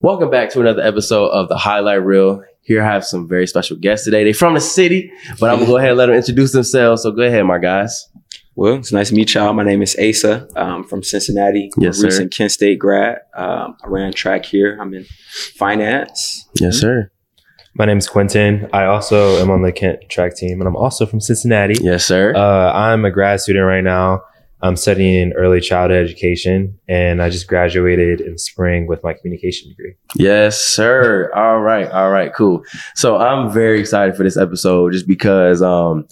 Welcome 0.00 0.30
back 0.30 0.50
to 0.50 0.60
another 0.60 0.82
episode 0.82 1.26
of 1.30 1.48
the 1.48 1.56
Highlight 1.56 2.04
Real. 2.04 2.44
Here 2.60 2.82
I 2.82 2.86
have 2.86 3.04
some 3.04 3.26
very 3.28 3.46
special 3.48 3.76
guests 3.76 4.04
today. 4.04 4.22
They're 4.22 4.32
from 4.34 4.54
the 4.54 4.60
city, 4.60 5.10
but 5.40 5.50
I'm 5.50 5.56
gonna 5.56 5.66
go 5.66 5.76
ahead 5.76 5.90
and 5.90 5.98
let 5.98 6.06
them 6.06 6.14
introduce 6.14 6.52
themselves. 6.52 7.02
So 7.02 7.10
go 7.10 7.22
ahead, 7.22 7.44
my 7.46 7.58
guys. 7.58 8.08
Well, 8.54 8.74
it's 8.74 8.92
nice 8.92 9.08
to 9.08 9.14
meet 9.16 9.34
y'all. 9.34 9.52
My 9.54 9.64
name 9.64 9.82
is 9.82 9.96
Asa. 9.98 10.48
I'm 10.54 10.84
from 10.84 11.02
Cincinnati. 11.02 11.70
I'm 11.76 11.82
Yes, 11.82 11.96
a 11.98 12.00
sir. 12.02 12.06
recent 12.06 12.32
Kent 12.32 12.52
State 12.52 12.78
grad. 12.78 13.18
Um, 13.34 13.76
I 13.84 13.88
ran 13.88 14.12
track 14.12 14.44
here. 14.44 14.78
I'm 14.80 14.94
in 14.94 15.04
finance. 15.56 16.46
Yes, 16.60 16.76
sir. 16.76 17.10
My 17.74 17.84
name 17.84 17.98
is 17.98 18.08
Quintin. 18.08 18.68
I 18.72 18.84
also 18.84 19.36
am 19.42 19.50
on 19.50 19.62
the 19.62 19.72
Kent 19.72 20.08
track 20.08 20.36
team, 20.36 20.60
and 20.60 20.68
I'm 20.68 20.76
also 20.76 21.06
from 21.06 21.20
Cincinnati. 21.20 21.74
Yes, 21.80 22.06
sir. 22.06 22.34
Uh, 22.36 22.72
I'm 22.72 23.04
a 23.04 23.10
grad 23.10 23.40
student 23.40 23.66
right 23.66 23.82
now. 23.84 24.22
I'm 24.60 24.76
studying 24.76 25.32
early 25.34 25.60
childhood 25.60 26.04
education, 26.04 26.78
and 26.88 27.22
I 27.22 27.30
just 27.30 27.46
graduated 27.46 28.20
in 28.20 28.38
spring 28.38 28.86
with 28.88 29.04
my 29.04 29.12
communication 29.12 29.68
degree. 29.68 29.94
Yes, 30.16 30.60
sir. 30.60 31.30
All 31.34 31.60
right. 31.60 31.88
All 31.90 32.10
right. 32.10 32.34
Cool. 32.34 32.64
So 32.96 33.16
I'm 33.18 33.52
very 33.52 33.78
excited 33.78 34.16
for 34.16 34.24
this 34.24 34.36
episode 34.36 34.92
just 34.92 35.06
because 35.06 35.62
um 35.62 36.08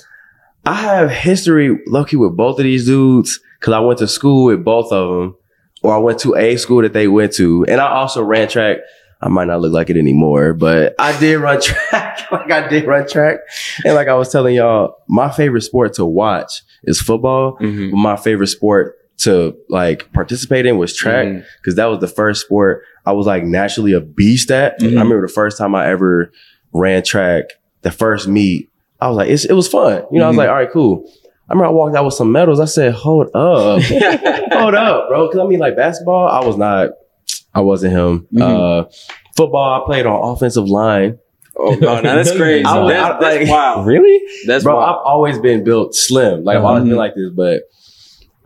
I 0.64 0.74
have 0.74 1.10
history 1.10 1.78
lucky 1.86 2.16
with 2.16 2.36
both 2.36 2.58
of 2.58 2.64
these 2.64 2.86
dudes 2.86 3.40
because 3.60 3.72
I 3.72 3.80
went 3.80 3.98
to 4.00 4.08
school 4.08 4.44
with 4.46 4.64
both 4.64 4.92
of 4.92 5.08
them, 5.08 5.36
or 5.82 5.94
I 5.94 5.98
went 5.98 6.20
to 6.20 6.36
a 6.36 6.56
school 6.56 6.82
that 6.82 6.92
they 6.92 7.08
went 7.08 7.32
to, 7.34 7.64
and 7.66 7.80
I 7.80 7.88
also 7.88 8.22
ran 8.22 8.48
track. 8.48 8.78
I 9.20 9.28
might 9.28 9.46
not 9.46 9.60
look 9.62 9.72
like 9.72 9.88
it 9.88 9.96
anymore, 9.96 10.52
but 10.52 10.94
I 10.98 11.18
did 11.18 11.38
run 11.38 11.60
track. 11.62 12.30
like 12.30 12.50
I 12.50 12.68
did 12.68 12.86
run 12.86 13.08
track, 13.08 13.38
and 13.84 13.94
like 13.94 14.08
I 14.08 14.14
was 14.14 14.30
telling 14.30 14.54
y'all, 14.54 14.96
my 15.08 15.30
favorite 15.30 15.62
sport 15.62 15.94
to 15.94 16.04
watch 16.04 16.62
is 16.86 17.00
football. 17.00 17.58
Mhm. 17.60 17.90
But 17.90 17.96
my 17.96 18.16
favorite 18.16 18.46
sport 18.48 18.96
to 19.18 19.56
like 19.68 20.12
participate 20.12 20.66
in 20.66 20.76
was 20.78 20.94
track 20.94 21.26
because 21.58 21.74
that 21.76 21.86
was 21.86 22.00
the 22.00 22.08
first 22.08 22.42
sport 22.44 22.82
I 23.06 23.12
was 23.12 23.26
like 23.26 23.44
naturally 23.44 23.92
a 23.92 24.00
beast 24.00 24.50
at. 24.50 24.80
Mhm. 24.80 24.86
I 24.98 25.02
remember 25.02 25.22
the 25.26 25.32
first 25.32 25.56
time 25.58 25.74
I 25.74 25.88
ever 25.88 26.30
ran 26.72 27.02
track, 27.02 27.44
the 27.82 27.90
first 27.90 28.26
meet, 28.28 28.68
I 29.00 29.08
was 29.08 29.16
like, 29.16 29.30
it's, 29.30 29.44
it 29.44 29.52
was 29.54 29.68
fun. 29.68 30.02
You 30.10 30.18
know, 30.18 30.24
I 30.26 30.28
was 30.28 30.34
Mhm. 30.34 30.38
like, 30.38 30.48
all 30.48 30.54
right, 30.56 30.70
cool. 30.70 31.04
I 31.48 31.52
remember 31.52 31.68
I 31.68 31.72
walked 31.72 31.96
out 31.96 32.04
with 32.04 32.14
some 32.14 32.32
medals. 32.32 32.58
I 32.60 32.64
said, 32.64 32.92
hold 32.92 33.28
up, 33.34 33.80
hold 34.52 34.74
up, 34.74 35.08
bro. 35.08 35.28
Because 35.28 35.38
I 35.40 35.46
mean, 35.46 35.60
like 35.60 35.76
basketball, 35.76 36.28
I 36.28 36.44
was 36.44 36.56
not, 36.56 36.90
I 37.54 37.60
wasn't 37.60 37.92
him. 37.92 38.26
Mhm. 38.34 38.42
Uh, 38.42 38.88
football, 39.36 39.80
I 39.82 39.86
played 39.86 40.06
on 40.06 40.32
offensive 40.34 40.68
line. 40.68 41.18
Oh, 41.58 41.74
no, 41.80 42.00
no, 42.00 42.14
that's 42.16 42.36
crazy. 42.36 42.64
I 42.64 42.86
that's 42.88 43.20
that's 43.20 43.36
like- 43.40 43.48
wild. 43.48 43.86
Really? 43.86 44.20
That's 44.46 44.64
bro, 44.64 44.76
wild. 44.76 44.88
I've 44.90 45.02
always 45.06 45.38
been 45.38 45.64
built 45.64 45.94
slim. 45.94 46.44
Like 46.44 46.56
I've 46.58 46.64
always 46.64 46.84
been 46.84 46.96
like 46.96 47.14
this, 47.14 47.30
but 47.30 47.62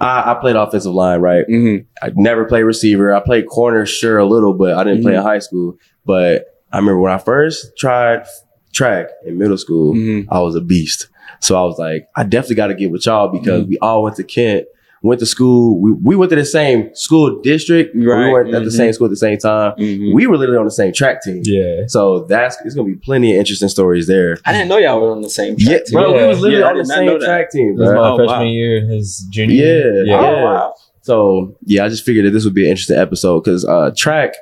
I, 0.00 0.32
I 0.32 0.34
played 0.40 0.56
offensive 0.56 0.92
line, 0.94 1.20
right? 1.20 1.44
Mhm. 1.48 1.86
I 2.02 2.12
never 2.14 2.44
played 2.44 2.62
receiver. 2.62 3.12
I 3.12 3.20
played 3.20 3.46
corner, 3.48 3.84
sure, 3.86 4.18
a 4.18 4.24
little, 4.26 4.54
but 4.54 4.74
I 4.74 4.84
didn't 4.84 5.02
play 5.02 5.14
in 5.14 5.20
Mhm. 5.20 5.24
high 5.24 5.40
school. 5.40 5.76
But 6.06 6.46
I 6.72 6.78
remember 6.78 7.00
when 7.00 7.12
I 7.12 7.18
first 7.18 7.76
tried 7.76 8.26
track 8.72 9.08
in 9.26 9.36
middle 9.38 9.58
school, 9.58 9.94
Mhm. 9.94 10.26
I 10.30 10.40
was 10.40 10.54
a 10.54 10.60
beast. 10.60 11.08
So 11.40 11.56
I 11.60 11.64
was 11.64 11.78
like, 11.78 12.08
I 12.16 12.22
definitely 12.22 12.56
got 12.56 12.68
to 12.68 12.74
get 12.74 12.90
with 12.90 13.06
y'all 13.06 13.28
because 13.28 13.66
we 13.66 13.76
all 13.78 14.02
went 14.04 14.16
to 14.16 14.24
Kent, 14.24 14.66
went 15.02 15.18
to 15.20 15.26
school. 15.26 15.80
We, 15.80 15.92
we 15.92 16.14
went 16.16 16.30
to 16.30 16.36
the 16.36 16.44
same 16.44 16.90
school 16.94 17.40
district. 17.40 17.94
but 17.94 18.00
We 18.00 18.06
weren't 18.06 18.54
at 18.54 18.64
the 18.64 18.68
Mhm. 18.70 18.72
same 18.72 18.92
school 18.92 19.06
at 19.06 19.10
the 19.10 19.16
same 19.16 19.38
time. 19.38 19.72
Mhm. 19.78 20.12
We 20.14 20.26
were 20.26 20.36
literally 20.36 20.58
on 20.58 20.66
the 20.66 20.70
same 20.70 20.92
track 20.92 21.22
team. 21.22 21.40
Yeah. 21.44 21.82
So 21.88 22.26
that's 22.28 22.58
it's 22.64 22.74
gonna 22.74 22.88
be 22.88 22.96
plenty 22.96 23.32
of 23.32 23.38
interesting 23.38 23.68
stories 23.68 24.06
there. 24.06 24.36
I 24.44 24.52
didn't 24.52 24.68
know 24.68 24.76
y'all 24.78 25.00
were 25.00 25.10
on 25.12 25.22
the 25.22 25.30
same 25.30 25.56
track 25.56 25.70
Yeah, 25.70 25.78
team. 25.86 25.92
bro, 26.00 26.12
we 26.20 26.26
was 26.26 26.40
literally 26.40 26.60
Yeah, 26.62 26.68
on 26.70 26.76
the 26.78 26.84
same 26.84 27.18
track 27.20 27.50
team, 27.50 27.76
This 27.76 27.88
bro. 27.88 28.00
my 28.00 28.10
Oh, 28.10 28.16
freshman 28.16 28.38
wow. 28.40 28.44
year, 28.44 28.80
his 28.82 29.26
junior 29.30 29.54
Yeah. 29.54 29.64
year. 29.64 30.04
Yeah. 30.06 30.16
Oh, 30.20 30.44
wow. 30.44 30.74
So 31.02 31.56
yeah, 31.64 31.84
I 31.84 31.88
just 31.88 32.04
figured 32.04 32.26
that 32.26 32.32
this 32.32 32.44
would 32.44 32.54
be 32.54 32.64
an 32.64 32.70
interesting 32.72 32.98
episode 32.98 33.42
because 33.44 33.64
uh, 33.64 33.90
track. 33.96 34.34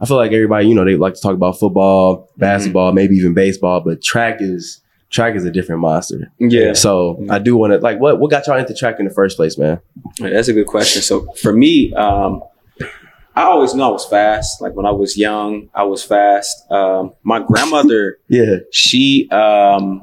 I 0.00 0.04
feel 0.04 0.16
like 0.16 0.32
everybody, 0.32 0.66
you 0.66 0.74
know, 0.74 0.84
they 0.84 0.96
like 0.96 1.14
to 1.14 1.20
talk 1.20 1.32
about 1.34 1.58
football, 1.60 2.28
basketball, 2.36 2.92
maybe 2.92 3.14
even 3.14 3.34
baseball, 3.34 3.80
but 3.84 4.02
track 4.02 4.38
is 4.40 4.80
track 5.12 5.36
is 5.36 5.44
a 5.44 5.50
different 5.52 5.80
monster. 5.80 6.32
Yeah. 6.38 6.72
So 6.72 7.24
I 7.30 7.38
do 7.38 7.56
want 7.56 7.72
to 7.74 7.78
like, 7.78 8.00
what 8.00 8.18
what 8.18 8.30
got 8.30 8.46
y'all 8.46 8.58
into 8.58 8.74
track 8.74 8.96
in 8.98 9.04
the 9.06 9.14
first 9.14 9.36
place, 9.36 9.56
man? 9.56 9.78
That's 10.18 10.48
a 10.48 10.52
good 10.52 10.66
question. 10.66 11.02
So 11.02 11.30
for 11.40 11.52
me, 11.52 11.92
um, 11.94 12.42
I 13.34 13.42
always 13.44 13.74
knew 13.74 13.82
I 13.82 13.88
was 13.88 14.04
fast. 14.04 14.60
Like 14.60 14.74
when 14.74 14.84
I 14.86 14.90
was 14.90 15.16
young, 15.16 15.68
I 15.74 15.84
was 15.84 16.02
fast. 16.02 16.70
Um, 16.70 17.12
my 17.22 17.38
grandmother, 17.46 18.18
Yeah. 18.28 18.56
she 18.72 19.28
um, 19.30 20.02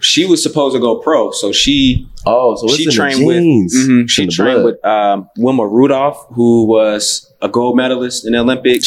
she 0.00 0.24
was 0.26 0.42
supposed 0.42 0.74
to 0.74 0.80
go 0.80 0.98
pro, 1.00 1.30
so 1.32 1.52
she 1.52 2.08
Oh, 2.26 2.56
so 2.56 2.74
she 2.74 2.86
trained 2.90 3.26
with 3.26 3.36
mhm, 3.42 4.08
she 4.08 4.26
trained 4.28 4.62
blood. 4.62 4.64
with 4.64 4.84
um, 4.84 5.28
Wilma 5.36 5.66
Rudolph, 5.68 6.26
who 6.30 6.64
was 6.66 7.30
a 7.42 7.48
gold 7.50 7.76
medalist 7.76 8.24
in 8.26 8.32
the 8.32 8.38
Olympics. 8.38 8.86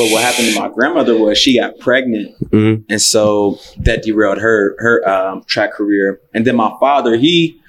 But 0.00 0.12
what 0.12 0.22
happened 0.22 0.48
to 0.54 0.58
my 0.58 0.68
grandmother 0.70 1.14
was 1.18 1.36
she 1.36 1.58
got 1.58 1.78
pregnant, 1.78 2.34
Mhm. 2.50 2.84
and 2.88 3.02
so 3.02 3.58
that 3.84 4.02
derailed 4.02 4.38
her 4.38 4.74
her 4.78 5.06
um, 5.06 5.42
track 5.44 5.74
career. 5.74 6.20
And 6.32 6.46
then 6.46 6.56
my 6.56 6.72
father, 6.80 7.16
he 7.18 7.60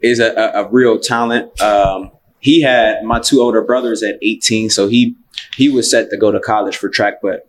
is 0.00 0.20
a, 0.20 0.32
a, 0.34 0.62
a 0.64 0.68
real 0.70 1.00
talent. 1.00 1.60
Um, 1.60 2.12
he 2.38 2.60
had 2.60 3.02
my 3.02 3.18
two 3.18 3.40
older 3.40 3.60
brothers 3.60 4.04
at 4.04 4.18
18, 4.22 4.70
so 4.70 4.86
he 4.86 5.16
he 5.56 5.68
was 5.68 5.90
set 5.90 6.10
to 6.10 6.16
go 6.16 6.30
to 6.30 6.38
college 6.38 6.76
for 6.76 6.88
track, 6.88 7.14
but 7.20 7.48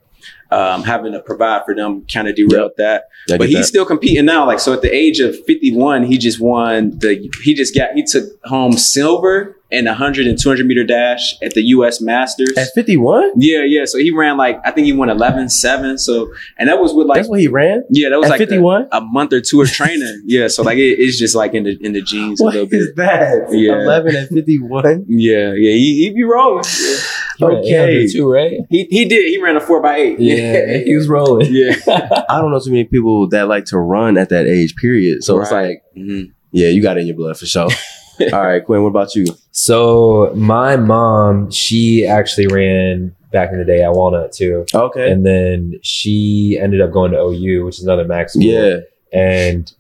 um, 0.52 0.84
having 0.84 1.12
to 1.14 1.20
provide 1.22 1.64
for 1.66 1.76
them 1.76 2.06
kind 2.12 2.28
of 2.28 2.36
derailed 2.36 2.72
that 2.78 3.06
I 3.32 3.38
but 3.38 3.48
he's 3.50 3.58
that. 3.60 3.64
still 3.66 3.86
competing 3.86 4.26
now. 4.26 4.46
Like 4.46 4.60
so, 4.60 4.74
at 4.74 4.82
the 4.82 4.94
age 4.94 5.20
of 5.20 5.36
fifty 5.46 5.76
one, 5.76 6.04
he 6.04 6.18
just 6.18 6.40
won 6.40 6.98
the. 7.00 7.30
He 7.44 7.54
just 7.56 7.74
got. 7.76 7.94
He 7.96 8.04
took 8.04 8.26
home 8.46 8.74
silver 8.74 9.58
in 9.72 9.88
a 9.88 9.92
100 9.92 10.28
and 10.28 10.40
200 10.40 10.66
meter 10.68 10.84
dash 10.84 11.34
at 11.42 11.54
the 11.56 11.62
U.S. 11.64 12.00
Masters. 12.00 12.56
at 12.56 12.68
51. 12.76 13.32
yeah, 13.38 13.64
yeah. 13.66 13.84
So 13.86 13.98
he 13.98 14.12
ran 14.12 14.38
like 14.38 14.60
I 14.64 14.70
think 14.70 14.86
he 14.86 14.94
won 14.94 15.10
11 15.10 15.50
7. 15.50 15.98
So 15.98 16.32
and 16.60 16.70
that 16.70 16.80
was 16.80 16.94
with 16.94 17.08
like 17.08 17.18
That's 17.18 17.30
what 17.30 17.40
he 17.40 17.48
ran 17.48 17.84
yeah, 17.90 18.10
that 18.10 18.18
was 18.20 18.28
at 18.28 18.34
like 18.34 18.40
51. 18.40 18.90
a 18.92 19.02
month 19.02 19.34
or 19.34 19.42
two 19.42 19.62
of 19.62 19.70
training. 19.72 20.22
yeah, 20.26 20.48
so 20.50 20.62
like 20.62 20.78
it, 20.78 21.00
it's 21.00 21.18
just 21.18 21.36
like 21.36 21.56
in 21.56 21.64
the 21.64 21.78
in 21.82 21.94
the 21.94 22.02
genes 22.04 22.40
a 22.40 22.44
What 22.44 22.54
little 22.54 22.70
bit. 22.70 22.80
is 22.80 22.94
that? 22.96 23.48
Yeah. 23.52 23.82
11 23.82 24.16
at 24.16 24.30
51. 24.30 25.06
Yeah, 25.10 25.54
yeah. 25.56 25.72
He 25.72 26.04
he 26.04 26.14
be 26.14 26.24
rolling. 26.24 26.64
Yeah. 26.80 26.95
Okay. 27.42 28.08
too, 28.08 28.32
right? 28.32 28.60
He 28.70 28.86
he 28.90 29.06
did. 29.06 29.28
He 29.30 29.42
ran 29.42 29.56
a 29.56 29.62
four 29.62 29.82
by 29.82 29.96
eight. 29.98 30.20
Yeah, 30.20 30.78
he 30.86 30.96
was 30.96 31.08
rolling. 31.08 31.48
yeah. 31.52 31.76
I 32.30 32.40
don't 32.42 32.52
know 32.52 32.60
too 32.60 32.72
many 32.72 32.86
people 32.86 33.28
that 33.30 33.48
like 33.48 33.66
to 33.66 33.78
run 33.80 34.18
at 34.18 34.30
that 34.30 34.48
age. 34.48 34.76
Period. 34.76 35.24
So 35.24 35.40
it's 35.42 35.52
Right. 35.52 35.68
like, 35.68 35.84
Mhm. 35.98 36.32
yeah, 36.52 36.68
you 36.70 36.82
got 36.82 36.98
it 36.98 37.02
in 37.02 37.08
your 37.08 37.16
blood 37.18 37.38
for 37.38 37.46
sure. 37.46 37.70
All 38.34 38.42
right, 38.46 38.64
Quinn. 38.64 38.82
What 38.84 38.90
about 38.90 39.14
you? 39.16 39.26
So 39.52 40.32
my 40.36 40.78
mom, 40.78 41.52
she 41.52 42.06
actually 42.08 42.48
ran 42.48 43.14
back 43.32 43.52
in 43.52 43.58
the 43.60 43.66
day 43.66 43.82
at 43.84 43.92
Walnut 43.92 44.32
too, 44.32 44.66
Okay. 44.74 45.12
and 45.12 45.26
then 45.26 45.74
she 45.82 46.58
ended 46.62 46.80
up 46.80 46.92
going 46.94 47.12
to 47.12 47.18
OU, 47.20 47.66
which 47.66 47.80
is 47.80 47.84
another 47.84 48.06
MAC 48.06 48.30
school. 48.30 48.44
Yeah. 48.44 48.78
and 49.14 49.72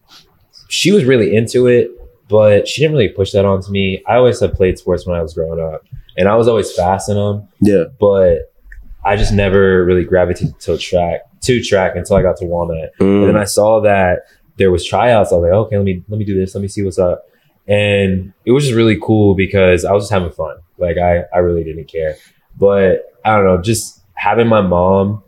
she 0.70 0.92
was 0.92 1.04
really 1.06 1.36
into 1.36 1.68
it, 1.68 1.90
but 2.30 2.68
she 2.68 2.82
didn't 2.82 2.96
really 2.98 3.10
push 3.10 3.32
that 3.32 3.46
onto 3.46 3.72
me. 3.72 4.02
I 4.08 4.16
always 4.16 4.40
had 4.40 4.54
played 4.54 4.78
sports 4.78 5.06
when 5.06 5.16
I 5.18 5.22
was 5.22 5.34
growing 5.34 5.60
up, 5.62 5.84
and 6.18 6.28
I 6.28 6.36
was 6.36 6.48
always 6.48 6.72
fast 6.74 7.10
in 7.10 7.16
them, 7.16 7.48
Yeah. 7.62 7.86
but 8.00 8.52
I 9.04 9.16
just 9.16 9.34
never 9.34 9.86
really 9.86 10.04
gravitated 10.04 10.60
to 10.62 10.78
track 10.78 11.22
to 11.42 11.62
track 11.62 11.96
until 11.96 12.16
I 12.16 12.24
got 12.24 12.38
to 12.38 12.46
Walnut. 12.46 12.90
And 13.00 13.24
then 13.28 13.36
Mm. 13.36 13.40
I 13.40 13.44
saw 13.44 13.80
that 13.82 14.22
there 14.58 14.72
was 14.72 14.84
tryouts. 14.84 15.32
I 15.32 15.36
was 15.36 15.44
like, 15.44 15.52
okay, 15.52 15.78
let 15.78 15.86
me 15.86 16.04
let 16.10 16.18
me 16.18 16.26
do 16.26 16.34
this. 16.40 16.56
Let 16.56 16.62
me 16.62 16.68
see 16.68 16.82
what's 16.84 16.98
up. 16.98 17.24
And 17.68 18.34
it 18.46 18.52
was 18.52 18.64
just 18.64 18.76
really 18.76 18.98
cool 19.02 19.36
because 19.36 19.86
I 19.86 19.92
was 19.94 20.04
just 20.06 20.12
having 20.14 20.32
fun. 20.32 20.58
Like 20.80 20.98
I 20.98 21.24
I 21.34 21.40
really 21.40 21.64
didn't 21.64 21.86
care. 21.88 22.16
But 22.58 23.14
I 23.24 23.36
don't 23.36 23.46
know, 23.46 23.62
just 23.62 24.02
having 24.16 24.48
my 24.48 24.62
mom 24.62 25.22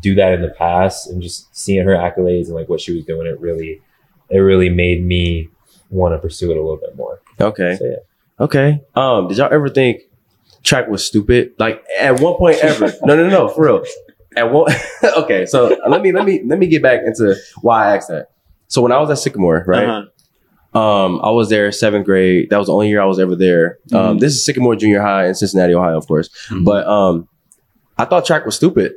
do 0.00 0.14
that 0.14 0.32
in 0.34 0.42
the 0.42 0.50
past 0.50 1.08
and 1.10 1.20
just 1.20 1.52
seeing 1.56 1.84
her 1.84 1.94
accolades 1.96 2.46
and 2.46 2.54
like 2.54 2.68
what 2.68 2.80
she 2.80 2.94
was 2.94 3.04
doing, 3.04 3.26
it 3.26 3.40
really 3.40 3.80
it 4.30 4.38
really 4.38 4.68
made 4.68 5.04
me 5.04 5.48
want 5.90 6.14
to 6.14 6.18
pursue 6.18 6.50
it 6.50 6.56
a 6.56 6.60
little 6.60 6.76
bit 6.76 6.96
more. 6.96 7.20
Okay. 7.40 7.76
So, 7.78 7.84
yeah. 7.84 7.96
Okay. 8.44 8.80
Um, 8.94 9.28
did 9.28 9.38
y'all 9.38 9.52
ever 9.52 9.68
think 9.68 10.02
track 10.62 10.88
was 10.88 11.06
stupid? 11.06 11.52
Like 11.58 11.84
at 11.98 12.20
one 12.20 12.34
point 12.34 12.58
ever? 12.62 12.92
no, 13.02 13.16
no, 13.16 13.28
no, 13.28 13.48
for 13.48 13.64
real. 13.64 13.84
At 14.36 14.52
one. 14.52 14.72
okay. 15.16 15.46
So 15.46 15.76
let 15.88 16.02
me 16.02 16.12
let 16.12 16.24
me 16.24 16.42
let 16.44 16.58
me 16.58 16.66
get 16.66 16.82
back 16.82 17.00
into 17.04 17.34
why 17.62 17.86
I 17.88 17.96
asked 17.96 18.08
that. 18.08 18.28
So 18.68 18.82
when 18.82 18.92
I 18.92 18.98
was 19.00 19.10
at 19.10 19.18
Sycamore, 19.18 19.64
right? 19.66 19.84
Uh-huh. 19.88 20.04
Um, 20.78 21.20
I 21.22 21.30
was 21.30 21.48
there 21.48 21.72
seventh 21.72 22.04
grade. 22.04 22.50
That 22.50 22.58
was 22.58 22.66
the 22.66 22.74
only 22.74 22.88
year 22.90 23.00
I 23.00 23.06
was 23.06 23.18
ever 23.18 23.34
there. 23.34 23.78
Um, 23.92 24.18
Mhm. 24.18 24.20
this 24.20 24.34
is 24.34 24.44
Sycamore 24.44 24.76
Junior 24.76 25.00
High 25.00 25.26
in 25.26 25.34
Cincinnati, 25.34 25.74
Ohio, 25.74 25.96
of 25.96 26.06
course. 26.06 26.28
Mhm. 26.50 26.64
But 26.64 26.86
um, 26.86 27.26
I 27.98 28.04
thought 28.04 28.24
track 28.24 28.46
was 28.46 28.54
stupid. 28.56 28.92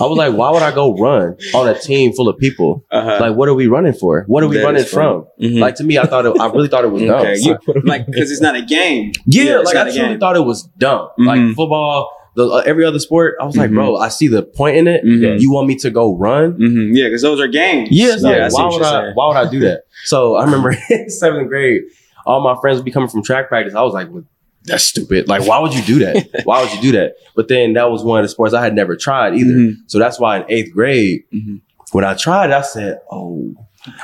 I 0.00 0.04
was 0.04 0.18
like, 0.18 0.34
why 0.34 0.50
would 0.50 0.62
I 0.62 0.74
go 0.74 0.94
run 0.94 1.36
on 1.54 1.68
a 1.68 1.78
team 1.78 2.12
full 2.12 2.28
of 2.28 2.36
people? 2.38 2.84
Uh-huh. 2.90 3.18
Like, 3.20 3.36
what 3.36 3.48
are 3.48 3.54
we 3.54 3.66
running 3.66 3.92
for? 3.94 4.24
What 4.26 4.42
are 4.42 4.48
we 4.48 4.56
That 4.58 4.64
running 4.64 4.82
is 4.82 4.90
funny. 4.90 5.24
from? 5.24 5.26
Mhm. 5.42 5.58
Like 5.60 5.74
to 5.76 5.84
me, 5.84 5.96
I 5.98 6.04
thought 6.06 6.26
it, 6.26 6.38
I 6.40 6.46
really 6.48 6.68
thought 6.68 6.84
it 6.84 6.90
was 6.90 7.02
dumb. 7.02 7.20
Okay, 7.20 7.36
you- 7.38 7.58
like 7.84 8.06
because 8.06 8.30
it's 8.30 8.40
not 8.42 8.54
a 8.56 8.62
game. 8.62 9.12
Yeah, 9.26 9.60
it's 9.60 9.66
like 9.72 9.76
I 9.76 9.80
I 9.80 9.88
a 9.88 9.92
truly 9.92 10.08
game. 10.10 10.18
thought 10.20 10.36
it 10.36 10.44
was 10.44 10.64
dumb. 10.78 11.08
Mhm. 11.18 11.26
Like 11.26 11.56
football, 11.56 12.10
the 12.34 12.46
uh, 12.46 12.62
every 12.66 12.84
other 12.84 12.98
sport. 12.98 13.36
I 13.40 13.44
was 13.46 13.56
like, 13.56 13.70
Mhm. 13.70 13.74
bro, 13.74 13.96
I 13.96 14.08
see 14.08 14.28
the 14.28 14.42
point 14.42 14.76
in 14.76 14.86
it. 14.86 15.02
Mhm. 15.04 15.40
You 15.40 15.50
want 15.50 15.66
me 15.68 15.76
to 15.76 15.90
go 15.90 16.14
run? 16.16 16.52
hmm 16.52 16.94
Yeah, 16.94 17.06
because 17.06 17.22
those 17.22 17.40
are 17.40 17.48
games. 17.48 17.88
Yeah, 17.90 18.12
it's 18.14 18.22
like, 18.22 18.52
why 18.52 18.64
would 18.66 18.82
I? 18.82 18.90
saying. 19.02 19.12
Why 19.14 19.28
would 19.28 19.36
I 19.38 19.50
do 19.50 19.60
that? 19.60 19.82
So 20.04 20.36
I 20.36 20.44
remember 20.44 20.76
in 20.90 21.08
seventh 21.08 21.48
grade, 21.48 21.82
all 22.26 22.42
my 22.42 22.54
friends 22.60 22.76
would 22.76 22.84
be 22.84 22.90
coming 22.90 23.08
from 23.08 23.22
track 23.22 23.48
practice. 23.48 23.74
I 23.74 23.80
was 23.82 23.94
like, 23.94 24.08
well, 24.10 24.24
that's 24.66 24.84
stupid. 24.84 25.28
Like, 25.28 25.46
why 25.46 25.58
would 25.60 25.74
you 25.74 25.82
do 25.82 25.98
that? 26.00 26.28
why 26.44 26.62
would 26.62 26.72
you 26.74 26.80
do 26.80 26.92
that? 26.92 27.14
But 27.34 27.48
then 27.48 27.72
that 27.74 27.90
was 27.90 28.02
one 28.04 28.18
of 28.20 28.24
the 28.24 28.28
sports 28.28 28.52
I 28.54 28.62
had 28.62 28.74
never 28.74 28.96
tried 28.96 29.34
either. 29.34 29.52
Mhm. 29.54 29.74
So 29.86 29.98
that's 29.98 30.18
why 30.20 30.38
in 30.38 30.44
eighth 30.48 30.72
grade, 30.72 31.22
Mhm. 31.34 31.60
when 31.92 32.04
I 32.04 32.14
tried, 32.14 32.50
I 32.50 32.62
said, 32.62 32.98
"Oh, 33.10 33.54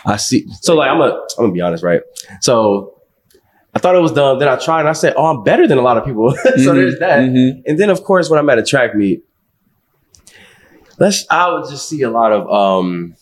I 0.07 0.17
see." 0.17 0.47
So 0.61 0.75
like, 0.77 0.91
I'm 0.91 1.01
a, 1.01 1.11
I'm 1.39 1.45
gonna 1.45 1.53
be 1.53 1.61
honest, 1.61 1.83
right? 1.83 2.03
So 2.41 2.95
I 3.75 3.79
thought 3.79 3.97
it 3.97 4.01
was 4.03 4.13
dumb. 4.13 4.39
Then 4.39 4.49
I 4.49 4.57
tried, 4.57 4.81
and 4.81 4.89
I 4.89 4.93
said, 4.93 5.15
"Oh, 5.17 5.27
I'm 5.27 5.43
better 5.43 5.67
than 5.67 5.79
a 5.79 5.83
lot 5.83 5.97
of 5.97 6.05
people." 6.05 6.31
so 6.37 6.51
Mhm. 6.51 6.75
there's 6.75 6.99
that. 7.01 7.21
Mhm. 7.21 7.63
And 7.67 7.79
then 7.79 7.91
of 7.91 8.05
course, 8.05 8.31
when 8.31 8.39
I'm 8.39 8.49
at 8.51 8.59
a 8.59 8.63
track 8.63 8.95
meet, 8.95 9.25
let's 10.99 11.27
I 11.31 11.51
would 11.53 11.69
just 11.71 11.89
see 11.89 12.03
a 12.03 12.11
lot 12.11 12.33
of 12.33 12.49
um 12.51 13.15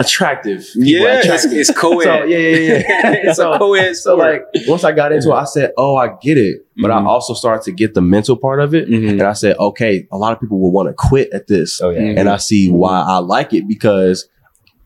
attractive. 0.00 0.66
Yeah, 0.74 1.04
at 1.06 1.24
track 1.24 1.40
it's, 1.44 1.70
it's 1.70 1.78
co-ed. 1.78 2.04
So 2.04 2.24
yeah, 2.24 2.38
yeah, 2.38 2.56
yeah. 2.58 2.82
it's 3.24 3.36
so, 3.36 3.52
a 3.52 3.58
co-ed 3.58 3.94
so 3.96 4.16
like 4.16 4.42
once 4.66 4.84
I 4.84 4.92
got 4.92 5.12
into 5.12 5.30
it, 5.30 5.34
I 5.34 5.44
said, 5.44 5.72
"Oh, 5.76 5.96
I 5.96 6.16
get 6.20 6.38
it," 6.38 6.66
but 6.80 6.90
I 6.90 7.00
Mhm. 7.00 7.06
also 7.06 7.34
started 7.34 7.62
to 7.64 7.72
get 7.72 7.94
the 7.94 8.00
mental 8.00 8.36
part 8.36 8.60
of 8.60 8.74
it, 8.74 8.88
Mhm. 8.88 9.10
and 9.10 9.22
I 9.22 9.32
said, 9.32 9.56
"Okay, 9.58 10.06
a 10.12 10.16
lot 10.18 10.32
of 10.32 10.40
people 10.40 10.60
will 10.60 10.72
want 10.72 10.88
to 10.88 10.94
quit 10.94 11.30
at 11.32 11.46
this." 11.46 11.80
Oh 11.82 11.90
yeah. 11.90 12.00
Mhm. 12.00 12.18
and 12.20 12.28
I 12.28 12.36
see 12.36 12.70
why 12.70 13.00
I 13.06 13.18
like 13.18 13.52
it 13.54 13.66
because 13.68 14.28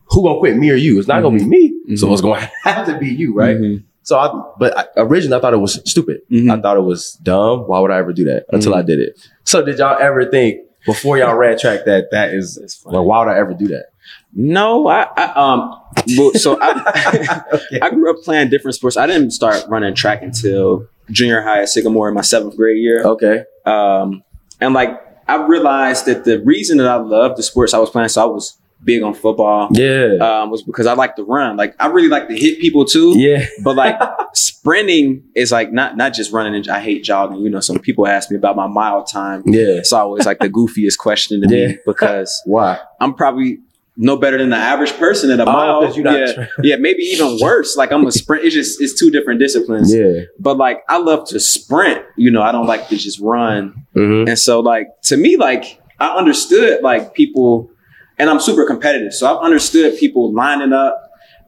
who 0.09 0.23
gonna 0.23 0.39
quit 0.39 0.57
me 0.57 0.69
or 0.71 0.75
you? 0.75 0.99
It's 0.99 1.07
not 1.07 1.21
gonna 1.21 1.37
be 1.37 1.45
me, 1.45 1.73
so 1.95 2.07
Mhm. 2.07 2.11
it's 2.13 2.21
gonna 2.21 2.49
have 2.63 2.85
to 2.87 2.97
be 2.97 3.07
you, 3.09 3.33
right? 3.33 3.57
So, 4.05 4.17
I, 4.19 4.29
but 4.59 4.77
I, 4.77 4.85
originally 4.97 5.37
I 5.37 5.39
thought 5.39 5.53
it 5.53 5.61
was 5.61 5.79
stupid. 5.85 6.17
I 6.29 6.57
thought 6.59 6.75
it 6.75 6.83
was 6.83 7.13
dumb. 7.23 7.61
Why 7.67 7.79
would 7.79 7.89
I 7.89 7.99
ever 7.99 8.11
do 8.11 8.25
that 8.25 8.45
until 8.51 8.75
I 8.75 8.81
did 8.81 8.99
it? 8.99 9.17
So, 9.45 9.63
did 9.63 9.77
y'all 9.79 9.97
ever 9.97 10.25
think 10.25 10.59
before 10.85 11.17
y'all 11.17 11.35
ran 11.35 11.57
track 11.57 11.85
that 11.85 12.11
that 12.11 12.33
is? 12.33 12.83
Well, 12.85 13.05
why 13.05 13.19
would 13.23 13.31
I 13.31 13.37
ever 13.37 13.53
do 13.53 13.67
that? 13.69 13.85
No, 14.35 14.87
I, 14.87 15.07
I 15.15 15.23
um, 15.35 15.79
well, 16.17 16.31
so 16.33 16.57
I, 16.59 17.43
Okay. 17.53 17.79
I 17.81 17.89
grew 17.91 18.09
up 18.09 18.23
playing 18.23 18.49
different 18.49 18.75
sports. 18.75 18.97
I 18.97 19.05
didn't 19.07 19.31
start 19.31 19.63
running 19.69 19.93
track 19.95 20.21
until 20.23 20.87
junior 21.11 21.41
high 21.41 21.61
at 21.61 21.69
Sycamore 21.69 22.07
in 22.09 22.15
my 22.15 22.21
seventh 22.21 22.55
grade 22.55 22.77
year. 22.77 23.03
Okay. 23.03 23.43
Um, 23.65 24.23
and 24.59 24.73
like 24.73 24.99
I 25.27 25.45
realized 25.45 26.05
that 26.07 26.23
the 26.25 26.41
reason 26.41 26.77
that 26.77 26.87
I 26.87 26.95
loved 26.95 27.37
the 27.37 27.43
sports 27.43 27.73
I 27.73 27.77
was 27.79 27.89
playing, 27.89 28.09
so 28.09 28.21
I 28.23 28.25
was 28.25 28.57
big 28.83 29.01
on 29.03 29.13
football, 29.13 29.69
Yeah. 29.71 30.15
um, 30.19 30.49
was 30.49 30.63
because 30.63 30.87
I 30.87 30.93
like 30.93 31.15
to 31.17 31.23
run. 31.23 31.55
Like 31.55 31.75
I 31.79 31.87
really 31.87 32.09
like 32.09 32.27
to 32.27 32.35
hit 32.37 32.59
people 32.59 32.85
too. 32.85 33.17
yeah. 33.17 33.45
But 33.63 33.75
like 33.75 33.99
sprinting 34.33 35.23
is 35.35 35.51
like 35.51 35.71
not 35.71 35.95
not 35.97 36.13
just 36.13 36.31
running. 36.31 36.55
And 36.55 36.67
I 36.69 36.79
hate 36.79 37.03
jogging. 37.03 37.39
You 37.39 37.49
know, 37.49 37.59
some 37.59 37.79
people 37.79 38.07
ask 38.07 38.29
me 38.31 38.37
about 38.37 38.55
my 38.55 38.67
mile 38.67 39.03
time. 39.03 39.43
Yeah. 39.45 39.77
It's 39.79 39.93
always 39.93 40.25
like 40.25 40.39
the 40.39 40.49
goofiest 40.49 40.97
question 40.97 41.41
to 41.41 41.55
Yeah. 41.55 41.67
me 41.67 41.77
because 41.85 42.41
Why? 42.45 42.79
I'm 42.99 43.13
probably 43.13 43.59
no 43.95 44.17
better 44.17 44.37
than 44.37 44.49
the 44.49 44.57
average 44.57 44.93
person 44.97 45.29
at 45.29 45.39
a 45.39 45.45
mile. 45.45 45.81
not. 45.81 46.19
yeah, 46.19 46.47
yeah, 46.63 46.75
maybe 46.77 47.03
even 47.03 47.37
worse. 47.39 47.77
Like 47.77 47.91
I'm 47.91 48.05
a 48.05 48.11
sprint. 48.11 48.45
It's 48.45 48.55
just 48.55 48.81
it's 48.81 48.97
two 48.97 49.11
different 49.11 49.39
disciplines. 49.39 49.93
yeah. 49.93 50.23
But 50.39 50.57
like 50.57 50.83
I 50.89 50.97
love 50.97 51.27
to 51.29 51.39
sprint. 51.39 52.03
You 52.17 52.31
know, 52.31 52.41
I 52.41 52.51
don't 52.51 52.67
like 52.67 52.87
to 52.89 52.97
just 52.97 53.19
run. 53.19 53.85
Mm-hmm. 53.95 54.29
And 54.29 54.39
so 54.39 54.59
like 54.59 54.87
to 55.03 55.17
me, 55.17 55.37
like 55.37 55.79
I 55.99 56.15
understood 56.15 56.81
like 56.81 57.13
people, 57.13 57.71
and 58.17 58.29
I'm 58.29 58.39
super 58.39 58.65
competitive. 58.65 59.13
So 59.13 59.33
I've 59.33 59.43
understood 59.43 59.97
people 59.97 60.33
lining 60.33 60.73
up 60.73 60.99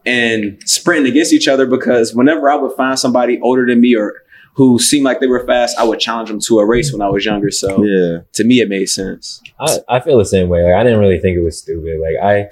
and 0.06 0.62
sprinting 0.66 1.12
against 1.12 1.34
each 1.34 1.48
other 1.48 1.66
because 1.66 2.14
whenever 2.14 2.50
I 2.50 2.56
would 2.56 2.74
find 2.74 2.98
somebody 2.98 3.40
older 3.42 3.66
than 3.66 3.82
me 3.82 3.96
or 3.96 4.22
who 4.56 4.80
seemed 4.80 5.04
like 5.04 5.20
they 5.20 5.28
were 5.28 5.46
fast, 5.46 5.78
I 5.78 5.84
would 5.84 6.00
challenge 6.00 6.30
them 6.30 6.40
to 6.48 6.60
a 6.60 6.66
race 6.66 6.92
when 6.94 7.02
I 7.02 7.10
was 7.10 7.26
younger. 7.26 7.52
So 7.52 7.84
Yeah. 7.84 8.20
to 8.34 8.44
me, 8.46 8.62
it 8.62 8.70
made 8.70 8.86
sense. 8.88 9.42
I, 9.60 9.80
I 9.90 10.00
feel 10.00 10.18
the 10.18 10.26
same 10.26 10.48
way. 10.50 10.64
Like 10.64 10.74
I 10.76 10.84
didn't 10.84 11.00
really 11.00 11.20
think 11.20 11.38
it 11.38 11.42
was 11.44 11.60
stupid. 11.60 12.00
Like 12.02 12.16
I 12.24 12.50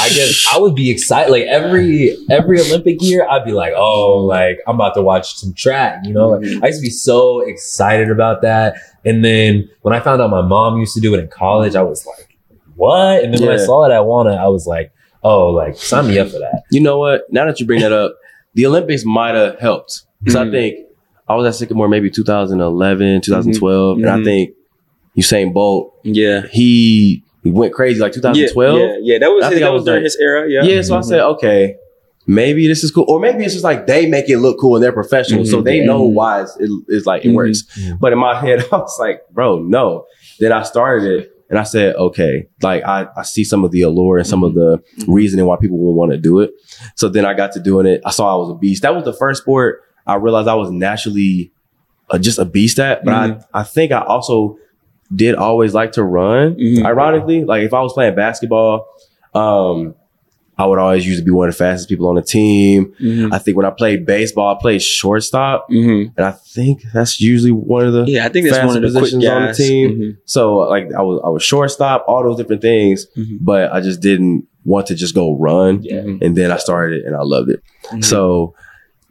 I 0.00 0.08
guess 0.08 0.46
I 0.52 0.58
would 0.58 0.74
be 0.74 0.90
excited. 0.90 1.30
Like 1.30 1.44
every 1.44 2.16
every 2.30 2.58
Olympic 2.60 3.02
year, 3.02 3.26
I'd 3.28 3.44
be 3.44 3.52
like, 3.52 3.74
oh, 3.76 4.18
like 4.24 4.60
I'm 4.66 4.76
about 4.76 4.94
to 4.94 5.02
watch 5.02 5.34
some 5.36 5.52
track. 5.54 6.00
You 6.04 6.14
know, 6.14 6.28
like 6.28 6.40
Mhm. 6.40 6.62
I 6.64 6.68
used 6.68 6.80
to 6.80 6.82
be 6.86 6.90
so 6.90 7.40
excited 7.40 8.10
about 8.10 8.42
that. 8.42 8.76
And 9.04 9.24
then 9.24 9.68
when 9.82 9.92
I 9.94 10.00
found 10.00 10.22
out 10.22 10.30
my 10.30 10.42
mom 10.42 10.78
used 10.78 10.94
to 10.94 11.00
do 11.00 11.14
it 11.14 11.20
in 11.20 11.28
college, 11.28 11.74
I 11.76 11.82
was 11.82 12.06
like, 12.06 12.38
what? 12.76 13.22
And 13.22 13.34
then 13.34 13.42
when 13.44 13.52
I 13.52 13.62
saw 13.62 13.84
it 13.84 13.92
at 13.92 14.02
Wana, 14.02 14.38
I 14.38 14.48
was 14.48 14.66
like, 14.66 14.90
oh, 15.22 15.50
like 15.50 15.76
sign 15.76 16.08
me 16.08 16.18
up 16.18 16.28
for 16.28 16.38
that. 16.38 16.62
You 16.70 16.80
know 16.80 16.98
what? 16.98 17.22
Now 17.30 17.44
that 17.46 17.60
you 17.60 17.66
bring 17.66 17.80
that 17.80 17.92
up, 17.92 18.16
the 18.54 18.64
Olympics 18.66 19.04
might 19.04 19.34
have 19.34 19.58
helped 19.58 20.04
because 20.22 20.36
I 20.36 20.44
Mhm. 20.44 20.50
think 20.52 20.86
I 21.32 21.36
was 21.36 21.46
at 21.46 21.54
Sycamore 21.58 21.88
maybe 21.88 22.10
2011, 22.10 23.20
2012, 23.22 23.98
and 23.98 24.06
I 24.08 24.18
Mhm. 24.18 24.24
think 24.24 24.50
Usain 25.18 25.52
Bolt 25.52 25.94
Yeah. 26.04 26.42
he, 26.50 27.22
he 27.42 27.50
went 27.50 27.72
crazy 27.72 28.00
like 28.00 28.12
2012. 28.12 28.78
Yeah, 28.78 28.84
yeah, 28.86 28.94
yeah. 29.02 29.18
That 29.18 29.28
was 29.30 29.44
I 29.44 29.50
his, 29.50 29.60
that 29.60 29.72
was 29.72 29.84
during 29.84 30.00
like- 30.00 30.04
his 30.04 30.16
era. 30.20 30.48
Yeah. 30.48 30.62
Yeah, 30.64 30.82
so 30.82 30.96
I 30.96 31.00
said, 31.00 31.20
okay, 31.20 31.76
maybe 32.26 32.66
this 32.68 32.84
is 32.84 32.90
cool, 32.90 33.04
or 33.08 33.18
maybe 33.20 33.44
it's 33.44 33.52
just 33.54 33.64
like 33.64 33.86
they 33.86 34.06
make 34.06 34.28
it 34.30 34.38
look 34.38 34.58
cool 34.60 34.76
and 34.76 34.82
they're 34.84 34.92
professional, 34.92 35.44
so 35.44 35.60
Mhm. 35.60 35.64
they 35.64 35.84
know 35.84 36.02
why 36.02 36.42
it's, 36.42 36.56
it, 36.60 36.70
it's 36.88 37.06
like 37.06 37.24
it 37.24 37.28
Mhm. 37.30 37.34
works. 37.34 37.64
But 38.00 38.12
in 38.12 38.18
my 38.18 38.34
head, 38.40 38.64
I 38.72 38.76
was 38.76 38.96
like, 38.98 39.22
bro, 39.32 39.58
no. 39.58 40.04
Then 40.38 40.52
I 40.52 40.62
started 40.62 41.10
it, 41.20 41.32
and 41.50 41.58
I 41.58 41.64
said, 41.64 41.94
okay, 41.96 42.46
like 42.62 42.82
I, 42.84 43.08
I 43.16 43.22
see 43.22 43.44
some 43.44 43.64
of 43.64 43.70
the 43.72 43.82
allure 43.82 44.18
and 44.18 44.26
some 44.26 44.42
of 44.44 44.54
the 44.54 44.78
Mhm. 45.00 45.04
reasoning 45.08 45.46
why 45.46 45.56
people 45.60 45.78
would 45.78 45.92
want 45.94 46.12
to 46.12 46.16
do 46.18 46.40
it. 46.40 46.52
So 46.96 47.08
then 47.08 47.26
I 47.26 47.34
got 47.34 47.52
to 47.52 47.60
doing 47.60 47.86
it. 47.86 48.00
I 48.06 48.10
saw 48.10 48.32
I 48.32 48.36
was 48.38 48.50
a 48.50 48.54
beast. 48.54 48.82
That 48.82 48.94
was 48.94 49.04
the 49.04 49.12
first 49.12 49.42
sport 49.42 49.82
I 50.06 50.16
realized 50.16 50.48
I 50.48 50.54
was 50.54 50.70
naturally 50.70 51.52
uh, 52.10 52.18
just 52.18 52.38
a 52.38 52.44
beast 52.44 52.78
at. 52.78 53.04
But 53.04 53.12
Mhm. 53.12 53.44
I, 53.54 53.60
I 53.60 53.62
think 53.62 53.92
I 53.92 54.00
also 54.02 54.58
did 55.14 55.34
always 55.34 55.72
like 55.74 55.92
to 55.92 56.02
run. 56.02 56.54
Mhm. 56.56 56.84
Ironically, 56.84 57.44
like 57.44 57.62
if 57.62 57.72
I 57.74 57.80
was 57.80 57.92
playing 57.92 58.14
basketball, 58.14 58.86
um, 59.34 59.94
I 60.58 60.66
would 60.66 60.78
always 60.78 61.06
usually 61.06 61.24
be 61.24 61.30
one 61.30 61.48
of 61.48 61.54
the 61.54 61.58
fastest 61.58 61.88
people 61.88 62.06
on 62.08 62.14
the 62.14 62.22
team. 62.22 62.92
Mhm. 63.00 63.32
I 63.32 63.38
think 63.38 63.56
when 63.56 63.64
I 63.66 63.70
played 63.70 64.04
baseball, 64.04 64.54
I 64.54 64.60
played 64.60 64.82
shortstop, 64.82 65.66
Mhm. 65.70 66.12
and 66.16 66.26
I 66.26 66.30
think 66.32 66.82
that's 66.92 67.20
usually 67.20 67.52
one 67.52 67.86
of 67.86 67.92
the. 67.94 68.04
Yeah, 68.06 68.26
I 68.26 68.28
think 68.28 68.48
that's 68.48 68.64
one 68.66 68.76
of 68.76 68.82
the 68.82 68.88
positions 68.88 69.26
on 69.26 69.46
the 69.48 69.54
team. 69.54 69.90
Mhm. 69.98 70.16
So 70.26 70.56
like 70.58 70.92
I 70.96 71.00
was, 71.02 71.20
I 71.24 71.28
was 71.30 71.42
shortstop, 71.42 72.04
all 72.06 72.22
those 72.22 72.36
different 72.36 72.60
things, 72.62 73.06
Mhm. 73.16 73.38
but 73.40 73.72
I 73.72 73.80
just 73.80 74.00
didn't 74.02 74.46
want 74.64 74.86
to 74.88 74.94
just 74.94 75.14
go 75.14 75.34
run. 75.36 75.80
Yeah. 75.82 76.00
And 76.20 76.36
then 76.36 76.50
I 76.52 76.58
started 76.58 76.98
it, 77.00 77.06
and 77.06 77.16
I 77.16 77.22
loved 77.22 77.48
it. 77.50 77.60
Mhm. 77.90 78.04
So 78.04 78.54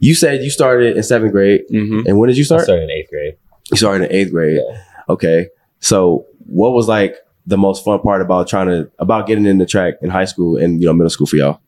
you 0.02 0.14
said 0.14 0.42
you 0.42 0.50
started 0.50 0.96
in 0.96 1.02
seventh 1.02 1.32
grade, 1.32 1.62
Mhm. 1.70 2.06
and 2.06 2.18
when 2.18 2.26
did 2.28 2.36
you 2.36 2.44
start? 2.44 2.62
I 2.62 2.64
started 2.64 2.82
in 2.84 2.90
eighth 2.90 3.08
grade. 3.10 3.34
You 3.70 3.76
started 3.76 4.10
in 4.10 4.12
eighth 4.16 4.32
grade. 4.32 4.58
Yeah. 4.60 4.82
Okay. 5.08 5.48
So 5.80 6.26
what 6.46 6.72
was 6.72 6.88
like 6.88 7.16
the 7.46 7.56
most 7.56 7.84
fun 7.84 8.00
part 8.00 8.20
about 8.20 8.48
trying 8.48 8.66
to 8.68 8.90
about 8.98 9.26
getting 9.28 9.46
in 9.46 9.58
the 9.58 9.66
track 9.66 9.94
in 10.02 10.10
high 10.10 10.24
school 10.26 10.56
and 10.56 10.80
you 10.80 10.86
know 10.86 10.92
middle 10.92 11.10
school 11.10 11.26
for 11.26 11.36
y'all? 11.36 11.60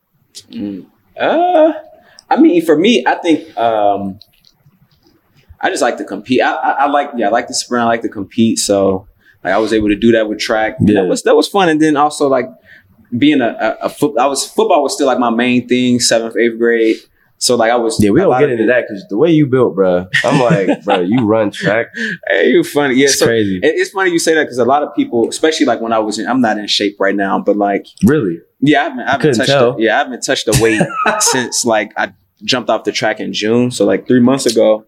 Mm. 0.51 0.85
Uh, 1.19 1.73
I 2.29 2.35
mean, 2.41 2.63
for 2.65 2.77
me, 2.77 3.03
I 3.07 3.15
think 3.15 3.57
um, 3.57 4.19
I 5.61 5.69
just 5.69 5.81
like 5.81 5.97
to 5.97 6.03
compete. 6.03 6.41
I, 6.41 6.53
I, 6.53 6.69
I 6.71 6.85
like, 6.87 7.11
yeah, 7.15 7.27
I 7.27 7.29
like 7.31 7.47
to 7.47 7.53
sprint. 7.53 7.83
I 7.83 7.87
like 7.87 8.01
to 8.01 8.09
compete. 8.09 8.59
So, 8.59 9.07
like, 9.43 9.53
I 9.53 9.57
was 9.59 9.71
able 9.73 9.87
to 9.89 9.95
do 9.95 10.11
that 10.11 10.27
with 10.27 10.39
track. 10.39 10.75
Yeah. 10.81 11.01
That 11.01 11.07
was 11.07 11.23
that 11.23 11.35
was 11.35 11.47
fun. 11.47 11.69
And 11.69 11.81
then 11.81 11.95
also 11.95 12.27
like 12.27 12.47
being 13.17 13.39
a, 13.41 13.47
a, 13.81 13.85
a 13.85 13.89
foot. 13.89 14.17
I 14.17 14.27
was 14.27 14.45
football 14.45 14.83
was 14.83 14.93
still 14.93 15.07
like 15.07 15.19
my 15.19 15.29
main 15.29 15.67
thing. 15.67 15.99
Seventh, 16.01 16.35
eighth 16.37 16.57
grade. 16.57 16.97
So 17.37 17.55
like 17.55 17.69
I 17.71 17.75
was. 17.75 18.01
Yeah, 18.01 18.11
we 18.11 18.21
don't 18.21 18.39
get 18.39 18.49
into 18.49 18.65
that 18.67 18.85
because 18.87 19.05
the 19.09 19.17
way 19.17 19.29
you 19.31 19.45
built, 19.45 19.75
bruh, 19.75 20.07
I'm 20.23 20.39
like, 20.39 20.83
bro, 20.85 21.01
you 21.01 21.25
run 21.25 21.51
track. 21.51 21.87
Hey, 22.29 22.49
you 22.49 22.63
funny. 22.63 22.95
Yeah, 22.95 23.05
It's 23.05 23.19
so 23.19 23.25
crazy. 23.25 23.57
it- 23.57 23.75
it's 23.75 23.91
funny 23.91 24.11
you 24.11 24.19
say 24.19 24.33
that 24.35 24.43
because 24.43 24.57
a 24.57 24.65
lot 24.65 24.83
of 24.83 24.95
people, 24.95 25.27
especially 25.29 25.65
like 25.65 25.81
when 25.81 25.91
I 25.93 25.99
was 25.99 26.17
in, 26.17 26.27
I'm 26.27 26.41
not 26.41 26.57
in 26.57 26.67
shape 26.67 26.95
right 26.99 27.15
now, 27.15 27.39
but 27.39 27.57
like 27.57 27.87
really? 28.03 28.39
Yeah, 28.61 28.79
I 28.79 28.83
haven't, 28.85 28.99
I 29.01 29.11
haven't 29.11 29.33
touched. 29.35 29.49
The, 29.49 29.75
yeah, 29.79 29.95
I 29.95 29.97
haven't 29.99 30.21
touched 30.21 30.45
the 30.45 30.57
weight 30.61 30.81
since 31.19 31.65
like 31.65 31.91
I 31.97 32.13
jumped 32.43 32.69
off 32.69 32.83
the 32.83 32.91
track 32.91 33.19
in 33.19 33.33
June, 33.33 33.69
so 33.69 33.85
like 33.85 34.07
three 34.07 34.19
months 34.21 34.45
ago. 34.45 34.85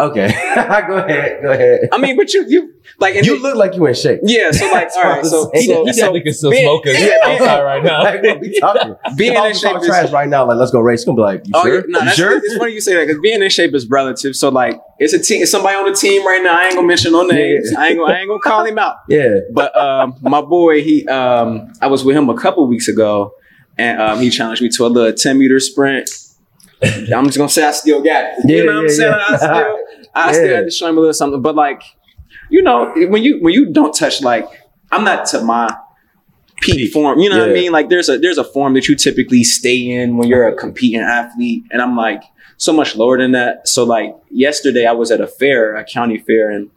Okay. 0.00 0.28
go 0.54 0.96
ahead. 0.96 1.42
Go 1.42 1.52
ahead. 1.52 1.88
I 1.92 1.98
mean, 1.98 2.16
but 2.16 2.32
you 2.32 2.44
you 2.48 2.74
like 2.98 3.14
you 3.24 3.34
it- 3.36 3.42
look 3.42 3.56
like 3.56 3.74
you 3.74 3.86
in 3.86 3.94
shape. 3.94 4.20
yeah. 4.22 4.50
So 4.50 4.64
like, 4.72 4.88
That's 4.92 4.96
all 4.96 5.02
what 5.04 5.08
right. 5.10 5.18
I'm 5.18 5.24
So 5.24 5.50
saying. 5.52 5.66
so, 5.68 5.84
He 5.86 5.92
so 5.92 6.00
said 6.00 6.12
we 6.12 6.20
could 6.22 6.34
still 6.34 6.50
being- 6.50 6.64
smoke 6.64 6.86
us 6.86 6.98
yeah, 6.98 7.06
yeah. 7.06 7.32
outside 7.32 7.62
right 7.62 7.84
now. 7.84 8.02
Like, 8.02 8.22
what 8.22 8.40
we 8.40 8.58
talking? 8.60 8.96
being 9.16 9.34
in 9.34 9.54
shape 9.54 9.76
is. 9.76 9.86
trash 9.86 10.10
right 10.12 10.28
now. 10.28 10.46
Like, 10.46 10.56
let's 10.58 10.70
go 10.70 10.80
race. 10.80 11.00
You 11.02 11.06
gonna 11.14 11.16
be 11.16 11.22
like, 11.22 11.46
you 11.46 11.52
Oh 11.54 11.62
sure? 11.64 11.74
yeah, 11.76 11.82
no, 11.88 12.00
you 12.02 12.10
sure? 12.12 12.36
it's 12.36 12.56
funny 12.56 12.72
you 12.72 12.80
say 12.80 12.94
that 12.94 13.06
because 13.06 13.20
being 13.20 13.42
in 13.42 13.50
shape 13.50 13.74
is 13.74 13.88
relative. 13.88 14.34
So 14.36 14.48
like, 14.48 14.80
it's 14.98 15.12
a 15.12 15.18
team. 15.18 15.42
It's 15.42 15.50
somebody 15.50 15.76
on 15.76 15.90
the 15.90 15.96
team 15.96 16.26
right 16.26 16.42
now. 16.42 16.58
I 16.58 16.64
ain't 16.66 16.74
gonna 16.74 16.86
mention 16.86 17.12
no 17.12 17.22
names. 17.24 17.74
I 17.76 17.88
ain't 17.88 17.98
gonna. 17.98 18.12
I 18.12 18.18
ain't 18.18 18.28
gonna 18.28 18.40
call 18.40 18.64
him 18.64 18.78
out. 18.78 18.96
yeah. 19.08 19.40
But 19.52 19.76
um, 19.76 20.16
my 20.22 20.40
boy, 20.40 20.82
he 20.82 21.06
um, 21.08 21.72
I 21.80 21.86
was 21.88 22.04
with 22.04 22.16
him 22.16 22.28
a 22.28 22.36
couple 22.36 22.66
weeks 22.66 22.88
ago, 22.88 23.34
and 23.78 24.00
um, 24.00 24.18
he 24.20 24.30
challenged 24.30 24.62
me 24.62 24.68
to 24.70 24.86
a 24.86 24.88
little 24.88 25.12
ten 25.12 25.38
meter 25.38 25.60
sprint. 25.60 26.10
I'm 26.82 27.26
just 27.26 27.36
gonna 27.36 27.50
say 27.50 27.62
I 27.66 27.72
still 27.72 28.02
got 28.02 28.24
it. 28.24 28.34
Yeah, 28.46 28.56
you 28.56 28.64
know 28.66 28.72
what 28.72 28.78
I'm 28.78 28.84
yeah, 28.86 28.88
saying? 28.94 29.12
yeah. 29.12 29.24
I 29.28 29.36
still, 29.36 29.78
I 30.14 30.32
still 30.32 30.46
Yeah. 30.48 30.56
had 30.56 30.64
to 30.66 30.70
show 30.70 30.88
him 30.88 30.96
a 30.96 31.00
little 31.00 31.14
something. 31.14 31.40
But 31.42 31.54
like, 31.54 31.82
you 32.48 32.62
know, 32.62 32.92
when 32.96 33.22
you 33.22 33.38
when 33.40 33.54
you 33.54 33.72
don't 33.72 33.92
touch 33.94 34.22
like, 34.22 34.46
I'm 34.90 35.04
not 35.04 35.26
to 35.26 35.42
my 35.42 35.74
peak, 36.60 36.76
Peak. 36.76 36.92
form. 36.92 37.18
You 37.20 37.30
know 37.30 37.38
what 37.38 37.50
I 37.50 37.52
mean? 37.52 37.72
Like, 37.72 37.88
there's 37.88 38.08
a 38.08 38.18
there's 38.18 38.38
a 38.38 38.44
form 38.44 38.74
that 38.74 38.88
you 38.88 38.96
typically 38.96 39.44
stay 39.44 39.78
in 39.90 40.16
when 40.16 40.28
you're 40.28 40.46
a 40.48 40.54
competing 40.54 41.00
athlete, 41.00 41.64
and 41.70 41.80
I'm 41.80 41.96
like 41.96 42.22
so 42.60 42.74
much 42.74 42.94
lower 42.94 43.16
than 43.16 43.32
that. 43.32 43.66
So 43.66 43.84
like 43.84 44.14
yesterday, 44.30 44.84
I 44.84 44.92
was 44.92 45.10
at 45.10 45.20
a 45.22 45.26
fair, 45.26 45.76
a 45.76 45.82
county 45.84 46.18
fair, 46.18 46.50
and 46.50 46.70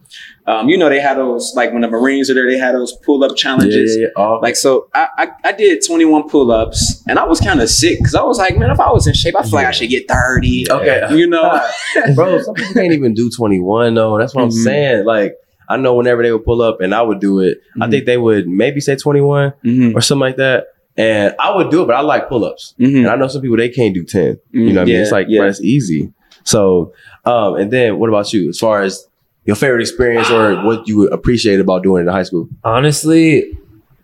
um, 0.46 0.68
you 0.70 0.78
know 0.78 0.88
they 0.88 0.98
had 1.00 1.18
those 1.18 1.52
like 1.54 1.72
when 1.72 1.82
the 1.82 1.88
Marines 1.88 2.30
are 2.30 2.34
there, 2.34 2.50
they 2.50 2.56
had 2.58 2.74
those 2.74 2.92
pull 3.04 3.22
up 3.22 3.36
challenges. 3.36 3.94
yeah, 3.94 4.04
yeah. 4.04 4.08
Oh, 4.16 4.38
Like 4.42 4.56
so, 4.56 4.88
I, 4.94 5.08
I 5.18 5.28
I 5.44 5.52
did 5.52 5.82
21 5.86 6.30
pull 6.30 6.50
ups, 6.50 7.02
and 7.06 7.18
I 7.18 7.24
was 7.24 7.38
kind 7.38 7.60
of 7.60 7.68
sick 7.68 7.98
because 7.98 8.14
I 8.14 8.22
was 8.22 8.38
like, 8.38 8.56
man, 8.56 8.70
if 8.70 8.80
I 8.80 8.90
was 8.90 9.06
in 9.06 9.12
shape, 9.12 9.34
I 9.38 9.42
feel 9.42 9.52
like 9.52 9.66
I 9.66 9.72
should 9.72 9.90
get 9.90 10.08
30. 10.08 10.70
okay. 10.70 11.06
You 11.18 11.26
know, 11.28 11.60
bro, 12.14 12.40
some 12.40 12.54
people 12.54 12.72
can't 12.74 12.92
even 12.94 13.12
do 13.12 13.28
21 13.30 13.94
though. 13.94 14.18
That's 14.18 14.34
what 14.34 14.42
I'm 14.44 14.48
Mhm. 14.48 14.64
saying. 14.64 15.04
Like, 15.04 15.34
I 15.68 15.76
know 15.76 15.94
whenever 15.94 16.22
they 16.22 16.32
would 16.32 16.44
pull 16.44 16.62
up 16.62 16.80
and 16.80 16.94
I 16.94 17.02
would 17.02 17.20
do 17.20 17.40
it, 17.40 17.58
I 17.80 17.86
Mhm. 17.86 17.90
think 17.90 18.04
they 18.06 18.16
would 18.18 18.48
maybe 18.48 18.80
say 18.80 18.96
21 18.96 19.52
Mhm, 19.64 19.94
or 19.94 20.00
something 20.00 20.20
like 20.20 20.36
that. 20.36 20.64
And 20.96 21.34
I 21.40 21.54
would 21.54 21.70
do 21.70 21.82
it, 21.82 21.86
but 21.86 21.96
I 21.96 22.00
like 22.02 22.28
pull 22.28 22.44
ups. 22.44 22.74
mhm, 22.78 22.98
And 22.98 23.08
I 23.08 23.16
know 23.16 23.26
some 23.26 23.42
people 23.42 23.56
they 23.56 23.68
can't 23.68 23.92
do 23.94 24.04
10. 24.04 24.38
You 24.52 24.72
know 24.72 24.80
what 24.80 24.82
I 24.82 24.84
mean? 24.84 24.96
It's 25.00 25.10
like, 25.12 25.26
yeah. 25.28 25.40
bro, 25.40 25.48
it's 25.48 25.60
easy. 25.60 26.12
So, 26.44 26.92
um, 27.24 27.56
and 27.56 27.70
then 27.72 27.98
what 27.98 28.08
about 28.08 28.32
you? 28.32 28.48
As 28.50 28.58
far 28.58 28.82
as 28.82 29.06
your 29.44 29.56
favorite 29.56 29.80
experience 29.80 30.30
or 30.30 30.62
what 30.62 30.86
you 30.86 31.08
appreciate 31.08 31.58
about 31.58 31.82
doing 31.82 32.04
it 32.04 32.08
in 32.08 32.12
high 32.14 32.22
school? 32.22 32.48
Honestly, 32.62 33.58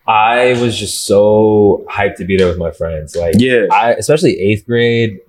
I 0.06 0.60
was 0.60 0.76
just 0.76 1.06
so 1.06 1.84
hyped 1.88 2.16
to 2.16 2.24
be 2.24 2.36
there 2.36 2.48
with 2.48 2.58
my 2.58 2.72
friends. 2.72 3.14
Like, 3.14 3.34
Yeah. 3.38 3.66
I 3.72 3.92
especially 3.92 4.32
eighth 4.40 4.66
grade. 4.66 5.20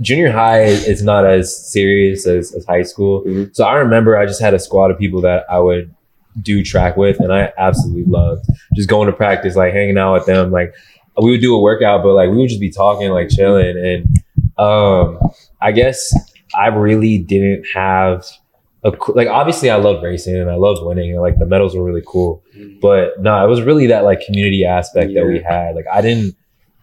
Junior 0.00 0.30
high 0.30 0.62
is 0.62 1.02
not 1.02 1.24
as 1.26 1.56
serious 1.72 2.24
as, 2.26 2.54
as 2.54 2.64
high 2.66 2.82
school. 2.82 3.24
Mhm. 3.24 3.54
So 3.54 3.64
I 3.64 3.74
remember 3.78 4.16
I 4.16 4.26
just 4.26 4.40
had 4.40 4.54
a 4.54 4.58
squad 4.60 4.90
of 4.92 4.98
people 4.98 5.20
that 5.22 5.44
I 5.50 5.58
would 5.58 5.92
do 6.40 6.62
track 6.62 6.96
with, 6.96 7.20
and 7.20 7.32
I 7.32 7.52
absolutely 7.58 8.04
loved 8.04 8.46
just 8.74 8.88
going 8.88 9.06
to 9.06 9.12
practice, 9.12 9.56
like 9.56 9.72
hanging 9.72 9.98
out 9.98 10.14
with 10.14 10.26
them. 10.26 10.50
Like 10.50 10.74
we 11.20 11.30
would 11.30 11.40
do 11.40 11.54
a 11.54 11.60
workout, 11.60 12.02
but 12.02 12.14
like 12.14 12.30
we 12.30 12.36
would 12.36 12.48
just 12.48 12.60
be 12.60 12.70
talking, 12.70 13.10
like 13.10 13.28
chilling. 13.28 13.76
And 13.76 14.58
um, 14.58 15.18
I 15.60 15.72
guess 15.72 16.12
I 16.54 16.68
really 16.68 17.18
didn't 17.18 17.66
have 17.74 18.24
a 18.84 18.92
like 19.08 19.28
obviously 19.28 19.70
I 19.70 19.76
loved 19.76 20.04
racing 20.04 20.36
and 20.36 20.48
I 20.48 20.54
loved 20.54 20.82
winning 20.84 21.12
and 21.12 21.20
like 21.20 21.38
the 21.38 21.46
medals 21.46 21.74
were 21.74 21.82
really 21.82 22.02
cool. 22.06 22.42
Mhm. 22.56 22.80
But 22.80 23.20
no, 23.20 23.44
it 23.44 23.48
was 23.48 23.62
really 23.62 23.88
that 23.88 24.04
like 24.04 24.20
community 24.20 24.64
aspect 24.64 25.14
that 25.14 25.26
we 25.26 25.40
had. 25.40 25.74
Like 25.74 25.86
I 25.92 26.00
didn't 26.00 26.36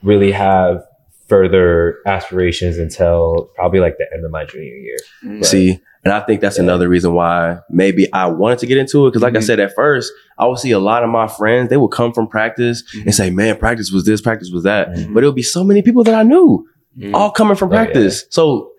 really 0.04 0.32
have 0.32 0.84
further 1.27 1.98
aspirations 2.05 2.77
until 2.77 3.50
probably 3.55 3.79
like 3.79 3.98
the 3.98 4.05
end 4.13 4.24
of 4.25 4.32
my 4.32 4.46
junior 4.46 4.75
year. 4.75 4.98
Mhm. 5.25 5.44
See, 5.46 5.79
and 6.03 6.13
I 6.13 6.20
think 6.20 6.39
that's 6.39 6.58
Yeah. 6.58 6.63
another 6.63 6.88
reason 6.88 7.13
why 7.13 7.60
maybe 7.70 8.12
I 8.13 8.27
wanted 8.27 8.60
to 8.60 8.67
get 8.67 8.77
into 8.77 9.08
it. 9.08 9.13
Cause 9.13 9.22
like 9.24 9.36
I 9.36 9.39
Mhm. 9.39 9.44
said 9.44 9.60
at 9.60 9.74
first, 9.74 10.13
I 10.38 10.46
would 10.46 10.60
see 10.60 10.72
a 10.72 10.79
lot 10.79 11.03
of 11.03 11.10
my 11.10 11.27
friends, 11.27 11.70
they 11.70 11.77
would 11.77 11.89
come 11.91 12.13
from 12.13 12.27
practice 12.27 12.84
Mhm. 12.96 13.05
and 13.05 13.15
say, 13.15 13.29
man, 13.32 13.55
practice 13.58 13.91
was 13.91 14.05
this, 14.05 14.22
practice 14.22 14.51
was 14.51 14.63
that. 14.63 14.89
Mhm. 14.91 15.13
But 15.15 15.24
it 15.24 15.25
would 15.25 15.36
be 15.36 15.41
so 15.41 15.63
many 15.63 15.82
people 15.82 16.03
that 16.03 16.13
I 16.13 16.22
knew 16.24 16.63
Mhm. 17.00 17.13
all 17.15 17.32
coming 17.32 17.55
from 17.55 17.70
Oh, 17.70 17.74
yeah. 17.74 17.84
practice. 17.86 18.25
So 18.29 18.70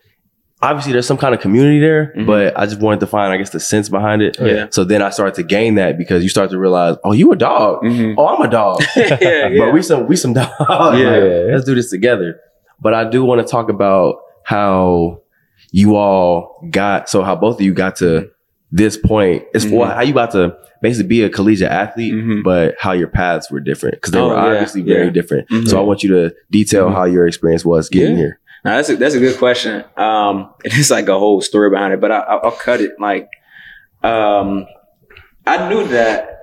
obviously 0.66 0.92
there's 0.92 1.06
some 1.06 1.16
kind 1.16 1.34
of 1.34 1.40
community 1.40 1.78
there, 1.80 2.12
Mhm. 2.16 2.26
but 2.26 2.58
I 2.58 2.66
just 2.66 2.80
wanted 2.80 3.00
to 3.00 3.06
find, 3.06 3.32
I 3.32 3.36
guess, 3.36 3.50
the 3.50 3.60
sense 3.60 3.88
behind 3.88 4.22
it. 4.22 4.36
Yeah. 4.40 4.66
So 4.70 4.84
then 4.84 5.00
I 5.02 5.10
started 5.10 5.34
to 5.36 5.42
gain 5.42 5.76
that 5.76 5.96
because 5.98 6.22
you 6.22 6.28
start 6.28 6.50
to 6.50 6.58
realize, 6.58 6.96
oh, 7.04 7.12
you 7.12 7.30
a 7.32 7.36
dog. 7.36 7.82
Mhm. 7.84 8.14
Oh, 8.18 8.26
I'm 8.26 8.42
a 8.42 8.50
dog. 8.50 8.82
yeah, 8.96 9.18
yeah. 9.20 9.48
But 9.58 9.72
we 9.72 9.82
some 9.82 10.06
we 10.06 10.16
some 10.16 10.32
dogs. 10.34 10.50
Yeah. 10.98 11.10
Like, 11.10 11.52
let's 11.52 11.64
do 11.64 11.74
this 11.74 11.90
together. 11.90 12.38
But 12.80 12.92
I 12.94 13.08
do 13.08 13.24
want 13.24 13.40
to 13.40 13.46
talk 13.50 13.70
about 13.70 14.16
how 14.44 15.20
you 15.72 15.96
all 15.96 16.60
got 16.70 17.08
so 17.08 17.22
how 17.22 17.34
both 17.36 17.56
of 17.56 17.62
you 17.62 17.72
got 17.74 17.96
to 17.96 18.28
this 18.72 18.96
point. 18.96 19.44
It's 19.54 19.64
for 19.64 19.86
Mhm. 19.86 19.94
how 19.94 20.02
you 20.02 20.12
got 20.12 20.32
to 20.32 20.54
basically 20.82 21.08
be 21.08 21.22
a 21.22 21.30
collegiate 21.30 21.70
athlete, 21.70 22.12
Mhm. 22.14 22.42
but 22.44 22.74
how 22.78 22.92
your 22.92 23.08
paths 23.08 23.50
were 23.50 23.60
different 23.60 23.94
because 23.96 24.12
they 24.12 24.18
Oh, 24.18 24.28
were 24.28 24.34
yeah, 24.34 24.44
obviously 24.52 24.82
very 24.82 25.04
yeah. 25.06 25.10
different. 25.10 25.48
Mhm. 25.48 25.68
So 25.68 25.78
I 25.78 25.82
want 25.82 26.02
you 26.02 26.10
to 26.10 26.34
detail 26.50 26.88
Mhm. 26.90 26.94
how 26.94 27.04
your 27.04 27.26
experience 27.26 27.64
was 27.64 27.88
getting 27.88 28.12
Yeah. 28.12 28.16
here. 28.24 28.38
Now 28.66 28.74
that's 28.74 28.90
a, 28.90 28.96
that's 28.96 29.14
a 29.14 29.20
good 29.20 29.38
question. 29.38 29.84
Um, 29.96 30.52
it 30.64 30.74
is 30.74 30.90
like 30.90 31.06
a 31.08 31.16
whole 31.16 31.40
story 31.40 31.70
behind 31.70 31.94
it, 31.94 32.00
but 32.00 32.10
I, 32.10 32.18
I'll, 32.18 32.40
I'll 32.46 32.50
cut 32.50 32.80
it. 32.80 32.98
Like, 32.98 33.30
um, 34.02 34.66
I 35.46 35.68
knew 35.68 35.86
that 35.86 36.40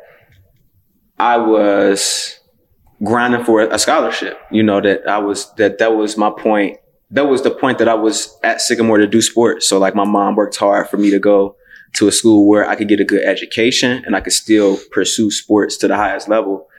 I 1.19 1.35
was 1.35 2.39
grinding 3.03 3.43
for 3.43 3.59
a 3.59 3.77
scholarship. 3.77 4.39
You 4.51 4.63
know 4.63 4.79
that 4.79 5.05
I 5.05 5.17
was 5.17 5.53
that 5.55 5.79
that 5.79 5.95
was 5.95 6.17
my 6.17 6.29
point. 6.29 6.77
That 7.11 7.27
was 7.27 7.41
the 7.41 7.51
point 7.51 7.77
that 7.79 7.89
I 7.89 7.93
was 7.93 8.39
at 8.41 8.61
Sycamore 8.61 8.99
to 8.99 9.07
do 9.07 9.21
sports. 9.21 9.67
So 9.67 9.77
like 9.77 9.93
my 9.93 10.05
mom 10.05 10.37
worked 10.37 10.55
hard 10.55 10.87
for 10.87 10.95
me 10.95 11.11
to 11.11 11.19
go 11.19 11.57
to 11.95 12.07
a 12.07 12.11
school 12.11 12.47
where 12.47 12.67
I 12.67 12.75
could 12.75 12.87
get 12.87 13.01
a 13.01 13.05
good 13.05 13.23
education 13.23 14.01
and 14.05 14.15
I 14.15 14.21
could 14.21 14.33
still 14.33 14.79
pursue 14.91 15.29
sports 15.29 15.75
to 15.77 15.89
the 15.89 15.97
highest 15.97 16.29
level. 16.29 16.69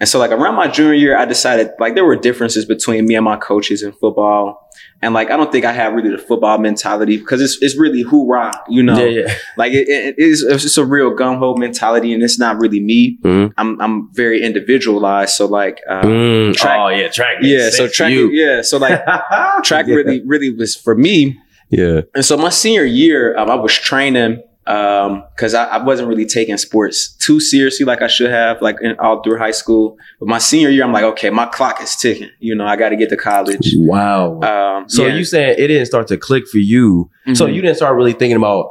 And 0.00 0.08
so 0.08 0.18
like 0.18 0.32
around 0.32 0.56
my 0.56 0.66
junior 0.66 0.94
year, 0.94 1.16
I 1.16 1.26
decided 1.26 1.72
like 1.78 1.94
there 1.94 2.04
were 2.06 2.16
differences 2.16 2.64
between 2.64 3.06
me 3.06 3.14
and 3.14 3.24
my 3.24 3.36
coaches 3.36 3.82
in 3.82 3.92
football. 3.92 4.63
And 5.04 5.12
like 5.14 5.30
I 5.30 5.36
don't 5.36 5.52
think 5.52 5.64
I 5.64 5.72
have 5.72 5.92
really 5.92 6.10
the 6.10 6.18
football 6.18 6.58
mentality 6.58 7.18
because 7.18 7.40
it's 7.42 7.58
it's 7.62 7.76
really 7.76 8.02
hoorah, 8.02 8.52
you 8.68 8.82
know. 8.82 8.98
Yeah, 8.98 9.20
yeah. 9.26 9.34
Like 9.56 9.72
it, 9.72 9.86
it 9.88 10.14
is 10.18 10.42
it's 10.42 10.62
just 10.62 10.78
a 10.78 10.84
real 10.84 11.10
gun 11.14 11.38
ho 11.38 11.54
mentality, 11.54 12.12
and 12.14 12.22
it's 12.22 12.38
not 12.38 12.58
really 12.58 12.80
me. 12.80 13.18
Mhm. 13.22 13.52
I'm 13.58 13.80
I'm 13.80 14.08
very 14.14 14.42
individualized, 14.42 15.34
so 15.34 15.46
like 15.46 15.80
uh, 15.88 16.02
Mm, 16.02 16.54
track- 16.54 16.78
oh 16.80 16.88
yeah, 16.88 17.08
track. 17.08 17.36
yeah. 17.42 17.70
So 17.70 17.86
track, 17.88 18.10
you. 18.12 18.30
yeah. 18.30 18.62
So 18.62 18.78
like 18.78 19.04
track 19.62 19.86
Yeah. 19.86 19.94
really 19.96 20.22
really 20.26 20.50
was 20.50 20.74
for 20.74 20.94
me. 20.96 21.38
Yeah. 21.70 22.02
And 22.14 22.24
so 22.24 22.36
my 22.36 22.50
senior 22.50 22.84
year, 22.84 23.36
um, 23.36 23.50
I 23.50 23.54
was 23.56 23.72
training 23.74 24.42
because 24.64 25.54
I, 25.54 25.64
I 25.66 25.82
wasn't 25.84 26.08
really 26.08 26.24
taking 26.26 26.56
sports 26.56 27.14
too 27.16 27.38
seriously 27.40 27.84
like 27.84 28.00
I 28.02 28.06
should 28.06 28.30
have, 28.30 28.62
like 28.62 28.76
in, 28.80 28.96
all 28.98 29.22
through 29.22 29.38
high 29.38 29.50
school. 29.50 29.96
But 30.18 30.28
my 30.28 30.38
senior 30.38 30.70
year, 30.70 30.84
I'm 30.84 30.92
like, 30.92 31.04
okay, 31.04 31.30
my 31.30 31.46
clock 31.46 31.82
is 31.82 31.94
ticking. 31.96 32.30
You 32.40 32.54
know, 32.54 32.66
I 32.66 32.76
got 32.76 32.88
to 32.90 32.96
get 32.96 33.10
to 33.10 33.16
college. 33.16 33.74
Wow. 33.76 34.40
Um, 34.40 34.88
so 34.88 35.06
yeah. 35.06 35.14
you 35.16 35.24
saying 35.24 35.56
it 35.58 35.66
didn't 35.68 35.86
start 35.86 36.08
to 36.08 36.16
click 36.16 36.48
for 36.48 36.58
you. 36.58 37.10
So 37.34 37.46
Mhm. 37.46 37.54
you 37.54 37.62
didn't 37.62 37.76
start 37.76 37.94
really 37.96 38.12
thinking 38.14 38.36
about 38.36 38.70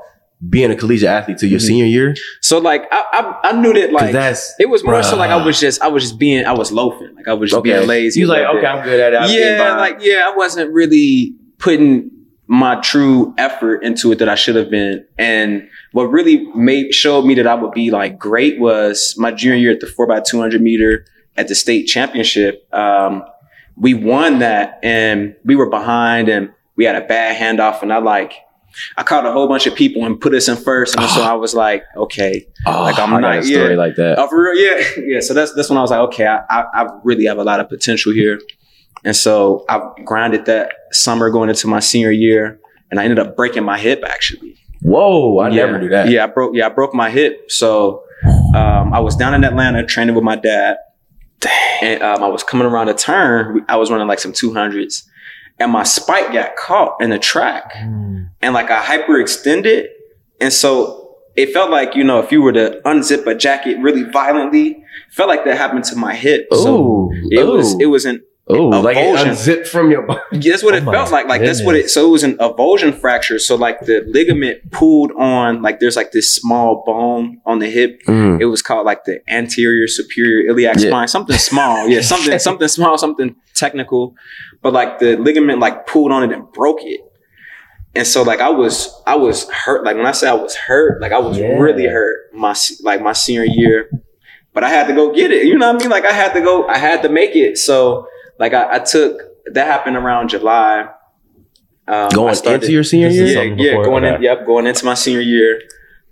being 0.49 0.71
a 0.71 0.75
collegiate 0.75 1.07
athlete 1.09 1.37
till 1.37 1.49
your 1.49 1.59
Mhm. 1.59 1.63
senior 1.67 1.85
year? 1.85 2.15
so 2.41 2.57
like 2.57 2.83
I, 2.91 3.03
I, 3.43 3.49
I 3.49 3.61
knew 3.61 3.71
that 3.73 3.93
like 3.93 4.11
that's 4.11 4.53
it 4.59 4.69
was 4.69 4.83
more 4.83 5.01
so 5.01 5.15
like 5.15 5.29
I 5.31 5.41
was 5.45 5.57
just 5.59 5.81
I 5.81 5.87
was 5.87 6.03
just 6.03 6.19
being 6.19 6.45
I 6.45 6.51
was 6.51 6.69
loafing 6.71 7.15
like 7.15 7.27
I 7.29 7.33
was 7.33 7.51
just 7.51 7.63
being 7.63 7.87
lazy. 7.87 8.19
You 8.19 8.27
was 8.27 8.37
a 8.37 8.41
like, 8.41 8.49
okay, 8.49 8.59
bit. 8.61 8.67
I'm 8.67 8.83
good 8.83 8.99
at 8.99 9.13
it. 9.13 9.15
I'm 9.15 9.29
yeah, 9.31 9.77
like 9.77 9.97
yeah, 10.01 10.27
I 10.29 10.35
wasn't 10.35 10.73
really 10.73 11.33
putting 11.59 12.11
my 12.47 12.75
true 12.81 13.33
effort 13.37 13.83
into 13.83 14.11
it 14.11 14.19
that 14.19 14.29
I 14.29 14.35
should 14.35 14.55
have 14.55 14.69
been. 14.69 15.05
And 15.17 15.69
what 15.93 16.03
really 16.03 16.45
made 16.53 16.93
showed 16.93 17.25
me 17.25 17.35
that 17.35 17.47
I 17.47 17.55
would 17.55 17.71
be 17.71 17.89
like 17.91 18.19
great 18.19 18.59
was 18.59 19.15
my 19.17 19.31
junior 19.31 19.57
year 19.57 19.71
at 19.71 19.79
the 19.79 19.87
four 19.87 20.07
two 20.27 20.39
hundred 20.39 20.61
meter 20.61 21.05
at 21.37 21.47
the 21.47 21.55
state 21.55 21.85
championship. 21.85 22.67
Um, 22.73 23.23
we 23.75 23.93
won 23.93 24.39
that 24.39 24.79
and 24.83 25.35
we 25.45 25.55
were 25.55 25.69
behind 25.69 26.29
and 26.29 26.51
we 26.75 26.85
had 26.85 26.95
a 26.95 27.01
bad 27.01 27.35
handoff 27.35 27.81
and 27.81 27.91
I 27.91 27.97
like 27.97 28.33
I 28.97 29.03
caught 29.03 29.25
a 29.25 29.31
whole 29.31 29.47
bunch 29.47 29.67
of 29.67 29.75
people 29.75 30.03
and 30.05 30.19
put 30.19 30.33
us 30.33 30.47
in 30.47 30.57
first. 30.57 30.95
And 30.95 31.07
so 31.09 31.21
I 31.21 31.33
was 31.33 31.53
like, 31.53 31.83
okay, 31.95 32.47
oh, 32.65 32.81
like, 32.81 32.97
I'm 32.97 33.13
I 33.13 33.19
not- 33.19 33.37
a 33.37 33.43
story 33.43 33.71
yeah. 33.71 33.77
like 33.77 33.95
that. 33.97 34.17
Oh, 34.17 34.27
for 34.27 34.41
real? 34.41 34.55
Yeah. 34.55 34.83
Yeah. 35.03 35.19
So 35.19 35.33
that's 35.33 35.53
that's 35.53 35.69
when 35.69 35.77
I 35.77 35.81
was 35.81 35.91
like, 35.91 35.99
okay, 35.99 36.25
I, 36.25 36.39
I, 36.49 36.63
I 36.73 36.87
really 37.03 37.25
have 37.25 37.37
a 37.37 37.43
lot 37.43 37.59
of 37.59 37.69
potential 37.69 38.11
here. 38.13 38.39
And 39.03 39.15
so 39.15 39.65
I 39.69 39.81
grinded 40.05 40.45
that 40.45 40.73
summer 40.91 41.29
going 41.29 41.49
into 41.49 41.67
my 41.67 41.79
senior 41.79 42.11
year 42.11 42.59
and 42.89 42.99
I 42.99 43.03
ended 43.03 43.19
up 43.19 43.35
breaking 43.35 43.63
my 43.63 43.77
hip 43.79 44.03
actually. 44.05 44.55
Whoa, 44.81 45.39
I 45.39 45.49
yeah. 45.49 45.65
never 45.65 45.79
knew 45.79 45.89
that. 45.89 46.09
Yeah, 46.09 46.25
I 46.25 46.27
broke 46.27 46.55
yeah, 46.55 46.67
I 46.67 46.69
broke 46.69 46.93
my 46.93 47.09
hip. 47.09 47.49
So 47.51 48.03
um, 48.55 48.93
I 48.93 48.99
was 48.99 49.15
down 49.15 49.33
in 49.33 49.43
Atlanta 49.43 49.85
training 49.85 50.15
with 50.15 50.23
my 50.23 50.35
dad. 50.35 50.77
And 51.81 52.01
um, 52.01 52.23
I 52.23 52.27
was 52.27 52.43
coming 52.43 52.65
around 52.65 52.87
a 52.87 52.93
turn. 52.93 53.65
I 53.67 53.75
was 53.75 53.91
running 53.91 54.07
like 54.07 54.19
some 54.19 54.31
200s. 54.31 55.03
And 55.59 55.71
my 55.71 55.83
spike 55.83 56.31
got 56.31 56.55
caught 56.55 57.01
in 57.01 57.09
the 57.09 57.19
track 57.19 57.73
Mm. 57.75 58.29
and 58.41 58.53
like 58.53 58.71
I 58.71 58.81
hyperextended. 58.81 59.87
And 60.39 60.51
so 60.53 61.17
it 61.35 61.51
felt 61.51 61.69
like, 61.69 61.95
you 61.95 62.03
know, 62.03 62.19
if 62.19 62.31
you 62.31 62.41
were 62.41 62.53
to 62.53 62.79
unzip 62.85 63.25
a 63.27 63.35
jacket 63.35 63.77
really 63.79 64.03
violently, 64.03 64.83
felt 65.11 65.29
like 65.29 65.43
that 65.45 65.57
happened 65.57 65.83
to 65.85 65.95
my 65.95 66.15
hip. 66.15 66.47
So 66.51 66.77
Ooh, 66.77 67.11
it 67.31 67.43
was 67.45 67.75
it 67.79 67.87
was 67.87 68.05
an 68.05 68.23
oh, 68.47 68.67
like 68.81 68.97
it 68.97 69.27
unzipped 69.27 69.67
from 69.67 69.89
your 69.89 70.01
body. 70.03 70.21
that's 70.39 70.63
what 70.63 70.73
Oh 70.73 70.77
it 70.77 70.83
felt 70.83 71.11
like. 71.11 71.27
Like 71.27 71.41
that's 71.41 71.63
what 71.63 71.75
it 71.75 71.89
so 71.89 72.07
it 72.07 72.09
was 72.09 72.23
an 72.23 72.37
avulsion 72.37 72.93
fracture. 72.93 73.39
So 73.39 73.55
like 73.55 73.79
the 73.81 74.03
ligament 74.07 74.71
pulled 74.71 75.11
on 75.13 75.61
like 75.61 75.79
there's 75.79 75.95
like 75.95 76.11
this 76.11 76.35
small 76.35 76.83
bone 76.85 77.39
on 77.45 77.59
the 77.59 77.69
hip. 77.69 78.01
Mm. 78.07 78.41
It 78.41 78.45
was 78.45 78.61
called 78.61 78.85
like 78.85 79.05
the 79.05 79.21
anterior 79.31 79.87
superior 79.87 80.47
iliac 80.49 80.75
Yeah. 80.79 80.89
spine, 80.89 81.07
something 81.07 81.37
small. 81.37 81.87
Yeah, 81.87 82.01
something 82.13 82.37
something 82.39 82.67
small, 82.67 82.97
something 82.97 83.35
technical. 83.55 84.15
But 84.61 84.73
like 84.73 84.99
the 84.99 85.15
ligament 85.17 85.59
like 85.59 85.87
pulled 85.87 86.11
on 86.11 86.23
it 86.23 86.31
and 86.35 86.51
broke 86.51 86.79
it. 86.83 87.01
And 87.95 88.07
so 88.07 88.23
like 88.23 88.39
I 88.41 88.49
was 88.49 89.01
I 89.05 89.15
was 89.15 89.49
hurt. 89.51 89.85
Like 89.85 89.95
when 89.95 90.05
I 90.05 90.11
say 90.11 90.27
I 90.27 90.33
was 90.33 90.55
hurt, 90.55 90.99
like 91.01 91.11
I 91.11 91.19
was 91.19 91.37
Yeah. 91.37 91.57
really 91.59 91.85
hurt 91.85 92.33
my 92.33 92.55
like 92.81 93.01
my 93.01 93.13
senior 93.13 93.45
year. 93.45 93.89
But 94.53 94.63
I 94.63 94.69
had 94.69 94.87
to 94.87 94.93
go 94.93 95.11
get 95.13 95.31
it. 95.31 95.45
You 95.47 95.57
know 95.57 95.67
what 95.71 95.77
I 95.81 95.83
mean? 95.83 95.89
Like 95.89 96.05
I 96.05 96.11
had 96.11 96.33
to 96.33 96.41
go, 96.41 96.67
I 96.67 96.77
had 96.77 97.01
to 97.03 97.09
make 97.09 97.35
it. 97.35 97.57
So 97.57 98.07
like 98.39 98.53
I, 98.53 98.75
I 98.75 98.79
took 98.79 99.21
that 99.53 99.67
happened 99.67 99.95
around 99.97 100.29
July. 100.29 100.89
Um, 101.87 102.09
Going 102.09 102.33
started- 102.35 102.61
into 102.63 102.73
your 102.73 102.83
senior 102.83 103.09
year? 103.09 103.25
yeah, 103.43 103.55
yeah, 103.57 103.83
going 103.83 104.05
in, 104.05 104.21
yep, 104.21 104.45
going 104.45 104.67
into 104.67 104.85
my 104.85 104.93
senior 104.93 105.19
year. 105.21 105.61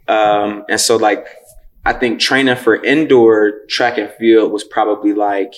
Um, 0.07 0.65
and 0.69 0.79
so 0.81 0.97
like, 0.97 1.25
I 1.85 1.93
think 1.93 2.19
training 2.19 2.57
for 2.57 2.75
indoor 2.83 3.65
track 3.69 3.97
and 3.97 4.11
field 4.19 4.51
was 4.51 4.63
probably 4.65 5.13
like 5.13 5.53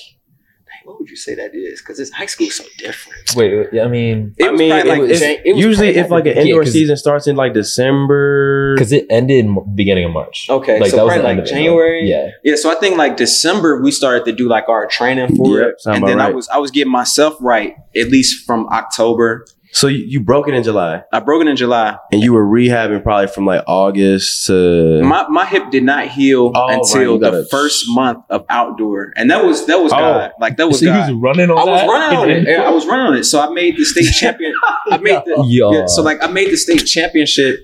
what 0.86 1.00
would 1.00 1.10
you 1.10 1.16
say 1.16 1.36
that 1.36 1.54
is? 1.56 1.82
Because 1.82 1.98
this 1.98 2.12
high 2.12 2.26
school 2.26 2.48
is 2.48 2.56
so 2.58 2.64
different. 2.78 3.36
Wait, 3.36 3.80
I 3.82 3.88
mean, 3.88 4.36
It 4.38 4.50
I 4.50 4.52
mean, 4.52 4.72
it 4.72 4.86
like 4.86 5.00
was- 5.02 5.20
Jan- 5.20 5.40
it 5.46 5.54
was 5.56 5.64
usually 5.64 5.90
if 5.96 6.10
like 6.10 6.26
an 6.26 6.46
Yeah, 6.48 6.64
season 6.64 6.98
starts 6.98 7.28
in 7.28 7.36
like 7.36 7.54
December, 7.54 8.76
because 8.76 8.92
it 8.92 9.06
ended 9.10 9.46
in 9.46 9.76
beginning 9.76 10.06
of 10.06 10.12
March. 10.12 10.48
Okay, 10.50 10.80
like 10.80 10.92
so 10.92 10.98
that 10.98 11.04
was 11.06 11.14
probably 11.14 11.22
the 11.22 11.28
like 11.28 11.38
of 11.40 11.46
it. 11.46 11.50
January? 11.50 12.10
Yeah, 12.10 12.30
Yeah, 12.44 12.56
so 12.56 12.72
I 12.72 12.76
think 12.76 12.98
like 12.98 13.18
December 13.18 13.82
we 13.82 13.92
started 13.92 14.26
to 14.26 14.32
do 14.32 14.48
like 14.48 14.70
our 14.70 14.86
training 14.88 15.36
for 15.36 15.60
Yep, 15.60 15.68
it, 15.70 15.76
and 15.86 15.98
about 15.98 16.08
then 16.08 16.20
I 16.20 16.30
was 16.32 16.48
I 16.50 16.58
was 16.58 16.72
getting 16.72 16.92
myself 16.92 17.36
right 17.42 17.76
at 17.96 18.10
least 18.10 18.46
from 18.46 18.68
October. 18.70 19.46
So 19.74 19.88
you, 19.88 20.06
you 20.08 20.20
broke 20.22 20.48
it 20.48 20.54
in 20.54 20.64
July, 20.64 21.04
I 21.12 21.20
broke 21.20 21.42
it 21.42 21.48
in 21.48 21.56
July. 21.56 21.98
and 22.12 22.22
you 22.22 22.32
were 22.34 22.46
rehabbing 22.46 23.02
probably 23.04 23.28
from 23.28 23.46
like 23.46 23.64
August 23.68 24.46
to 24.48 25.02
My 25.04 25.28
my 25.28 25.46
hip 25.46 25.72
did 25.72 25.84
not 25.84 26.08
heal 26.08 26.52
Oh, 26.56 26.68
right, 26.68 26.78
until 26.78 27.02
you 27.02 27.20
the 27.20 27.32
gotta- 27.32 27.46
first 27.52 27.86
month 27.90 28.24
of 28.30 28.46
outdoor, 28.50 29.12
and 29.16 29.30
that 29.32 29.44
was 29.44 29.66
that 29.68 29.80
was 29.82 29.92
Oh. 29.92 29.98
God. 29.98 30.32
Like 30.40 30.58
that 30.58 30.68
was 30.68 30.80
so 30.80 30.86
God. 30.86 31.06
he 31.08 31.14
was 31.14 31.22
running 31.22 31.50
on 31.52 31.58
I 31.58 31.72
was 31.72 31.82
that? 31.82 31.88
running 31.88 32.18
on 32.20 32.30
it. 32.30 32.48
Yeah, 32.48 32.62
I 32.64 32.70
was 32.70 32.86
running 32.86 33.08
on 33.08 33.16
it. 33.18 33.24
So 33.26 33.42
I 33.42 33.50
made 33.54 33.76
the 33.78 33.84
state 33.86 34.12
champion. 34.14 34.54
I 34.92 34.98
made 34.98 35.22
the 35.26 35.44
Yo. 35.48 35.72
yeah, 35.74 35.86
so 35.88 36.02
like 36.02 36.24
I 36.24 36.28
made 36.28 36.52
the 36.52 36.58
state 36.58 36.86
championship 36.86 37.60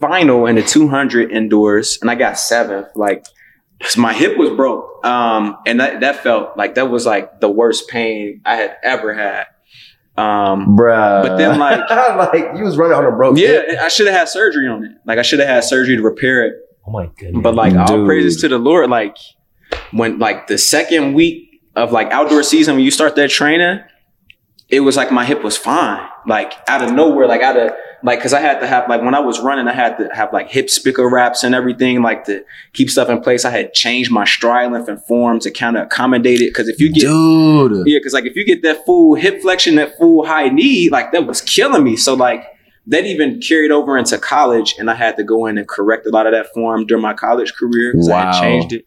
final 0.00 0.46
in 0.46 0.56
the 0.56 0.62
200 0.62 1.30
indoors, 1.30 1.98
and 2.00 2.10
I 2.10 2.14
got 2.14 2.38
seventh. 2.38 2.88
Like 2.94 3.26
so 3.82 4.00
my 4.00 4.12
hip 4.14 4.36
was 4.38 4.50
broke, 4.50 5.04
um, 5.04 5.58
and 5.66 5.80
that 5.80 6.00
that 6.00 6.22
felt 6.22 6.56
like 6.56 6.76
that 6.76 6.88
was 6.90 7.04
like 7.06 7.40
the 7.40 7.48
worst 7.50 7.88
pain 7.88 8.40
I 8.44 8.56
had 8.56 8.76
ever 8.82 9.12
had. 9.14 9.46
Um, 10.16 10.76
bruh. 10.76 11.22
But 11.26 11.36
then, 11.36 11.58
like- 11.58 11.88
like 11.90 12.56
you 12.56 12.64
was 12.64 12.76
running 12.76 12.96
on 12.96 13.04
a 13.04 13.10
broke. 13.16 13.36
yeah, 13.36 13.48
hip. 13.48 13.78
I 13.82 13.88
should 13.88 14.06
have 14.06 14.16
had 14.16 14.28
surgery 14.28 14.68
on 14.68 14.84
it. 14.84 14.92
Like 15.04 15.18
I 15.18 15.22
should 15.22 15.40
have 15.40 15.48
had 15.48 15.64
surgery 15.64 15.96
to 15.96 16.02
repair 16.02 16.46
it. 16.46 16.54
oh 16.86 16.90
my 16.92 17.06
goodness! 17.18 17.42
But 17.42 17.54
like 17.54 17.74
all 17.74 17.86
Dude. 17.98 18.06
praises 18.06 18.40
to 18.42 18.48
the 18.48 18.58
Lord. 18.58 18.88
Like 18.90 19.16
when 19.90 20.18
like 20.18 20.46
the 20.46 20.58
second 20.58 21.14
week 21.14 21.60
of 21.74 21.90
like 21.92 22.10
outdoor 22.12 22.42
season 22.44 22.76
when 22.76 22.84
you 22.84 22.90
start 22.92 23.16
that 23.16 23.30
training, 23.30 23.80
it 24.68 24.80
was 24.80 24.96
like 24.96 25.10
my 25.10 25.24
hip 25.24 25.42
was 25.42 25.56
fine. 25.56 26.06
Like 26.26 26.52
out 26.68 26.82
of 26.82 26.92
nowhere, 26.92 27.26
like 27.26 27.42
out 27.42 27.56
of 27.56 27.72
like 28.04 28.18
because 28.20 28.32
I 28.34 28.40
had 28.40 28.60
to 28.60 28.66
have 28.66 28.88
like 28.88 29.00
when 29.02 29.14
I 29.14 29.20
was 29.20 29.40
running, 29.40 29.66
I 29.66 29.72
had 29.72 29.96
to 29.96 30.08
have 30.14 30.32
like 30.32 30.48
hip 30.50 30.68
spica 30.70 31.08
wraps 31.08 31.42
and 31.42 31.54
everything, 31.54 32.02
like 32.02 32.24
to 32.26 32.44
keep 32.74 32.90
stuff 32.90 33.08
in 33.08 33.20
place. 33.20 33.44
I 33.44 33.50
had 33.50 33.72
changed 33.72 34.10
my 34.12 34.24
stride 34.24 34.70
length 34.70 34.88
and 34.88 35.02
form 35.06 35.40
to 35.40 35.50
kind 35.50 35.76
of 35.76 35.84
accommodate 35.84 36.40
it. 36.40 36.50
Because 36.50 36.68
if 36.68 36.78
you 36.78 36.92
get 36.92 37.00
dude. 37.00 37.86
yeah, 37.86 37.98
because 37.98 38.12
like 38.12 38.26
if 38.26 38.36
you 38.36 38.44
get 38.44 38.62
that 38.62 38.84
full 38.84 39.14
hip 39.14 39.40
flexion, 39.42 39.74
that 39.76 39.96
full 39.98 40.24
high 40.26 40.48
knee, 40.50 40.88
like 40.90 41.12
that 41.12 41.26
was 41.26 41.40
killing 41.40 41.82
me. 41.82 41.96
So 41.96 42.14
like 42.14 42.44
that 42.86 43.06
even 43.06 43.40
carried 43.40 43.70
over 43.70 43.96
into 43.96 44.18
college, 44.18 44.74
and 44.78 44.90
I 44.90 44.94
had 44.94 45.16
to 45.16 45.24
go 45.24 45.46
in 45.46 45.56
and 45.56 45.66
correct 45.66 46.06
a 46.06 46.10
lot 46.10 46.26
of 46.26 46.32
that 46.32 46.52
form 46.52 46.84
during 46.86 47.02
my 47.02 47.14
college 47.14 47.54
career 47.54 47.92
because 47.92 48.08
I 48.10 48.12
Wow. 48.24 48.32
had 48.32 48.40
changed 48.42 48.72
it. 48.74 48.84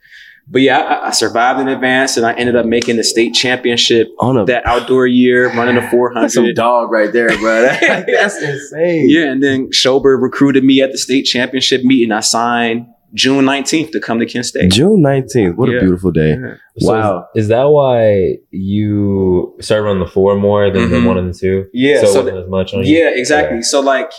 But 0.50 0.62
yeah, 0.62 0.80
I, 0.80 1.08
I 1.08 1.12
survived 1.12 1.60
in 1.60 1.68
advance, 1.68 2.16
and 2.16 2.25
I 2.25 2.34
ended 2.34 2.56
up 2.56 2.66
making 2.66 2.96
the 2.96 3.04
state 3.04 3.34
championship 3.34 4.08
On 4.20 4.38
a 4.38 4.46
that 4.46 4.66
outdoor 4.66 5.06
year, 5.06 5.48
running 5.54 5.75
the 5.75 6.12
that's 6.16 6.34
some 6.36 6.54
dog 6.54 6.89
right 6.92 7.12
there, 7.12 7.27
bro. 7.38 7.62
That's 8.08 8.42
insane. 8.42 9.10
Yeah, 9.10 9.32
and 9.32 9.44
then 9.44 9.70
Schober 9.74 10.18
recruited 10.18 10.63
me 10.63 10.82
at 10.82 10.92
the 10.92 10.98
state 10.98 11.24
championship 11.24 11.84
meeting. 11.84 12.12
I 12.13 12.22
signed 12.22 12.88
June 13.13 13.46
19th 13.46 13.92
to 13.92 14.00
come 14.00 14.20
to 14.20 14.25
Kent 14.25 14.46
State. 14.46 14.72
June 14.72 15.01
nineteenth. 15.01 15.56
What 15.58 15.70
Yeah. 15.70 15.77
a 15.77 15.82
beautiful 15.82 16.12
day. 16.12 16.32
Yeah. 16.42 16.56
So 16.80 16.92
Wow. 16.94 17.27
Is, 17.36 17.44
is 17.44 17.48
that 17.50 17.63
why 17.63 18.36
you 18.51 19.56
started 19.60 19.84
running 19.84 20.04
the 20.04 20.10
four 20.10 20.36
more 20.38 20.70
than 20.70 20.89
the 20.92 20.98
Mhm. 20.98 21.08
one 21.08 21.18
and 21.18 21.34
the 21.34 21.38
two? 21.38 21.66
Yeah, 21.74 22.01
so, 22.01 22.08
so 22.08 22.20
it 22.20 22.24
wasn't 22.25 22.44
as 22.44 22.50
much 22.50 22.74
on 22.74 22.84
you. 22.86 22.98
Yeah, 22.98 23.10
exactly. 23.13 23.62
So 23.63 23.80
like, 23.82 24.12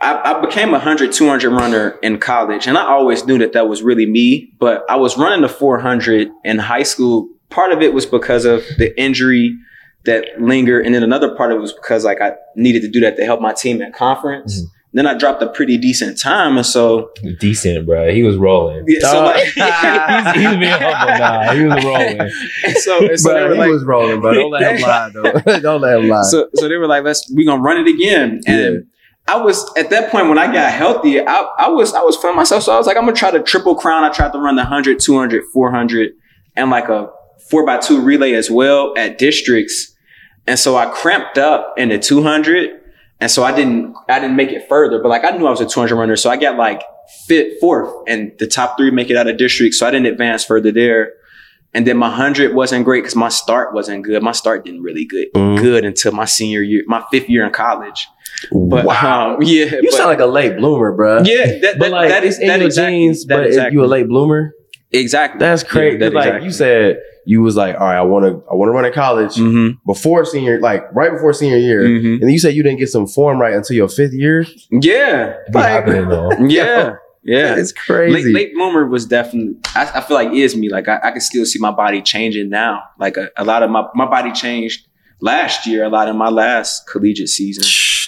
I, 0.00 0.34
I 0.34 0.40
became 0.44 0.68
a 0.68 0.72
100, 0.72 1.12
200 1.12 1.50
runner 1.50 1.90
in 2.02 2.18
college, 2.18 2.66
and 2.66 2.76
I 2.76 2.82
always 2.86 3.24
knew 3.26 3.38
that 3.38 3.52
that 3.54 3.68
was 3.68 3.82
really 3.82 4.06
me. 4.06 4.52
But 4.58 4.84
I 4.90 4.96
was 4.96 5.16
running 5.16 5.40
the 5.42 5.48
400 5.48 6.28
in 6.44 6.58
high 6.58 6.82
school. 6.82 7.28
Part 7.48 7.72
of 7.72 7.80
it 7.80 7.94
was 7.94 8.04
because 8.06 8.44
of 8.44 8.62
the 8.78 8.92
injury 9.00 9.56
that 10.04 10.26
lingered, 10.40 10.84
and 10.84 10.94
then 10.94 11.02
another 11.02 11.34
part 11.34 11.50
of 11.52 11.58
it 11.58 11.60
was 11.60 11.72
because 11.72 12.04
like 12.04 12.20
I 12.20 12.32
needed 12.56 12.82
to 12.82 12.88
do 12.88 13.00
that 13.00 13.16
to 13.16 13.24
help 13.24 13.40
my 13.40 13.52
team 13.52 13.80
at 13.82 13.94
conference. 13.94 14.60
Mhm. 14.60 14.66
Then 14.92 15.06
I 15.06 15.12
dropped 15.14 15.42
a 15.42 15.48
pretty 15.48 15.76
decent 15.76 16.18
time, 16.18 16.56
and 16.56 16.64
so 16.64 17.10
decent, 17.38 17.84
bro. 17.86 18.10
He 18.12 18.22
was 18.22 18.36
rolling. 18.36 18.84
yeah, 18.88 19.00
so 19.10 19.24
like, 19.24 19.36
he's, 19.44 19.54
he's 20.42 20.56
being 20.58 20.70
humble 20.70 21.18
now. 21.18 21.52
He 21.54 21.64
was 21.64 21.84
rolling. 21.84 22.20
And 22.20 22.76
so, 22.78 23.06
and 23.06 23.20
so 23.20 23.28
they 23.28 23.34
Bro, 23.34 23.48
were 23.48 23.54
he 23.54 23.60
like, 23.60 23.70
was 23.70 23.84
rolling, 23.84 24.20
bro. 24.20 24.34
Don't 24.34 24.50
let 24.52 24.76
him 24.76 24.82
lie, 24.88 25.10
though. 25.12 25.58
Don't 25.60 25.80
let 25.82 25.98
him 26.00 26.08
lie. 26.08 26.22
so 26.22 26.48
so 26.54 26.68
they 26.68 26.76
were 26.76 26.86
like, 26.86 27.04
let's 27.04 27.30
we 27.34 27.44
gonna 27.44 27.60
run 27.62 27.78
it 27.78 27.88
again. 27.92 28.40
And 28.46 28.86
I 29.28 29.36
was 29.36 29.68
at 29.76 29.90
that 29.90 30.10
point 30.10 30.28
when 30.28 30.38
I 30.38 30.52
got 30.52 30.72
healthy, 30.72 31.20
I, 31.20 31.40
I 31.58 31.68
was 31.68 31.94
I 31.94 32.02
was 32.02 32.16
feeling 32.16 32.36
myself. 32.36 32.62
So 32.62 32.72
I 32.72 32.78
was 32.78 32.86
like, 32.86 32.96
I'm 32.96 33.04
gonna 33.04 33.16
try 33.16 33.30
to 33.30 33.42
triple 33.42 33.74
crown. 33.74 34.04
I 34.04 34.10
tried 34.10 34.32
to 34.32 34.38
run 34.38 34.54
the 34.56 34.62
100, 34.62 35.00
200, 35.00 35.44
400, 35.52 36.12
and 36.54 36.70
like 36.70 36.88
a 36.88 37.10
four 37.50 37.66
by 37.66 37.78
two 37.78 38.00
relay 38.00 38.34
as 38.34 38.50
well 38.50 38.94
at 38.96 39.18
districts. 39.18 39.94
And 40.46 40.58
so 40.58 40.76
I 40.76 40.86
cramped 40.86 41.38
up 41.38 41.74
in 41.76 41.88
the 41.88 41.98
200. 41.98 42.82
And 43.20 43.30
so 43.30 43.42
I 43.42 43.54
didn't 43.54 43.96
I 44.08 44.20
didn't 44.20 44.36
make 44.36 44.50
it 44.50 44.68
further, 44.68 45.00
but 45.02 45.08
like 45.08 45.24
I 45.24 45.30
knew 45.30 45.46
I 45.46 45.50
was 45.50 45.60
a 45.60 45.66
200 45.66 45.96
runner, 45.96 46.16
so 46.16 46.30
I 46.30 46.36
got 46.36 46.56
like 46.56 46.82
fifth, 47.26 47.58
fourth, 47.60 47.92
and 48.06 48.32
the 48.38 48.46
top 48.46 48.76
three 48.76 48.90
make 48.90 49.10
it 49.10 49.16
out 49.16 49.26
of 49.26 49.38
district. 49.38 49.74
So 49.74 49.86
I 49.86 49.90
didn't 49.90 50.06
advance 50.06 50.44
further 50.44 50.70
there. 50.70 51.12
And 51.76 51.86
then 51.86 51.96
my 51.98 52.10
hundred 52.10 52.54
wasn't 52.54 52.84
great 52.86 53.02
because 53.02 53.14
my 53.16 53.28
start 53.28 53.74
wasn't 53.74 54.02
good. 54.02 54.22
My 54.22 54.32
start 54.32 54.64
didn't 54.64 54.82
really 54.82 55.04
good 55.04 55.28
Mhm. 55.34 55.58
good 55.60 55.84
until 55.84 56.12
my 56.12 56.24
senior 56.24 56.62
year, 56.62 56.82
my 56.86 57.02
fifth 57.10 57.28
year 57.28 57.44
in 57.44 57.52
college. 57.52 58.08
But 58.50 58.84
wow. 58.86 59.34
um, 59.34 59.42
yeah, 59.42 59.64
you 59.66 59.82
but, 59.90 59.92
sound 59.92 60.08
like 60.08 60.20
a 60.20 60.26
late 60.38 60.56
bloomer, 60.56 60.92
bro. 60.92 61.22
yeah, 61.24 61.58
that, 61.62 61.74
but 61.78 61.90
like, 61.90 62.08
that 62.08 62.24
is 62.24 62.38
in 62.38 62.48
that 62.48 62.58
your 62.60 62.66
exactly, 62.66 62.92
genes, 62.94 63.26
that 63.26 63.34
but 63.36 63.40
if 63.44 63.48
exactly. 63.48 63.74
you 63.78 63.84
a 63.84 63.86
late 63.86 64.08
bloomer, 64.08 64.52
exactly. 64.92 65.38
that's 65.38 65.62
crazy. 65.62 65.98
Yeah, 65.98 66.04
that 66.08 66.14
like 66.14 66.24
exactly. 66.26 66.46
you 66.46 66.52
said, 66.52 66.98
you 67.26 67.42
was 67.42 67.56
like, 67.56 67.74
all 67.74 67.86
right, 67.86 67.98
I 67.98 68.02
want 68.02 68.24
to, 68.26 68.32
I 68.50 68.54
want 68.54 68.68
to 68.68 68.72
run 68.72 68.84
in 68.84 68.92
college 68.92 69.34
Mm-hmm. 69.34 69.78
before 69.86 70.24
senior, 70.24 70.60
like 70.60 70.84
right 70.94 71.10
before 71.12 71.32
senior 71.32 71.56
year. 71.58 71.82
Mm-hmm. 71.82 72.22
And 72.22 72.30
you 72.30 72.38
said 72.38 72.54
you 72.54 72.62
didn't 72.62 72.78
get 72.78 72.88
some 72.88 73.06
form 73.06 73.40
right 73.40 73.54
until 73.54 73.76
your 73.76 73.88
fifth 73.88 74.12
year. 74.14 74.46
Yeah, 74.70 75.34
Like- 75.52 75.86
yeah, 76.48 76.96
yeah. 77.26 77.56
It's 77.56 77.72
crazy. 77.72 78.24
Late, 78.24 78.34
late 78.34 78.54
bloomer 78.54 78.86
was 78.86 79.04
definitely. 79.06 79.56
I, 79.74 79.90
I 79.96 80.00
feel 80.00 80.16
like 80.16 80.32
is 80.32 80.56
me. 80.56 80.68
Like 80.68 80.88
I, 80.88 80.98
I 81.02 81.10
can 81.10 81.20
still 81.20 81.44
see 81.44 81.58
my 81.58 81.70
body 81.72 82.00
changing 82.02 82.48
now. 82.48 82.82
Like 82.98 83.16
a, 83.16 83.30
a 83.36 83.44
lot 83.44 83.62
of 83.62 83.70
my 83.70 83.84
my 83.94 84.06
body 84.06 84.32
changed 84.32 84.86
last 85.20 85.66
year. 85.66 85.84
A 85.84 85.88
lot 85.88 86.08
in 86.08 86.16
my 86.16 86.28
last 86.30 86.86
collegiate 86.88 87.28
season. 87.28 87.64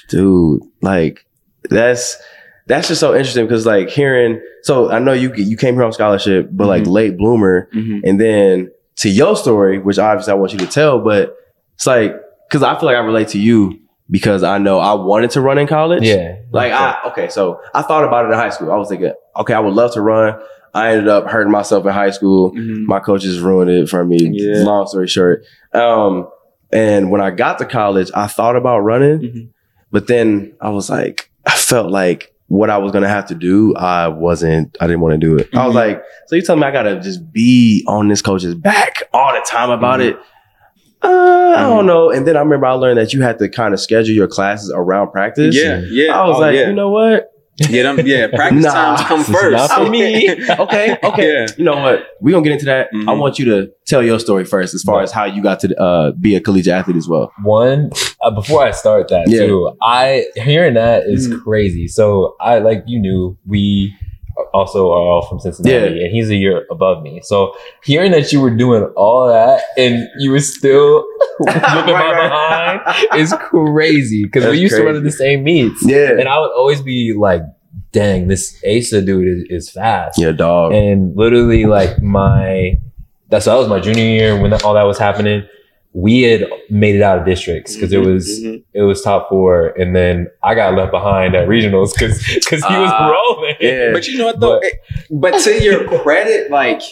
dude 0.09 0.62
like 0.83 1.26
that's 1.70 2.16
that's 2.66 2.88
just 2.88 3.00
so 3.00 3.14
interesting 3.14 3.44
because 3.46 3.66
like 3.66 3.88
hearing 3.90 4.40
so 4.62 4.90
i 4.90 4.98
know 4.98 5.12
you 5.12 5.33
you 5.35 5.57
came 5.57 5.74
here 5.74 5.85
on 5.85 5.92
scholarship 5.92 6.48
but 6.52 6.66
like 6.66 6.85
Mhm. 6.85 6.92
late 6.92 7.16
bloomer 7.18 7.68
Mm-hmm. 7.74 8.00
and 8.07 8.20
then 8.20 8.70
to 8.96 9.09
your 9.09 9.37
story 9.37 9.78
which 9.78 9.98
obviously 9.98 10.33
i 10.33 10.37
want 10.37 10.52
you 10.52 10.59
to 10.61 10.66
tell 10.66 11.00
but 11.00 11.35
it's 11.74 11.87
like 11.87 12.14
because 12.48 12.62
i 12.62 12.74
feel 12.78 12.87
like 12.87 12.96
i 12.96 13.00
relate 13.00 13.28
to 13.28 13.38
you 13.38 13.78
because 14.11 14.42
i 14.42 14.59
know 14.59 14.79
i 14.79 14.92
wanted 14.94 15.31
to 15.31 15.40
run 15.40 15.59
in 15.59 15.66
college 15.66 16.03
Yeah. 16.03 16.37
like 16.53 16.73
i 16.73 16.97
okay 17.07 17.29
so 17.29 17.61
i 17.75 17.83
thought 17.83 18.05
about 18.05 18.25
it 18.25 18.29
in 18.29 18.35
high 18.35 18.51
school 18.51 18.71
i 18.73 18.77
was 18.77 18.88
thinking 18.88 19.12
okay 19.37 19.55
i 19.55 19.61
would 19.61 19.75
love 19.75 19.92
to 19.94 20.01
run 20.01 20.40
i 20.75 20.90
ended 20.92 21.09
up 21.09 21.27
hurting 21.29 21.51
myself 21.53 21.85
in 21.87 21.92
high 21.92 22.11
school 22.11 22.53
Mm-hmm. 22.53 22.87
my 22.87 23.01
coaches 23.01 23.40
ruined 23.40 23.71
it 23.71 23.88
for 23.88 24.05
me. 24.05 24.18
Yeah. 24.33 24.62
Long 24.64 24.87
story 24.87 25.09
short. 25.09 25.44
Um, 25.75 26.29
and 26.73 27.11
when 27.11 27.21
I 27.23 27.31
got 27.31 27.59
to 27.59 27.64
college, 27.64 28.11
I 28.14 28.27
thought 28.27 28.55
about 28.57 28.81
running, 28.81 29.18
Mhm. 29.21 29.49
but 29.90 30.07
then 30.07 30.53
I 30.61 30.68
was 30.71 30.90
like, 30.90 31.31
I 31.47 31.53
felt 31.53 31.90
like 31.90 32.35
what 32.49 32.68
I 32.71 32.77
was 32.79 32.92
gonna 32.92 33.09
have 33.09 33.27
to 33.27 33.35
do, 33.35 33.75
I 33.77 34.09
wasn't, 34.09 34.77
I 34.81 34.87
didn't 34.87 35.01
want 35.01 35.12
to 35.14 35.27
do 35.27 35.37
it. 35.38 35.49
I 35.55 35.66
was 35.66 35.73
Mhm. 35.75 35.77
like, 35.79 36.03
so 36.27 36.37
you 36.37 36.42
tell 36.42 36.57
me 36.57 36.64
I 36.64 36.71
gotta 36.71 37.01
just 37.01 37.33
be 37.33 37.85
on 37.88 38.09
this 38.09 38.21
coach's 38.23 38.55
back 38.55 39.03
all 39.14 39.33
the 39.33 39.44
time 39.49 39.71
about 39.71 40.01
Mhm. 40.01 40.11
it. 40.11 40.18
Uh, 41.02 41.54
I 41.56 41.62
don't 41.62 41.87
know. 41.87 42.11
And 42.11 42.26
then 42.26 42.37
I 42.37 42.40
remember 42.40 42.66
I 42.66 42.72
learned 42.72 42.98
that 42.98 43.12
you 43.12 43.22
had 43.22 43.38
to 43.38 43.48
kind 43.48 43.72
of 43.74 43.80
schedule 43.80 44.14
your 44.14 44.28
classes 44.28 44.72
around 44.74 45.12
practice. 45.12 45.54
Yeah, 45.56 45.80
yeah. 45.88 46.12
I 46.18 46.26
was 46.26 46.37
Oh, 46.37 46.40
like, 46.40 46.54
yeah. 46.56 46.68
you 46.68 46.74
know 46.74 46.90
what? 46.90 47.30
yeah, 47.70 47.82
them, 47.82 48.06
yeah. 48.06 48.26
Practice 48.34 48.64
Nah, 48.64 48.72
times 48.72 49.00
come 49.08 49.24
first. 49.24 49.52
not 49.56 49.70
for 49.84 49.90
me. 49.90 50.28
Okay, 50.58 50.96
okay. 51.02 51.32
Yeah. 51.32 51.46
You 51.56 51.64
know 51.64 51.76
what? 51.76 52.06
We're 52.20 52.30
gonna 52.32 52.44
get 52.44 52.52
into 52.52 52.66
that. 52.66 52.88
I 52.92 52.96
Mhm. 52.96 53.18
want 53.18 53.38
you 53.38 53.44
to 53.46 53.68
tell 53.87 54.02
your 54.02 54.18
story 54.20 54.44
first, 54.44 54.74
as 54.74 54.82
far 54.84 54.96
Right. 54.98 55.02
as 55.04 55.11
how 55.12 55.24
you 55.24 55.42
got 55.42 55.58
to 55.61 55.80
uh, 55.80 56.12
be 56.20 56.37
a 56.37 56.40
collegiate 56.40 56.72
athlete 56.74 56.96
as 56.96 57.08
well. 57.08 57.32
One, 57.42 57.90
uh, 58.22 58.30
before 58.30 58.62
I 58.62 58.70
start 58.70 59.08
that 59.08 59.28
Yeah. 59.28 59.40
too, 59.46 59.72
I 59.82 60.26
hearing 60.37 60.74
that 60.74 61.04
is 61.06 61.28
Mhm. 61.28 61.42
crazy. 61.42 61.88
So 61.88 62.37
I 62.40 62.58
like 62.61 62.84
you 62.87 63.00
knew 63.00 63.37
we 63.46 63.92
also 64.55 64.87
are 64.90 64.98
all 64.98 65.27
from 65.29 65.40
Cincinnati, 65.40 65.74
Yeah. 65.96 66.05
and 66.05 66.12
he's 66.12 66.31
a 66.31 66.37
year 66.37 66.66
above 66.70 67.03
me. 67.03 67.20
So 67.22 67.53
hearing 67.85 68.12
that 68.12 68.33
you 68.33 68.40
were 68.40 68.51
doing 68.55 68.85
all 68.96 69.29
that 69.29 69.62
and 69.77 70.09
you 70.18 70.31
were 70.31 70.40
still 70.40 71.05
looking 71.40 71.62
Right, 71.62 72.81
behind 72.85 73.20
is 73.20 73.35
crazy 73.38 74.24
because 74.24 74.46
we 74.46 74.59
used 74.59 74.74
to 74.77 74.83
run 74.83 74.94
crazy. 74.94 74.98
at 74.98 75.05
the 75.05 75.12
same 75.12 75.44
meets, 75.44 75.85
Yeah. 75.87 76.11
and 76.18 76.29
I 76.29 76.38
would 76.40 76.51
always 76.53 76.81
be 76.83 77.14
like, 77.18 77.42
"Dang, 77.92 78.29
this 78.29 78.57
Asa 78.64 79.03
dude 79.03 79.27
is, 79.29 79.44
is 79.51 79.70
fast." 79.70 80.18
Yeah, 80.18 80.33
dog. 80.33 80.72
and 80.72 81.16
literally 81.16 81.64
like 81.66 82.01
my 82.03 82.79
that's 83.31 83.44
that 83.44 83.55
was 83.57 83.68
my 83.68 83.79
junior 83.81 84.05
year 84.05 84.40
when 84.40 84.53
all 84.62 84.74
that 84.74 84.85
was 84.85 84.98
happening 84.98 85.46
we 85.94 86.22
had 86.22 86.46
made 86.70 86.94
it 86.94 87.03
out 87.03 87.18
of 87.18 87.24
districts 87.24 87.74
because 87.74 87.92
it 87.92 88.01
Mhm, 88.01 88.12
was 88.14 88.40
mhm. 88.40 88.62
it 88.74 88.83
was 88.83 89.03
top 89.03 89.29
four 89.31 89.68
and 89.81 89.96
then 89.96 90.29
i 90.42 90.55
got 90.55 90.74
left 90.74 90.92
behind 90.92 91.35
at 91.35 91.48
regionals 91.48 91.92
because 91.94 92.18
because 92.35 92.62
he 92.64 92.77
was 92.77 92.90
Ah, 92.92 93.09
rolling 93.11 93.57
yeah. 93.61 93.92
But 93.92 94.07
you 94.07 94.18
know 94.18 94.27
what 94.27 94.38
though? 94.40 94.61
But- 95.11 95.33
But, 95.33 95.40
to 95.44 95.62
your 95.62 95.88
credit, 96.03 96.51
like 96.51 96.83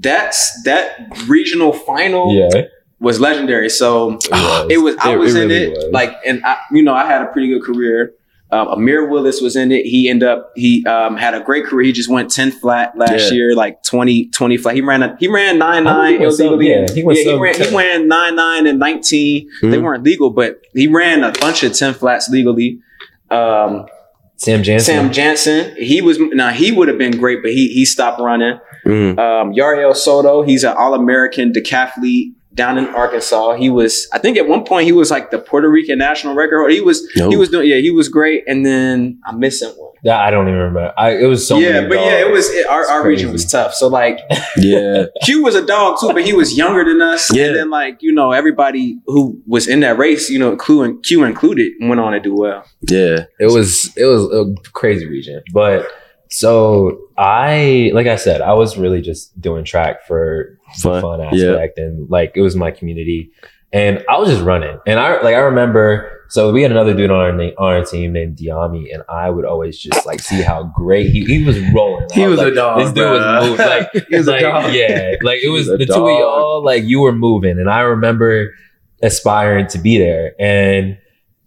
that's 0.00 0.62
that 0.64 0.96
regional 1.26 1.72
final 1.72 2.34
yeah 2.34 2.64
was 3.00 3.18
legendary. 3.18 3.68
So 3.68 4.18
it 4.70 4.78
was. 4.80 4.94
I 5.02 5.14
It- 5.14 5.16
was 5.18 5.34
it 5.34 5.42
in 5.42 5.48
really 5.48 5.64
it. 5.64 5.70
was. 5.70 5.84
Like, 5.92 6.12
and 6.24 6.40
I, 6.44 6.58
you 6.70 6.84
know, 6.84 6.94
I 6.94 7.04
had 7.04 7.20
a 7.22 7.26
pretty 7.26 7.48
good 7.48 7.62
career. 7.64 8.12
Um, 8.52 8.68
Amir 8.68 9.08
Willis 9.08 9.40
was 9.40 9.56
in 9.56 9.72
it. 9.72 9.86
He 9.86 10.08
ended 10.10 10.28
up. 10.28 10.52
He 10.54 10.84
um, 10.86 11.16
had 11.16 11.32
a 11.34 11.40
great 11.40 11.64
career. 11.64 11.86
He 11.86 11.92
just 11.92 12.10
went 12.10 12.30
ten 12.30 12.50
flat 12.52 12.92
last 12.98 13.30
Yeah. 13.30 13.36
year, 13.36 13.54
like 13.56 13.82
20, 13.82 14.26
20 14.28 14.56
flat. 14.58 14.74
He 14.74 14.82
ran 14.82 15.02
a. 15.02 15.16
He 15.18 15.26
ran 15.28 15.58
nine 15.58 15.86
I 15.86 15.92
nine 15.92 16.18
think 16.18 16.20
he 16.20 16.44
illegally. 16.44 16.68
yeah, 16.68 16.86
he 16.92 17.00
yeah, 17.02 17.32
he 17.32 17.38
ran. 17.40 17.54
He 17.54 17.74
ran 17.76 18.08
nine 18.08 18.36
nine 18.36 18.66
and 18.66 18.78
nineteen. 18.78 19.48
They 19.62 19.68
Mhm. 19.68 19.82
weren't 19.82 20.04
legal, 20.04 20.30
but 20.30 20.60
he 20.74 20.86
ran 20.86 21.24
a 21.24 21.32
bunch 21.32 21.62
of 21.62 21.72
ten 21.72 21.94
flats 21.94 22.28
legally. 22.28 22.78
Um, 23.30 23.86
Sam 24.36 24.62
Jansen. 24.62 24.94
Sam 24.94 25.12
Jansen, 25.12 25.74
he 25.76 26.02
was 26.02 26.18
now 26.18 26.50
he 26.50 26.72
would 26.72 26.88
have 26.88 26.98
been 26.98 27.16
great, 27.16 27.42
but 27.42 27.52
he 27.52 27.68
he 27.68 27.84
stopped 27.84 28.20
running. 28.20 28.58
Mm. 28.84 29.18
Um, 29.18 29.52
Yariel 29.54 29.94
Soto, 29.96 30.42
he's 30.42 30.64
an 30.64 30.74
All 30.76 30.94
American 30.94 31.52
decathlete 31.52 32.32
down 32.54 32.78
in 32.78 32.86
Arkansas. 32.88 33.54
He 33.54 33.70
was, 33.70 34.08
I 34.12 34.18
think, 34.18 34.36
at 34.36 34.46
one 34.48 34.64
point 34.64 34.84
he 34.86 34.92
was 34.92 35.10
like 35.10 35.30
the 35.30 35.38
Puerto 35.38 35.68
Rican 35.68 35.98
national 35.98 36.34
record 36.34 36.58
holder. 36.58 36.72
He 36.72 36.80
was, 36.80 37.06
No. 37.16 37.30
he 37.30 37.36
was 37.36 37.48
doing, 37.48 37.68
yeah, 37.68 37.76
he 37.76 37.90
was 37.90 38.08
great. 38.08 38.44
And 38.46 38.64
then 38.66 39.18
I'm 39.26 39.38
missing 39.38 39.70
one. 39.70 39.92
Yeah, 40.04 40.20
I 40.20 40.30
don't 40.30 40.48
even 40.48 40.58
remember. 40.58 40.92
I, 40.98 41.16
it 41.16 41.26
was 41.26 41.46
so 41.46 41.58
yeah, 41.58 41.72
many 41.74 41.88
but 41.88 41.94
yeah, 41.98 42.18
it 42.26 42.30
was 42.32 42.48
it, 42.50 42.66
our, 42.66 42.84
our 42.88 43.06
region 43.06 43.30
was 43.32 43.48
tough. 43.50 43.72
So 43.74 43.86
like 43.86 44.18
Yeah. 44.56 45.04
Q 45.22 45.44
was 45.44 45.54
a 45.54 45.64
dog 45.64 45.98
too, 46.00 46.08
but 46.12 46.24
he 46.24 46.32
was 46.32 46.56
younger 46.58 46.84
than 46.84 47.00
us. 47.00 47.32
Yeah. 47.32 47.46
And 47.46 47.56
then 47.56 47.70
like 47.70 47.98
you 48.02 48.12
know 48.12 48.32
everybody 48.32 48.98
who 49.06 49.40
was 49.46 49.68
in 49.68 49.80
that 49.80 49.98
race, 49.98 50.28
you 50.28 50.40
know, 50.40 50.56
Q 50.56 50.82
and 50.82 51.02
Q 51.04 51.22
included, 51.24 51.72
went 51.80 52.00
on 52.00 52.12
to 52.12 52.20
do 52.20 52.34
well. 52.34 52.64
Yeah. 52.88 53.26
it 53.38 53.52
was 53.52 53.96
it 53.96 54.04
was 54.04 54.24
a 54.34 54.52
crazy 54.72 55.06
region 55.06 55.40
but 55.52 55.86
so 56.30 56.98
i 57.18 57.90
like 57.94 58.06
i 58.06 58.16
said 58.16 58.40
i 58.40 58.52
was 58.54 58.76
really 58.76 59.00
just 59.00 59.38
doing 59.40 59.64
track 59.64 60.04
for 60.06 60.58
the 60.76 60.80
Fun. 60.82 61.02
fun 61.02 61.20
Yeah. 61.32 61.50
aspect 61.52 61.78
and 61.78 62.08
like 62.10 62.32
it 62.34 62.40
was 62.42 62.54
my 62.56 62.70
community 62.70 63.30
and 63.72 64.04
i 64.08 64.18
was 64.18 64.28
just 64.30 64.42
running 64.42 64.78
and 64.86 64.98
i 65.00 65.20
like 65.22 65.34
i 65.34 65.38
remember 65.40 66.18
so 66.28 66.50
we 66.50 66.62
had 66.62 66.70
another 66.70 66.94
dude 66.94 67.10
on 67.10 67.16
our, 67.18 67.32
na- 67.32 67.52
on 67.58 67.74
our 67.74 67.84
team 67.84 68.14
named 68.14 68.38
Diami, 68.38 68.94
and 68.94 69.02
I 69.06 69.28
would 69.28 69.44
always 69.44 69.76
just 69.78 70.06
like 70.06 70.18
see 70.20 70.40
how 70.40 70.62
great 70.74 71.10
he, 71.10 71.26
he 71.26 71.44
was 71.44 71.60
rolling. 71.74 72.06
He 72.14 72.26
was 72.26 72.40
a 72.40 72.44
like, 72.44 72.54
dog, 72.54 72.78
This 72.80 72.88
dude 72.92 73.04
bruh. 73.04 73.40
was 73.40 73.50
moving. 73.50 73.66
Like, 73.66 73.92
He 74.08 74.16
was 74.16 74.28
a 74.28 74.30
like, 74.30 74.40
dog. 74.40 74.72
yeah, 74.72 75.16
like 75.20 75.40
it 75.44 75.50
was 75.50 75.68
was 75.68 75.74
a 75.74 75.76
the 75.76 75.84
two 75.84 75.92
of 76.08 76.18
y'all. 76.18 76.64
Like 76.64 76.84
you 76.84 77.02
were 77.02 77.12
moving, 77.12 77.58
and 77.58 77.68
I 77.68 77.80
remember 77.80 78.54
aspiring 79.02 79.66
to 79.68 79.78
be 79.78 79.98
there. 79.98 80.32
And 80.40 80.96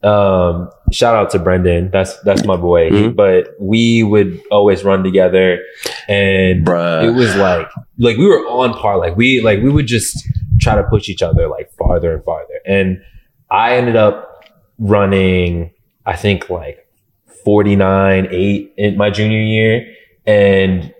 um, 0.06 0.70
shout 0.92 1.16
out 1.16 1.32
to 1.32 1.40
Brendan. 1.40 1.90
That's 1.92 2.20
that's 2.22 2.46
my 2.46 2.56
boy. 2.56 2.90
Mhm. 2.92 3.16
but 3.16 3.50
we 3.60 4.04
would 4.04 4.40
always 4.52 4.84
run 4.84 5.04
together, 5.04 5.60
and 6.08 6.66
Bruh. 6.66 7.08
it 7.08 7.12
was 7.12 7.36
like 7.36 7.68
like 7.98 8.18
we 8.18 8.28
were 8.28 8.46
on 8.48 8.74
par. 8.74 8.98
Like 8.98 9.18
we 9.18 9.42
like 9.42 9.62
we 9.62 9.70
would 9.70 9.88
just 9.88 10.28
try 10.60 10.76
to 10.76 10.84
push 10.84 11.10
each 11.10 11.22
other 11.22 11.48
like 11.48 11.72
farther 11.74 12.14
and 12.14 12.24
farther. 12.24 12.60
And 12.66 13.02
I 13.50 13.78
ended 13.78 13.96
up 13.96 14.46
running, 14.80 15.72
I 16.06 16.16
think 16.16 16.50
like 16.50 16.88
49, 17.44 18.28
8 18.30 18.74
in 18.78 18.98
my 18.98 19.10
junior 19.10 19.40
year. 19.40 19.86
And 20.26 20.94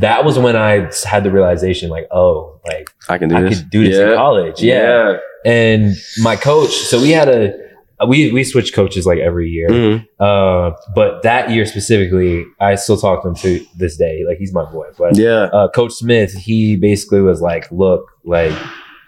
that 0.00 0.24
was 0.24 0.38
when 0.38 0.56
I 0.56 0.90
had 1.04 1.24
the 1.24 1.30
realization 1.30 1.90
like, 1.90 2.06
oh, 2.10 2.60
like 2.66 2.90
I 3.08 3.18
can 3.18 3.28
do 3.28 3.36
I 3.36 3.42
this. 3.42 3.60
could 3.60 3.70
do 3.70 3.84
this 3.84 3.96
yeah. 3.96 4.10
in 4.10 4.16
college. 4.16 4.62
Yeah. 4.62 5.12
Yeah. 5.12 5.18
And 5.44 5.96
my 6.18 6.36
coach, 6.36 6.70
so 6.70 7.00
we 7.00 7.10
had 7.10 7.28
a, 7.28 7.65
we, 8.06 8.30
we 8.32 8.44
switched 8.44 8.74
coaches 8.74 9.06
like 9.06 9.18
every 9.18 9.48
year. 9.48 9.68
Mhm. 9.68 10.06
Uh, 10.20 10.76
but 10.94 11.22
that 11.22 11.50
year 11.50 11.64
specifically, 11.64 12.44
I 12.60 12.74
still 12.74 12.96
talk 12.98 13.22
to 13.22 13.28
him 13.28 13.34
to 13.36 13.64
this 13.78 13.96
day. 13.96 14.22
Like 14.28 14.38
he's 14.38 14.52
my 14.52 14.64
boy. 14.70 14.86
But 14.98 15.16
Yeah. 15.16 15.44
uh, 15.52 15.68
Coach 15.68 15.92
Smith, 15.92 16.32
he 16.34 16.76
basically 16.76 17.22
was 17.22 17.40
like, 17.40 17.70
"Look, 17.72 18.04
like 18.24 18.52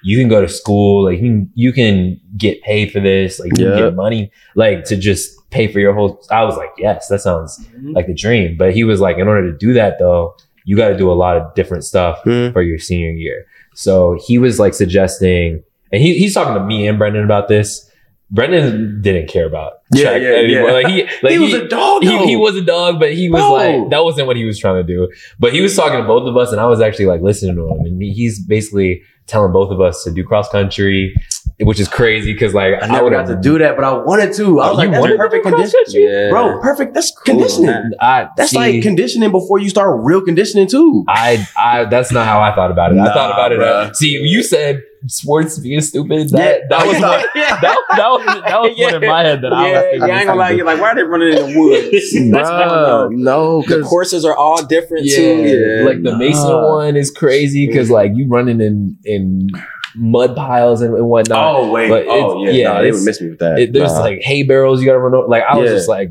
you 0.04 0.16
can 0.16 0.28
go 0.28 0.40
to 0.40 0.48
school, 0.48 1.04
like 1.04 1.18
you 1.20 1.26
can, 1.28 1.50
you 1.54 1.72
can 1.72 2.20
get 2.36 2.62
paid 2.62 2.90
for 2.92 3.00
this, 3.00 3.38
like 3.40 3.58
you 3.58 3.66
Yeah. 3.66 3.74
can 3.74 3.84
get 3.88 3.94
money, 3.94 4.30
like 4.54 4.84
to 4.84 4.96
just 4.96 5.30
pay 5.50 5.66
for 5.68 5.80
your 5.80 5.92
whole." 5.92 6.20
I 6.30 6.44
was 6.44 6.56
like, 6.56 6.70
"Yes, 6.78 7.08
that 7.08 7.20
sounds 7.20 7.60
like 7.92 8.06
the 8.06 8.14
dream." 8.14 8.56
But 8.58 8.72
he 8.74 8.84
was 8.84 9.00
like, 9.00 9.18
"In 9.18 9.28
order 9.28 9.50
to 9.52 9.58
do 9.58 9.72
that, 9.74 9.98
though, 9.98 10.34
you 10.64 10.76
got 10.76 10.88
to 10.88 10.96
do 10.96 11.10
a 11.10 11.14
lot 11.24 11.36
of 11.36 11.54
different 11.54 11.84
stuff 11.84 12.20
Mhm. 12.24 12.52
for 12.52 12.62
your 12.62 12.78
senior 12.78 13.10
year." 13.10 13.44
So 13.74 14.18
he 14.26 14.38
was 14.38 14.58
like 14.58 14.72
suggesting, 14.74 15.62
and 15.92 16.02
he, 16.02 16.14
he's 16.18 16.34
talking 16.34 16.54
to 16.54 16.64
me 16.64 16.86
and 16.88 16.98
Brendan 16.98 17.24
about 17.24 17.48
this. 17.48 17.84
Brendan 18.30 19.00
didn't 19.00 19.28
care 19.28 19.46
about 19.46 19.74
Yeah, 19.92 20.16
yeah, 20.16 20.28
anymore. 20.30 20.68
yeah. 20.68 20.72
Like 20.74 20.86
he, 20.88 21.02
like 21.22 21.32
he 21.32 21.38
was 21.38 21.54
a 21.54 21.66
dog. 21.66 22.02
he, 22.02 22.26
he 22.26 22.36
was 22.36 22.56
a 22.56 22.62
dog, 22.62 23.00
but 23.00 23.12
he 23.14 23.30
was 23.30 23.40
Bro. 23.40 23.52
like 23.52 23.90
that 23.90 24.04
wasn't 24.04 24.26
what 24.26 24.36
he 24.36 24.44
was 24.44 24.58
trying 24.58 24.76
to 24.76 24.82
do. 24.82 25.10
But 25.38 25.52
he 25.54 25.60
was 25.62 25.74
talking 25.74 25.98
to 26.00 26.06
both 26.06 26.28
of 26.28 26.36
us, 26.36 26.52
and 26.52 26.60
I 26.60 26.66
was 26.66 26.80
actually 26.80 27.06
like 27.06 27.22
listening 27.22 27.56
to 27.56 27.68
him, 27.68 27.80
and 27.86 28.02
he's 28.02 28.38
basically 28.44 29.02
telling 29.26 29.52
both 29.52 29.70
of 29.70 29.80
us 29.80 30.04
to 30.04 30.10
do 30.10 30.24
cross 30.24 30.48
country, 30.50 31.14
which 31.60 31.80
is 31.80 31.88
crazy 31.88 32.32
because 32.32 32.54
like 32.54 32.74
I 32.80 32.86
never 32.86 33.10
got 33.10 33.26
to 33.26 33.36
do 33.36 33.58
that, 33.58 33.74
but 33.76 33.84
I 33.84 33.92
wanted 33.92 34.32
to. 34.34 34.60
I 34.60 34.68
was 34.70 34.78
like, 34.78 34.90
that's 34.92 35.06
perfect 35.16 35.44
conditioning. 35.44 35.84
Yeah. 35.88 36.30
Bro, 36.30 36.60
perfect. 36.60 36.94
That's 36.94 37.10
Cool, 37.10 37.34
conditioning. 37.34 37.66
man. 37.66 37.90
I 38.00 38.28
That's 38.36 38.50
see, 38.50 38.56
like 38.58 38.82
conditioning 38.82 39.30
before 39.32 39.58
you 39.58 39.68
start 39.68 40.00
real 40.04 40.20
conditioning 40.20 40.68
too. 40.68 41.04
I, 41.08 41.44
I, 41.58 41.84
that's 41.86 42.12
not 42.12 42.26
how 42.26 42.40
I 42.40 42.54
thought 42.54 42.70
about 42.70 42.92
it. 42.92 42.98
I 42.98 43.12
thought 43.12 43.32
about 43.32 43.52
it. 43.52 43.60
uh, 43.60 43.92
see, 43.94 44.10
you 44.22 44.42
said 44.42 44.82
sports 45.06 45.58
being 45.58 45.80
stupid. 45.80 46.30
That, 46.30 46.60
Yeah. 46.62 46.66
that 46.70 46.86
was 46.86 46.96
Yeah. 47.00 47.08
one, 47.08 47.60
that, 47.60 47.60
that 47.96 48.08
was 48.08 48.42
that 48.44 48.60
was 48.60 48.78
one 48.78 49.02
in 49.02 49.08
my 49.10 49.22
head 49.22 49.42
that 49.42 49.52
I 49.52 49.62
was 49.62 49.70
yeah, 49.72 49.80
thinking. 49.82 50.08
yeah, 50.08 50.14
I 50.14 50.18
ain't 50.18 50.26
gonna 50.26 50.38
lie, 50.38 50.50
you're 50.50 50.66
like, 50.66 50.80
why 50.80 50.88
are 50.90 50.94
they 50.94 51.02
running 51.02 51.28
in 51.28 51.34
the 51.52 51.58
woods? 51.58 52.14
Bruh, 52.16 53.10
no, 53.12 53.62
The 53.62 53.82
courses 53.82 54.24
are 54.24 54.36
all 54.36 54.64
different 54.64 55.06
yeah, 55.06 55.16
too. 55.16 55.84
like 55.86 56.02
the 56.02 56.16
Mason 56.16 56.50
one 56.62 56.96
is 56.96 57.10
crazy 57.10 57.66
because 57.66 57.90
like 57.90 58.12
you 58.14 58.28
running 58.28 58.60
in 58.60 58.96
in 59.04 59.48
mud 59.94 60.36
piles 60.36 60.80
and, 60.82 60.94
and 60.94 61.08
whatnot. 61.08 61.54
oh 61.56 61.70
wait, 61.70 61.88
But 61.88 62.06
oh 62.08 62.44
yeah, 62.44 62.50
yeah, 62.50 62.72
nah, 62.72 62.82
they 62.82 62.92
would 62.92 63.02
miss 63.04 63.20
me 63.20 63.30
with 63.30 63.38
that. 63.40 63.58
It, 63.58 63.72
there's 63.72 63.92
Nah. 63.92 64.00
like 64.00 64.20
hay 64.20 64.42
barrels 64.42 64.80
you 64.80 64.86
gotta 64.86 64.98
run 64.98 65.14
over. 65.14 65.28
Like 65.28 65.44
I 65.44 65.56
was 65.56 65.70
Yeah. 65.70 65.76
just 65.76 65.88
like, 65.88 66.10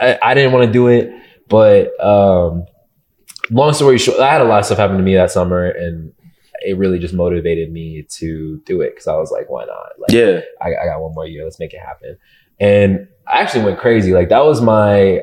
I, 0.00 0.18
I 0.22 0.34
didn't 0.34 0.52
want 0.52 0.66
to 0.66 0.72
do 0.72 0.88
it, 0.88 1.12
but 1.48 1.98
um, 2.04 2.64
long 3.50 3.72
story 3.74 3.98
short, 3.98 4.18
I 4.20 4.32
had 4.32 4.40
a 4.40 4.44
lot 4.44 4.60
of 4.60 4.66
stuff 4.66 4.78
happen 4.78 4.96
to 4.96 5.02
me 5.02 5.14
that 5.14 5.30
summer, 5.30 5.66
and 5.66 6.12
it 6.64 6.76
really 6.76 6.98
just 6.98 7.14
motivated 7.14 7.72
me 7.72 8.02
to 8.08 8.60
do 8.66 8.80
it 8.80 8.90
because 8.90 9.06
I 9.08 9.14
was 9.16 9.30
like, 9.30 9.50
why 9.50 9.64
not? 9.64 9.86
Like, 9.98 10.12
yeah, 10.12 10.40
I, 10.60 10.68
I 10.68 10.86
got 10.86 11.00
one 11.00 11.12
more 11.14 11.26
year. 11.26 11.44
Let's 11.44 11.58
make 11.58 11.74
it 11.74 11.80
happen. 11.80 12.16
And 12.60 13.08
I 13.26 13.40
actually 13.40 13.64
went 13.64 13.78
crazy. 13.78 14.12
Like 14.12 14.28
that 14.30 14.44
was 14.44 14.60
my 14.60 15.22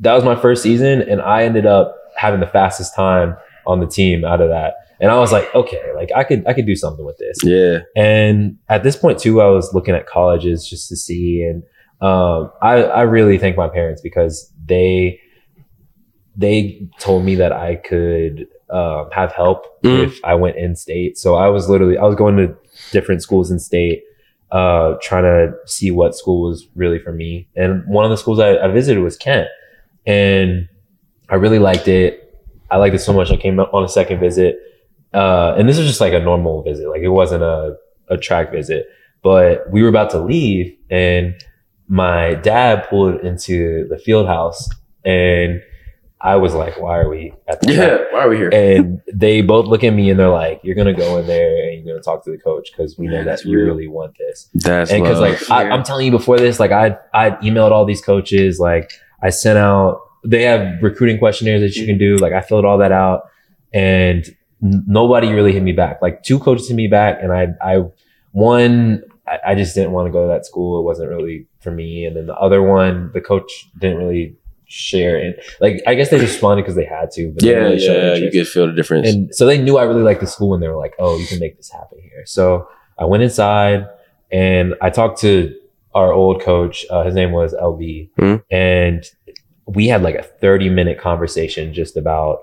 that 0.00 0.14
was 0.14 0.24
my 0.24 0.36
first 0.36 0.62
season, 0.62 1.02
and 1.02 1.20
I 1.20 1.44
ended 1.44 1.66
up 1.66 1.96
having 2.16 2.40
the 2.40 2.46
fastest 2.46 2.94
time 2.94 3.36
on 3.66 3.80
the 3.80 3.86
team 3.86 4.24
out 4.24 4.40
of 4.40 4.48
that. 4.50 4.74
And 5.00 5.10
I 5.10 5.18
was 5.18 5.30
like, 5.32 5.54
okay, 5.54 5.82
like 5.94 6.10
I 6.16 6.24
could 6.24 6.46
I 6.46 6.52
could 6.54 6.66
do 6.66 6.74
something 6.76 7.04
with 7.04 7.18
this. 7.18 7.38
yeah, 7.44 7.80
And 7.96 8.58
at 8.68 8.82
this 8.82 8.96
point 8.96 9.18
too, 9.18 9.40
I 9.42 9.46
was 9.48 9.72
looking 9.74 9.94
at 9.94 10.06
colleges 10.06 10.66
just 10.68 10.88
to 10.88 10.96
see, 10.96 11.42
and 11.42 11.62
um, 12.00 12.50
I 12.62 12.82
I 12.84 13.02
really 13.02 13.38
thank 13.38 13.56
my 13.56 13.68
parents 13.68 14.00
because 14.02 14.52
they 14.64 15.20
they 16.36 16.86
told 16.98 17.24
me 17.24 17.34
that 17.36 17.52
I 17.52 17.76
could 17.76 18.46
um, 18.70 19.08
have 19.12 19.32
help 19.32 19.64
Mhm. 19.82 20.06
if 20.06 20.18
I 20.24 20.34
went 20.34 20.56
in 20.56 20.74
state. 20.76 21.16
So 21.16 21.34
I 21.36 21.48
was 21.48 21.68
literally 21.68 21.96
I 21.98 22.04
was 22.04 22.14
going 22.16 22.36
to 22.36 22.54
different 22.92 23.22
schools 23.22 23.50
in 23.50 23.58
state, 23.58 24.02
uh, 24.50 24.94
trying 25.02 25.22
to 25.24 25.54
see 25.66 25.90
what 25.90 26.14
school 26.14 26.48
was 26.48 26.66
really 26.74 26.98
for 26.98 27.12
me. 27.12 27.48
And 27.56 27.84
one 27.86 28.04
of 28.04 28.10
the 28.10 28.16
schools 28.16 28.38
I, 28.38 28.56
I 28.58 28.68
visited 28.68 29.02
was 29.02 29.16
Kent, 29.16 29.48
and 30.06 30.68
I 31.28 31.36
really 31.36 31.58
liked 31.58 31.88
it. 31.88 32.22
I 32.70 32.76
liked 32.78 32.94
it 32.94 32.98
so 33.00 33.12
much. 33.12 33.30
I 33.30 33.36
came 33.36 33.58
up 33.60 33.72
on 33.72 33.84
a 33.84 33.88
second 33.88 34.18
visit, 34.20 34.58
uh, 35.12 35.54
and 35.56 35.68
this 35.68 35.78
was 35.78 35.86
just 35.86 36.00
like 36.00 36.12
a 36.12 36.20
normal 36.20 36.62
visit. 36.62 36.88
Like 36.88 37.02
it 37.02 37.08
wasn't 37.08 37.42
a 37.42 37.76
a 38.08 38.16
track 38.16 38.52
visit, 38.52 38.88
but 39.22 39.70
we 39.70 39.82
were 39.82 39.88
about 39.88 40.10
to 40.10 40.20
leave, 40.20 40.76
and 40.90 41.34
my 41.88 42.34
dad 42.34 42.86
pulled 42.88 43.20
into 43.20 43.86
the 43.88 43.98
field 43.98 44.26
house, 44.26 44.68
and 45.04 45.62
I 46.20 46.36
was 46.36 46.54
like, 46.54 46.80
"Why 46.80 46.98
are 46.98 47.08
we 47.08 47.32
at 47.46 47.60
the 47.60 47.66
track?" 47.66 47.76
yeah. 47.76 48.04
Why 48.10 48.24
are 48.24 48.28
we 48.28 48.36
here? 48.36 48.50
and 48.52 49.00
they 49.12 49.42
both 49.42 49.66
look 49.66 49.84
at 49.84 49.90
me 49.90 50.10
and 50.10 50.18
they're 50.18 50.28
like, 50.28 50.60
"You're 50.62 50.74
gonna 50.74 50.94
go 50.94 51.18
in 51.18 51.26
there 51.26 51.70
and 51.70 51.84
you're 51.84 51.94
gonna 51.94 52.02
talk 52.02 52.24
to 52.24 52.30
the 52.30 52.38
coach 52.38 52.70
because 52.72 52.98
we 52.98 53.06
know 53.06 53.22
that 53.22 53.44
you 53.44 53.56
real. 53.56 53.66
really 53.66 53.86
want 53.86 54.16
this." 54.18 54.48
That's 54.54 54.90
And 54.90 55.02
because 55.02 55.20
like 55.20 55.50
I. 55.50 55.68
I'm 55.70 55.82
telling 55.82 56.06
you 56.06 56.12
before 56.12 56.38
this, 56.38 56.58
like 56.58 56.72
I 56.72 56.96
I 57.12 57.30
emailed 57.42 57.70
all 57.70 57.84
these 57.84 58.00
coaches, 58.00 58.58
like 58.58 58.92
I 59.22 59.30
sent 59.30 59.58
out. 59.58 60.00
They 60.24 60.42
have 60.42 60.82
recruiting 60.82 61.18
questionnaires 61.18 61.60
that 61.60 61.76
you 61.78 61.86
can 61.86 61.98
do. 61.98 62.16
Like 62.16 62.32
I 62.32 62.40
filled 62.40 62.64
all 62.64 62.78
that 62.78 62.92
out, 62.92 63.28
and 63.72 64.24
nobody 64.86 65.28
really 65.32 65.52
hit 65.52 65.62
me 65.62 65.72
back. 65.72 66.00
Like 66.02 66.22
two 66.22 66.38
coaches 66.38 66.68
hit 66.68 66.74
me 66.76 66.86
back, 66.88 67.18
and 67.22 67.32
I 67.32 67.48
I 67.62 67.84
one 68.32 69.02
I, 69.26 69.38
I 69.48 69.54
just 69.54 69.74
didn't 69.74 69.92
want 69.92 70.06
to 70.06 70.12
go 70.12 70.22
to 70.22 70.28
that 70.28 70.46
school. 70.46 70.78
It 70.80 70.84
wasn't 70.84 71.10
really 71.10 71.46
for 71.60 71.70
me. 71.70 72.04
And 72.04 72.16
then 72.16 72.26
the 72.26 72.36
other 72.36 72.62
one, 72.62 73.10
the 73.12 73.20
coach 73.20 73.68
didn't 73.78 73.98
really 73.98 74.36
share 74.68 75.16
and 75.16 75.36
like 75.60 75.80
I 75.86 75.94
guess 75.94 76.10
they 76.10 76.18
responded 76.18 76.62
because 76.62 76.74
they 76.74 76.84
had 76.84 77.10
to. 77.12 77.30
But 77.32 77.42
yeah, 77.42 77.52
really 77.54 77.84
yeah, 77.84 78.14
you 78.14 78.30
could 78.30 78.48
feel 78.48 78.66
the 78.66 78.72
difference. 78.72 79.08
And 79.08 79.34
so 79.34 79.46
they 79.46 79.58
knew 79.60 79.78
I 79.78 79.84
really 79.84 80.02
liked 80.02 80.20
the 80.20 80.26
school 80.26 80.54
and 80.54 80.62
they 80.62 80.68
were 80.68 80.76
like, 80.76 80.94
oh, 80.98 81.16
you 81.18 81.26
can 81.26 81.38
make 81.38 81.56
this 81.56 81.70
happen 81.70 81.98
here. 82.02 82.24
So 82.26 82.68
I 82.98 83.04
went 83.04 83.22
inside 83.22 83.86
and 84.32 84.74
I 84.82 84.90
talked 84.90 85.20
to 85.20 85.54
our 85.94 86.12
old 86.12 86.42
coach. 86.42 86.84
Uh, 86.90 87.04
his 87.04 87.14
name 87.14 87.32
was 87.32 87.54
LB. 87.54 88.10
Mhm. 88.18 88.42
And 88.50 89.04
we 89.66 89.86
had 89.88 90.02
like 90.02 90.14
a 90.16 90.22
30 90.22 90.68
minute 90.68 90.98
conversation 90.98 91.72
just 91.72 91.96
about 91.96 92.40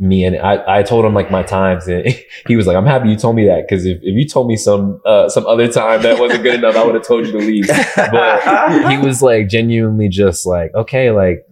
me 0.00 0.24
and 0.24 0.36
I, 0.36 0.78
I 0.78 0.82
told 0.84 1.04
him 1.04 1.12
like 1.14 1.30
my 1.30 1.42
times 1.42 1.88
and 1.88 2.06
he 2.46 2.56
was 2.56 2.66
like, 2.66 2.76
I'm 2.76 2.86
happy 2.86 3.08
you 3.08 3.16
told 3.16 3.34
me 3.36 3.46
that 3.46 3.66
because 3.68 3.84
if, 3.84 3.98
if 3.98 4.14
you 4.14 4.28
told 4.28 4.46
me 4.46 4.56
some 4.56 5.00
uh, 5.04 5.28
some 5.28 5.46
other 5.46 5.66
time 5.70 6.02
that 6.02 6.20
wasn't 6.20 6.42
good 6.44 6.54
enough, 6.54 6.76
I 6.76 6.84
would 6.84 6.94
have 6.94 7.06
told 7.06 7.26
you 7.26 7.32
to 7.32 7.38
leave. 7.38 7.66
But 7.96 8.90
he 8.90 8.98
was 9.06 9.22
like 9.22 9.48
genuinely 9.48 10.08
just 10.08 10.46
like, 10.46 10.72
okay, 10.74 11.10
like 11.10 11.46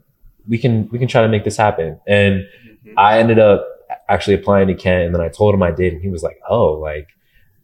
we 0.49 0.59
can 0.59 0.89
we 0.91 0.99
can 0.99 1.09
try 1.09 1.23
to 1.23 1.29
make 1.29 1.45
this 1.45 1.57
happen. 1.57 1.99
And 2.07 2.47
I 2.97 3.19
ended 3.19 3.39
up 3.41 3.67
actually 4.09 4.35
applying 4.35 4.69
to 4.69 4.75
Kent 4.75 5.07
and 5.07 5.15
then 5.15 5.21
I 5.21 5.29
told 5.29 5.53
him 5.55 5.63
I 5.63 5.73
did 5.73 5.93
and 5.93 6.01
he 6.03 6.09
was 6.09 6.23
like, 6.23 6.39
oh, 6.49 6.75
like 6.75 7.09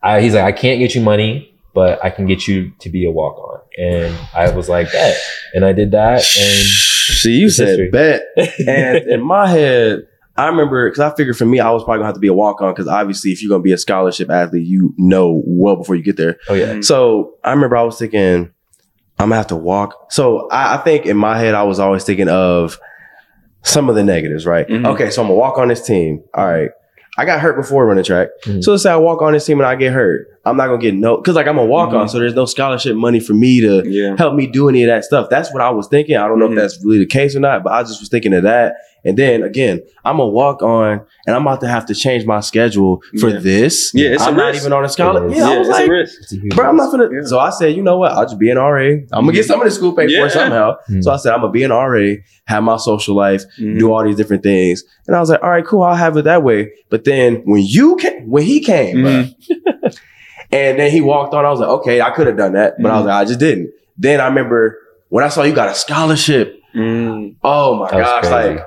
I, 0.02 0.20
he's 0.20 0.34
like, 0.34 0.44
I 0.44 0.50
can't 0.52 0.80
get 0.80 0.96
you 0.96 1.00
money, 1.00 1.54
but 1.74 2.04
I 2.04 2.10
can 2.10 2.26
get 2.26 2.48
you 2.48 2.72
to 2.80 2.90
be 2.90 3.04
a 3.04 3.10
walk 3.10 3.38
on. 3.38 3.60
And 3.78 4.16
I 4.34 4.50
was 4.50 4.68
like, 4.68 4.90
bet. 4.90 5.16
And 5.54 5.64
I 5.64 5.72
did 5.72 5.92
that 5.92 6.16
and 6.36 6.66
See, 6.66 7.34
you 7.38 7.46
It's 7.46 7.56
said 7.56 7.68
history. 7.78 7.90
bet, 7.90 8.22
and 8.66 8.98
in 9.08 9.22
my 9.22 9.48
head, 9.48 10.08
I 10.36 10.46
remember 10.46 10.88
because 10.88 11.00
I 11.00 11.14
figured 11.14 11.36
for 11.36 11.44
me, 11.44 11.60
I 11.60 11.70
was 11.70 11.84
probably 11.84 11.98
gonna 11.98 12.06
have 12.06 12.14
to 12.14 12.20
be 12.20 12.28
a 12.28 12.32
walk 12.34 12.62
on 12.62 12.72
because 12.72 12.88
obviously, 12.88 13.32
if 13.32 13.42
you're 13.42 13.50
gonna 13.50 13.62
be 13.62 13.72
a 13.72 13.78
scholarship 13.78 14.30
athlete, 14.30 14.66
you 14.66 14.94
know 14.96 15.42
well 15.46 15.76
before 15.76 15.94
you 15.94 16.02
get 16.02 16.16
there. 16.16 16.38
oh 16.48 16.54
yeah. 16.54 16.74
Mhm. 16.74 16.84
So 16.84 17.34
I 17.44 17.50
remember 17.50 17.76
I 17.76 17.82
was 17.82 17.98
thinking, 17.98 18.50
I'm 19.18 19.26
gonna 19.28 19.36
have 19.36 19.48
to 19.48 19.56
walk. 19.56 20.10
So 20.10 20.48
I, 20.48 20.74
I 20.74 20.76
think 20.78 21.04
in 21.06 21.16
my 21.16 21.38
head, 21.38 21.54
I 21.54 21.64
was 21.64 21.78
always 21.78 22.04
thinking 22.04 22.28
of 22.28 22.78
some 23.62 23.88
of 23.88 23.94
the 23.94 24.02
negatives, 24.02 24.46
right? 24.46 24.66
Mhm. 24.66 24.86
Okay, 24.86 25.10
so 25.10 25.22
I'm 25.22 25.28
gonna 25.28 25.38
walk 25.38 25.58
on 25.58 25.68
this 25.68 25.84
team. 25.86 26.22
All 26.34 26.46
right. 26.46 26.70
I 27.18 27.26
got 27.26 27.40
hurt 27.40 27.56
before 27.56 27.84
running 27.86 28.04
track. 28.04 28.28
Mhm. 28.46 28.64
So 28.64 28.70
let's 28.70 28.82
say 28.84 28.90
I 28.90 28.96
walk 28.96 29.20
on 29.20 29.34
this 29.34 29.44
team 29.44 29.60
and 29.60 29.66
I 29.66 29.74
get 29.76 29.92
hurt. 29.92 30.28
I'm 30.46 30.56
not 30.56 30.68
gonna 30.68 30.78
get 30.80 30.94
no 30.94 31.18
because 31.18 31.36
like 31.36 31.46
I'm 31.46 31.58
a 31.58 31.64
walk 31.64 31.90
on, 31.92 32.06
Mhm. 32.06 32.10
so 32.10 32.18
there's 32.18 32.34
no 32.34 32.46
scholarship 32.46 32.96
money 32.96 33.20
for 33.20 33.34
me 33.34 33.60
to 33.60 33.82
Yeah. 33.86 34.14
help 34.16 34.34
me 34.34 34.46
do 34.46 34.68
any 34.70 34.82
of 34.82 34.88
that 34.88 35.04
stuff. 35.04 35.28
That's 35.28 35.52
what 35.52 35.60
I 35.62 35.68
was 35.70 35.88
thinking. 35.88 36.16
I 36.16 36.26
don't 36.26 36.38
know 36.38 36.46
if 36.50 36.56
that's 36.56 36.82
really 36.82 36.98
the 37.00 37.06
case 37.06 37.36
or 37.36 37.40
not, 37.40 37.62
but 37.64 37.72
I 37.74 37.82
just 37.82 38.00
was 38.00 38.08
thinking 38.08 38.32
of 38.32 38.44
that. 38.44 38.76
And 39.04 39.16
then 39.18 39.42
again, 39.42 39.82
I'm 40.04 40.18
gonna 40.18 40.28
walk 40.30 40.62
on 40.62 41.00
and 41.26 41.34
I'm 41.34 41.42
about 41.42 41.60
to 41.62 41.68
have 41.68 41.86
to 41.86 41.94
change 41.94 42.24
my 42.24 42.38
schedule 42.40 43.00
for 43.20 43.30
Yeah. 43.30 43.38
this. 43.40 43.90
Yeah, 43.94 44.10
it's 44.10 44.22
a 44.22 44.26
I'm 44.26 44.36
not 44.36 44.48
risk. 44.52 44.62
even 44.62 44.72
on 44.72 44.84
a 44.84 44.88
scholarship. 44.88 45.30
It 45.30 45.32
is. 45.32 45.38
Yeah, 45.38 45.44
I 45.50 45.58
was 45.58 45.68
it's 45.68 45.76
like, 45.78 45.88
a 45.88 45.90
risk. 45.90 46.14
It's 46.22 46.32
a 46.32 46.36
huge 46.36 46.54
bro, 46.54 46.68
I'm 46.68 46.76
not 46.76 46.90
gonna. 46.92 47.08
Yeah. 47.12 47.22
So 47.24 47.38
I 47.40 47.50
said, 47.50 47.74
you 47.74 47.82
know 47.82 47.98
what? 47.98 48.12
I'll 48.12 48.24
just 48.24 48.38
be 48.38 48.50
an 48.50 48.58
RA. 48.58 48.80
I'm 49.12 49.24
gonna 49.24 49.32
get 49.32 49.44
some 49.46 49.60
of 49.60 49.64
the 49.64 49.70
school 49.72 49.92
paid 49.92 50.10
Yeah. 50.10 50.22
for 50.22 50.28
somehow. 50.30 50.76
Mhm. 50.88 51.02
So 51.02 51.10
I 51.10 51.16
said, 51.16 51.32
I'm 51.32 51.40
gonna 51.40 51.52
be 51.52 51.64
an 51.64 51.72
RA, 51.72 52.16
have 52.46 52.62
my 52.62 52.76
social 52.76 53.16
life, 53.16 53.42
Mhm. 53.60 53.78
do 53.80 53.92
all 53.92 54.04
these 54.04 54.16
different 54.16 54.42
things. 54.44 54.84
And 55.08 55.16
I 55.16 55.20
was 55.20 55.30
like, 55.30 55.42
all 55.42 55.50
right, 55.50 55.64
cool, 55.66 55.82
I'll 55.82 55.94
have 55.96 56.16
it 56.16 56.22
that 56.24 56.42
way. 56.44 56.70
But 56.88 57.04
then 57.04 57.42
when 57.44 57.62
you 57.66 57.96
came, 57.96 58.30
when 58.30 58.44
he 58.44 58.60
came, 58.60 58.98
Mhm. 58.98 59.02
bro, 59.50 59.90
and 60.52 60.78
then 60.78 60.90
he 60.90 61.00
walked 61.00 61.34
on, 61.34 61.44
I 61.44 61.50
was 61.50 61.60
like, 61.60 61.68
okay, 61.70 62.00
I 62.00 62.10
could 62.10 62.26
have 62.26 62.36
done 62.36 62.52
that, 62.52 62.74
but 62.80 62.90
I 62.90 62.94
was 62.96 63.04
Mhm. 63.04 63.06
like, 63.08 63.14
I 63.22 63.24
just 63.24 63.40
didn't. 63.40 63.70
Then 63.98 64.20
I 64.20 64.26
remember 64.26 64.78
when 65.08 65.24
I 65.24 65.28
saw 65.28 65.42
you 65.42 65.52
got 65.54 65.68
a 65.70 65.74
scholarship. 65.74 66.58
Mm. 66.74 67.34
Oh 67.44 67.74
my 67.76 67.90
gosh, 67.90 68.20
crazy. 68.26 68.34
like 68.56 68.64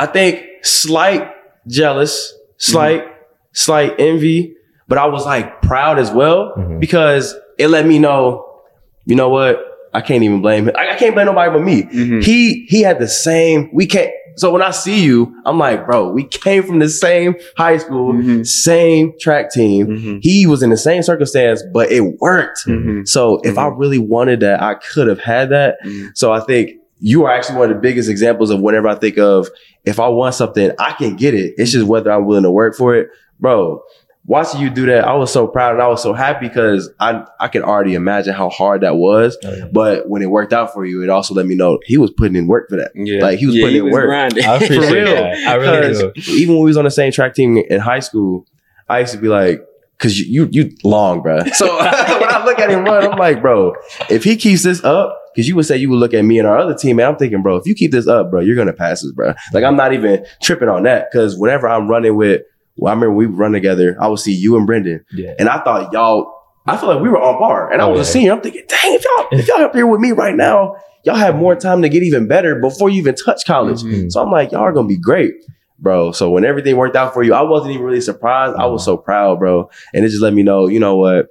I 0.00 0.06
think 0.06 0.46
slight 0.62 1.30
jealous, 1.68 2.32
slight, 2.56 3.04
slight 3.52 3.94
envy, 3.98 4.54
but 4.88 4.96
I 4.98 5.06
was 5.06 5.26
like 5.26 5.60
proud 5.62 5.98
as 5.98 6.10
well 6.10 6.54
Mhm. 6.56 6.80
because 6.80 7.34
it 7.58 7.68
let 7.68 7.86
me 7.86 7.98
know, 7.98 8.46
you 9.04 9.14
know 9.14 9.28
what? 9.28 9.60
I 9.92 10.00
can't 10.00 10.22
even 10.22 10.40
blame 10.40 10.68
him. 10.68 10.74
I, 10.78 10.90
I 10.92 10.94
can't 10.96 11.14
blame 11.14 11.26
nobody 11.26 11.50
but 11.52 11.62
me. 11.62 11.82
Mhm. 11.82 12.22
He 12.24 12.64
he 12.68 12.80
had 12.82 12.98
the 12.98 13.08
same. 13.08 13.68
We 13.72 13.86
can't. 13.86 14.10
So 14.36 14.50
when 14.52 14.62
I 14.62 14.70
see 14.70 15.02
you, 15.04 15.34
I'm 15.44 15.58
like, 15.58 15.84
bro, 15.84 16.10
we 16.12 16.24
came 16.24 16.62
from 16.62 16.78
the 16.78 16.88
same 16.88 17.34
high 17.58 17.76
school, 17.78 18.12
Mhm. 18.14 18.46
same 18.46 19.12
track 19.20 19.50
team. 19.52 19.86
Mhm. 19.88 20.18
He 20.22 20.46
was 20.46 20.62
in 20.62 20.70
the 20.70 20.76
same 20.78 21.02
circumstance, 21.02 21.62
but 21.74 21.90
it 21.92 22.02
worked. 22.20 22.60
Mhm. 22.66 23.06
So 23.06 23.40
if 23.44 23.58
I 23.58 23.66
really 23.66 23.98
wanted 23.98 24.40
that, 24.40 24.62
I 24.62 24.74
could 24.74 25.08
have 25.08 25.18
had 25.20 25.50
that. 25.50 25.76
So 26.14 26.32
I 26.32 26.40
think 26.40 26.70
you 27.00 27.24
are 27.24 27.32
actually 27.32 27.58
one 27.58 27.70
of 27.70 27.76
the 27.76 27.80
biggest 27.80 28.08
examples 28.08 28.50
of 28.50 28.60
whenever 28.60 28.88
I 28.88 28.94
think 28.94 29.18
of 29.18 29.48
if 29.84 29.98
I 29.98 30.08
want 30.08 30.34
something, 30.34 30.70
I 30.78 30.92
can 30.92 31.16
get 31.16 31.34
it. 31.34 31.54
It's 31.56 31.72
just 31.72 31.86
whether 31.86 32.12
I'm 32.12 32.26
willing 32.26 32.44
to 32.44 32.50
work 32.50 32.76
for 32.76 32.94
it. 32.94 33.08
Bro, 33.40 33.82
watching 34.26 34.60
you 34.60 34.68
do 34.68 34.84
that, 34.86 35.04
I 35.04 35.14
was 35.14 35.32
so 35.32 35.46
proud 35.46 35.72
and 35.72 35.82
I 35.82 35.88
was 35.88 36.02
so 36.02 36.12
happy 36.12 36.46
because 36.46 36.90
I 37.00 37.24
I 37.40 37.48
can 37.48 37.62
already 37.62 37.94
imagine 37.94 38.34
how 38.34 38.50
hard 38.50 38.82
that 38.82 38.96
was. 38.96 39.38
Oh, 39.42 39.54
yeah. 39.54 39.64
But 39.72 40.08
when 40.08 40.20
it 40.22 40.26
worked 40.26 40.52
out 40.52 40.74
for 40.74 40.84
you, 40.84 41.02
it 41.02 41.08
also 41.08 41.34
let 41.34 41.46
me 41.46 41.54
know 41.54 41.78
he 41.86 41.96
was 41.96 42.10
putting 42.10 42.36
in 42.36 42.46
work 42.46 42.68
for 42.68 42.76
that. 42.76 42.92
Yeah. 42.94 43.22
Like, 43.22 43.38
he 43.38 43.46
was 43.46 43.56
yeah, 43.56 43.64
putting 43.64 43.86
in 43.86 43.90
work. 43.90 44.06
grinding. 44.06 44.44
I 44.44 44.54
appreciate 44.56 44.88
For 44.88 44.92
real. 44.94 45.04
that. 45.06 45.36
I 45.48 45.54
really 45.54 45.94
do. 45.94 46.12
Even 46.32 46.56
when 46.56 46.64
we 46.64 46.70
was 46.70 46.76
on 46.76 46.84
the 46.84 46.90
same 46.90 47.12
track 47.12 47.34
team 47.34 47.56
in 47.56 47.80
high 47.80 48.00
school, 48.00 48.46
I 48.88 49.00
used 49.00 49.12
to 49.12 49.18
be 49.18 49.28
like, 49.28 49.64
cause 50.00 50.18
you 50.18 50.48
you, 50.50 50.64
you 50.64 50.76
long, 50.84 51.22
bro. 51.22 51.44
So 51.52 51.66
when 51.78 51.86
I 51.86 52.42
look 52.44 52.58
at 52.58 52.70
him 52.70 52.84
run, 52.84 53.04
I'm 53.12 53.18
like, 53.18 53.40
bro, 53.40 53.74
if 54.08 54.24
he 54.24 54.36
keeps 54.36 54.62
this 54.62 54.82
up, 54.84 55.16
cause 55.36 55.46
you 55.46 55.54
would 55.56 55.66
say 55.66 55.76
you 55.76 55.90
would 55.90 55.98
look 56.00 56.14
at 56.14 56.24
me 56.24 56.38
and 56.38 56.48
our 56.48 56.58
other 56.58 56.74
team, 56.74 56.98
and 56.98 57.06
I'm 57.08 57.16
thinking, 57.16 57.42
bro, 57.42 57.56
if 57.56 57.66
you 57.66 57.74
keep 57.74 57.92
this 57.92 58.06
up, 58.08 58.30
bro, 58.30 58.40
you're 58.40 58.56
gonna 58.56 58.72
pass 58.72 59.04
us, 59.04 59.12
bro. 59.12 59.34
Like 59.52 59.64
I'm 59.64 59.76
not 59.76 59.92
even 59.92 60.24
tripping 60.42 60.68
on 60.68 60.82
that, 60.84 61.10
cause 61.12 61.38
whenever 61.38 61.68
I'm 61.68 61.88
running 61.88 62.16
with, 62.16 62.42
well, 62.76 62.90
I 62.90 62.94
remember 62.94 63.14
we 63.14 63.26
run 63.26 63.52
together, 63.52 63.96
I 64.00 64.08
would 64.08 64.18
see 64.20 64.32
you 64.34 64.56
and 64.56 64.66
Brendan, 64.66 65.04
Yeah. 65.12 65.34
and 65.38 65.48
I 65.48 65.62
thought 65.62 65.92
y'all, 65.92 66.32
I 66.66 66.76
feel 66.76 66.88
like 66.88 67.02
we 67.02 67.08
were 67.08 67.20
on 67.20 67.38
par, 67.38 67.72
and 67.72 67.80
I 67.82 67.86
was 67.86 68.00
a 68.00 68.04
senior. 68.04 68.32
I'm 68.32 68.40
thinking, 68.40 68.64
dang, 68.68 68.94
if 68.94 69.04
y'all 69.04 69.26
if 69.32 69.48
y'all 69.48 69.62
up 69.62 69.74
here 69.74 69.86
with 69.86 70.00
me 70.00 70.12
right 70.12 70.34
now, 70.34 70.76
y'all 71.04 71.14
have 71.16 71.34
more 71.36 71.54
time 71.56 71.82
to 71.82 71.88
get 71.88 72.02
even 72.02 72.26
better 72.28 72.60
before 72.60 72.88
you 72.90 72.98
even 73.00 73.14
touch 73.14 73.44
college. 73.46 73.82
Mhm. 73.82 74.10
So 74.12 74.22
I'm 74.22 74.30
like, 74.30 74.52
y'all 74.52 74.60
are 74.62 74.72
gonna 74.72 74.86
be 74.88 74.98
great, 74.98 75.32
bro. 75.80 76.12
So 76.12 76.30
when 76.30 76.44
everything 76.44 76.76
worked 76.76 76.96
out 76.96 77.12
for 77.14 77.22
you, 77.22 77.34
I 77.34 77.42
wasn't 77.42 77.72
even 77.72 77.84
really 77.84 78.00
surprised. 78.00 78.56
I 78.56 78.66
was 78.66 78.84
so 78.84 78.96
proud, 78.96 79.38
bro. 79.38 79.70
And 79.94 80.04
it 80.04 80.08
just 80.08 80.22
let 80.22 80.32
me 80.34 80.42
know, 80.42 80.66
you 80.68 80.78
know 80.80 80.96
what? 80.96 81.26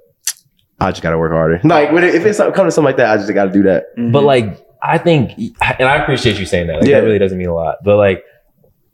I 0.80 0.90
just 0.90 1.02
gotta 1.02 1.18
work 1.18 1.32
harder. 1.32 1.60
Like 1.64 1.92
when 1.92 2.04
it, 2.04 2.14
if 2.14 2.24
it's 2.24 2.38
something 2.38 2.54
come 2.54 2.66
to 2.66 2.70
something 2.70 2.86
like 2.86 2.96
that, 2.96 3.10
I 3.10 3.16
just 3.16 3.32
gotta 3.34 3.52
do 3.52 3.62
that. 3.64 3.84
Mhm. 3.98 4.12
But 4.12 4.24
like, 4.24 4.64
I 4.82 4.96
think, 4.98 5.32
and 5.38 5.88
I 5.88 5.96
appreciate 5.96 6.38
you 6.38 6.46
saying 6.46 6.68
that. 6.68 6.80
Like, 6.80 6.88
Yeah. 6.88 7.00
That 7.00 7.06
really 7.06 7.18
doesn't 7.18 7.36
mean 7.38 7.48
a 7.48 7.54
lot. 7.54 7.76
But 7.84 7.96
like, 7.96 8.24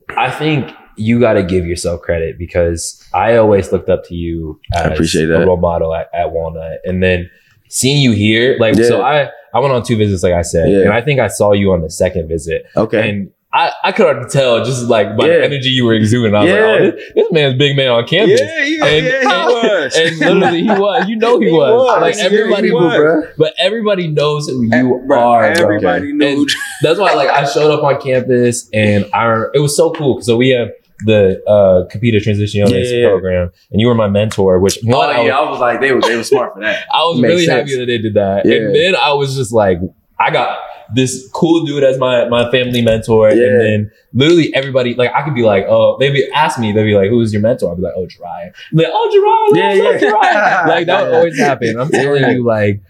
I 0.09 0.31
think 0.31 0.71
you 0.99 1.21
got 1.21 1.35
to 1.35 1.43
give 1.43 1.67
yourself 1.67 2.01
credit 2.01 2.39
because 2.39 3.07
I 3.13 3.37
always 3.37 3.71
looked 3.71 3.89
up 3.91 4.05
to 4.07 4.15
you 4.15 4.59
as 4.75 4.93
appreciate 4.93 5.25
a 5.25 5.39
that. 5.39 5.47
role 5.47 5.59
model 5.59 5.95
at, 5.95 6.09
at 6.15 6.33
Walnut, 6.33 6.79
and 6.85 7.03
then 7.03 7.29
seeing 7.69 8.01
you 8.01 8.13
here, 8.13 8.57
like, 8.59 8.77
so 8.77 9.03
I 9.03 9.29
I 9.53 9.61
went 9.61 9.73
on 9.75 9.83
two 9.85 9.97
visits, 9.97 10.23
like 10.23 10.33
I 10.33 10.43
said, 10.43 10.71
Yeah. 10.71 10.79
and 10.81 10.93
I 10.93 11.03
think 11.03 11.21
I 11.21 11.29
saw 11.29 11.53
you 11.53 11.73
on 11.73 11.83
the 11.83 11.91
second 11.91 12.29
visit, 12.29 12.65
Okay. 12.77 13.09
and. 13.11 13.31
I, 13.59 13.73
I 13.85 13.93
could 13.93 14.05
already 14.07 14.29
tell 14.29 14.63
just 14.65 14.87
like 14.87 15.17
by 15.17 15.27
Yeah. 15.29 15.39
the 15.39 15.45
energy 15.45 15.71
you 15.71 15.87
were 15.87 15.95
exuding. 15.95 16.35
I 16.35 16.41
was 16.43 16.51
Yeah. 16.51 16.61
like, 16.61 16.81
oh, 16.81 16.91
this, 16.91 17.13
this 17.15 17.33
man's 17.33 17.55
big 17.55 17.75
man 17.77 17.89
on 17.89 18.07
campus. 18.07 18.39
yeah, 18.41 18.65
yeah, 18.65 18.85
And- 18.85 19.07
yeah, 19.07 19.21
he 19.21 19.55
was. 19.55 19.97
And 19.97 20.19
literally 20.41 20.63
he 20.63 20.69
was. 20.69 21.09
You 21.09 21.17
know 21.17 21.41
he, 21.41 21.47
He 21.51 21.53
was. 21.53 21.73
was. 21.73 22.01
Like 22.03 22.17
everybody 22.19 22.69
he 22.69 22.73
was. 22.75 23.25
But 23.39 23.55
everybody 23.59 24.09
knows 24.09 24.47
who 24.49 24.63
you 24.65 25.03
bro, 25.07 25.19
are. 25.19 25.45
Everybody 25.45 26.13
knew. 26.13 26.27
And 26.43 26.49
that's 26.83 26.99
why 27.01 27.15
like 27.15 27.31
I 27.31 27.45
showed 27.47 27.71
up 27.71 27.83
on 27.83 27.99
campus 28.01 28.69
and 28.75 29.07
I 29.15 29.45
it 29.55 29.61
was 29.61 29.75
so 29.75 29.91
cool. 29.93 30.21
So 30.21 30.37
we 30.37 30.51
have 30.51 30.69
the 31.07 31.43
uh 31.47 31.87
Capita 31.91 32.19
Transitioniones 32.19 32.91
Yeah, 32.91 33.09
program 33.09 33.51
and 33.71 33.81
you 33.81 33.87
were 33.87 33.95
my 33.95 34.09
mentor, 34.09 34.59
which 34.61 34.79
Oh 34.87 34.99
one, 34.99 35.09
I 35.11 35.19
was, 35.21 35.27
yeah, 35.29 35.39
I 35.39 35.51
was 35.51 35.61
like, 35.61 35.81
they 35.81 35.93
were 35.93 36.01
they 36.03 36.17
were 36.17 36.25
smart 36.25 36.53
for 36.55 36.61
that. 36.61 36.85
I 36.93 37.05
was 37.05 37.21
Makes 37.21 37.31
really 37.33 37.47
sense. 37.47 37.71
happy 37.71 37.81
that 37.81 37.87
they 37.87 37.99
did 37.99 38.15
that. 38.15 38.45
And 38.47 38.75
then 38.75 38.97
I 38.97 39.13
was 39.15 39.35
just 39.37 39.53
like, 39.53 39.79
I 40.19 40.31
got 40.31 40.59
this 40.95 41.29
cool 41.33 41.65
dude 41.65 41.83
as 41.85 41.99
my 41.99 42.29
my 42.29 42.51
family 42.51 42.83
mentor. 42.83 43.31
Yeah. 43.31 43.47
And 43.47 43.61
then 43.61 43.91
literally 44.15 44.55
everybody, 44.55 44.95
like 44.95 45.13
I 45.15 45.23
could 45.23 45.35
be 45.35 45.43
like, 45.43 45.65
oh, 45.69 45.97
they'd 45.99 46.13
be 46.13 46.29
ask 46.35 46.59
me, 46.59 46.73
they'd 46.73 46.85
be 46.85 46.95
like, 46.95 47.11
who's 47.11 47.33
your 47.33 47.43
mentor? 47.43 47.73
I'd 47.73 47.77
be 47.77 47.83
like, 47.83 47.95
oh, 47.97 48.07
Jiraiya. 48.07 48.55
Like, 48.73 48.87
oh, 48.91 49.51
Jiraiya, 49.53 49.59
Yeah, 49.59 49.73
yeah, 49.73 49.91
yeah. 49.91 49.99
Jiraiya. 49.99 50.67
Like 50.77 50.87
that 50.87 51.05
would 51.05 51.15
always 51.15 51.39
happen. 51.39 51.79
I'm 51.79 51.91
telling 51.91 52.31
you, 52.31 52.45
like 52.45 52.83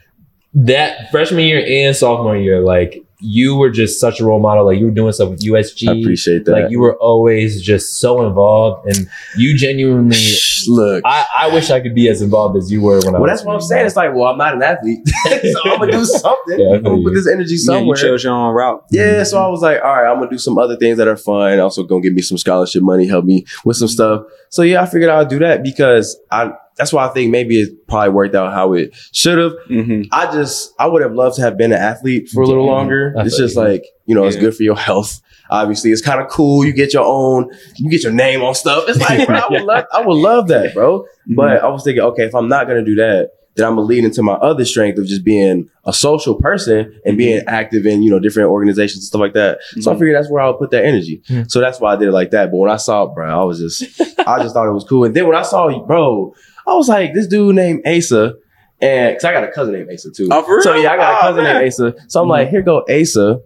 that 0.54 1.11
freshman 1.11 1.44
year 1.44 1.64
and 1.66 1.94
sophomore 1.94 2.37
year, 2.37 2.61
like 2.61 3.06
you 3.18 3.57
were 3.57 3.70
just 3.70 3.98
such 4.00 4.20
a 4.20 4.24
role 4.26 4.40
model. 4.40 4.66
Like 4.66 4.79
you 4.79 4.85
were 4.87 4.90
doing 4.90 5.12
stuff 5.12 5.31
with 5.31 5.40
USG. 5.42 5.88
I 5.88 5.98
appreciate 6.00 6.44
that. 6.44 6.52
like 6.52 6.70
you 6.70 6.81
were 6.81 6.96
always 6.96 7.62
just 7.62 7.98
so 7.98 8.26
involved 8.26 8.87
and 8.88 9.09
you 9.37 9.57
genuinely 9.57 10.16
Shh, 10.16 10.66
Look. 10.68 11.02
I, 11.07 11.26
I 11.38 11.55
wish 11.55 11.70
I 11.70 11.81
could 11.81 11.94
be 11.94 12.09
as 12.09 12.20
involved 12.20 12.57
as 12.59 12.70
you 12.70 12.83
were 12.83 12.98
when 13.05 13.14
I 13.14 13.18
was. 13.18 13.20
well, 13.20 13.20
was 13.22 13.31
that's 13.31 13.44
what 13.46 13.55
I'm 13.55 13.61
saying. 13.62 13.81
that. 13.83 13.87
It's 13.87 13.96
like, 13.96 14.14
well, 14.14 14.24
I'm 14.24 14.38
not 14.38 14.55
an 14.55 14.62
athlete, 14.62 15.00
so 15.52 15.61
I'm 15.64 15.79
gonna 15.79 15.92
do 15.92 16.05
something. 16.24 16.61
Yeah, 16.61 16.66
I 16.66 16.74
I'm 16.76 16.83
gonna 16.83 17.02
put 17.02 17.14
this 17.14 17.26
energy 17.29 17.50
Yeah, 17.55 17.57
you 17.57 17.59
somewhere. 17.59 17.96
chose 17.96 18.24
your 18.24 18.35
own 18.35 18.55
route. 18.55 18.85
Yeah, 18.90 19.22
so 19.24 19.38
I 19.38 19.48
was 19.48 19.62
like, 19.62 19.81
all 19.83 19.94
right, 20.02 20.11
I'm 20.11 20.18
gonna 20.18 20.31
do 20.31 20.38
some 20.38 20.59
other 20.59 20.76
things 20.76 20.98
that 20.98 21.09
are 21.09 21.16
fun. 21.16 21.59
Also, 21.61 21.85
gonna 21.85 22.02
give 22.02 22.12
me 22.12 22.22
some 22.22 22.37
scholarship 22.38 22.83
money, 22.83 23.07
help 23.07 23.24
me 23.24 23.46
with 23.64 23.76
some 23.79 23.88
stuff. 23.88 24.24
So 24.50 24.62
yeah, 24.62 24.83
I 24.83 24.87
figured 24.87 25.11
I'll 25.11 25.24
do 25.26 25.38
that 25.38 25.62
because 25.62 26.18
I. 26.31 26.52
That's 26.77 26.93
why 26.93 27.07
I 27.07 27.09
think 27.09 27.31
maybe 27.31 27.61
it 27.61 27.87
probably 27.89 28.11
worked 28.11 28.35
out 28.35 28.53
how 28.53 28.75
it 28.75 28.95
should 29.12 29.39
have. 29.39 29.53
hmm 29.67 30.03
I 30.12 30.31
just 30.31 30.75
I 30.79 30.87
would 30.87 31.03
have 31.03 31.12
loved 31.15 31.37
to 31.37 31.43
have 31.43 31.57
been 31.57 31.73
an 31.73 31.79
athlete 31.81 32.29
for 32.29 32.43
a 32.43 32.47
little 32.47 32.65
Yeah, 32.67 32.71
longer. 32.73 33.15
I 33.19 33.23
It's 33.25 33.37
just 33.37 33.57
like 33.57 33.85
you 34.07 34.15
know, 34.15 34.27
it's 34.27 34.37
good 34.37 34.55
for 34.55 34.62
your 34.62 34.77
health. 34.77 35.21
Obviously, 35.49 35.93
it's 35.93 36.03
kind 36.03 36.21
of 36.21 36.29
cool. 36.29 36.65
You 36.65 36.73
get 36.73 36.93
your 36.93 37.05
own, 37.05 37.51
you 37.77 37.89
get 37.91 38.03
your 38.03 38.12
name 38.12 38.43
on 38.43 38.55
stuff. 38.55 38.85
It's 38.89 38.99
like, 39.01 39.27
bro, 39.27 39.37
I 39.37 39.47
would 39.49 39.62
love, 39.73 39.85
I 39.93 40.01
would 40.05 40.15
love 40.17 40.49
that, 40.49 40.75
bro. 40.75 41.03
Mm-hmm. 41.03 41.35
But 41.37 41.62
I 41.62 41.69
was 41.69 41.85
thinking, 41.85 42.03
okay, 42.03 42.25
if 42.25 42.35
I'm 42.35 42.49
not 42.49 42.67
gonna 42.67 42.85
do 42.85 42.97
that, 42.97 43.31
then 43.55 43.65
I'm 43.65 43.77
gonna 43.77 43.87
lead 43.87 44.05
into 44.05 44.23
my 44.25 44.35
other 44.35 44.65
strength 44.65 44.99
of 44.99 45.07
just 45.07 45.25
being 45.25 45.71
a 45.85 45.93
social 45.93 46.35
person 46.35 47.01
and 47.07 47.17
being 47.17 47.43
active 47.47 47.87
in 47.87 48.03
you 48.03 48.11
know 48.11 48.19
different 48.19 48.51
organizations 48.51 48.97
and 48.99 49.05
stuff 49.05 49.21
like 49.21 49.35
that. 49.35 49.61
So 49.81 49.91
I 49.91 49.95
Mhm. 49.95 49.99
figured 50.01 50.17
that's 50.17 50.31
where 50.31 50.43
I 50.43 50.49
would 50.49 50.59
put 50.59 50.73
that 50.73 50.85
energy. 50.85 51.23
Hmm. 51.29 51.43
So 51.49 51.61
that's 51.61 51.81
why 51.81 51.93
I 51.95 51.97
did 51.97 52.09
it 52.09 52.12
like 52.12 52.33
that. 52.33 52.51
But 52.51 52.57
when 52.59 52.71
I 52.71 52.77
saw 52.77 53.05
it, 53.05 53.15
bro, 53.15 53.41
I 53.41 53.45
was 53.45 53.61
just, 53.61 53.83
I 54.27 54.43
just 54.43 54.53
thought 54.53 54.67
it 54.69 54.73
was 54.73 54.85
cool. 54.85 55.05
And 55.05 55.15
then 55.15 55.27
when 55.29 55.37
I 55.37 55.43
saw 55.43 55.69
you, 55.69 55.83
bro, 55.87 56.35
I 56.66 56.74
was 56.74 56.88
like, 56.88 57.14
this 57.14 57.26
dude 57.26 57.55
named 57.55 57.83
Asa. 57.87 58.35
And 58.81 59.14
cause 59.16 59.24
I 59.24 59.33
got 59.33 59.44
a 59.44 59.52
cousin 59.52 59.74
named 59.74 59.90
Asa 59.92 60.11
too. 60.11 60.29
Oh, 60.31 60.42
for 60.42 60.61
So 60.62 60.72
real? 60.74 60.83
yeah, 60.83 60.92
I 60.92 60.96
got 60.96 61.14
a 61.14 61.16
Oh, 61.18 61.20
cousin 61.31 61.44
man. 61.44 61.55
named 61.62 61.66
Asa. 61.72 61.94
So 62.09 62.22
I'm 62.22 62.29
like, 62.29 62.48
here 62.50 62.62
go 62.62 62.85
Asa. 62.90 63.40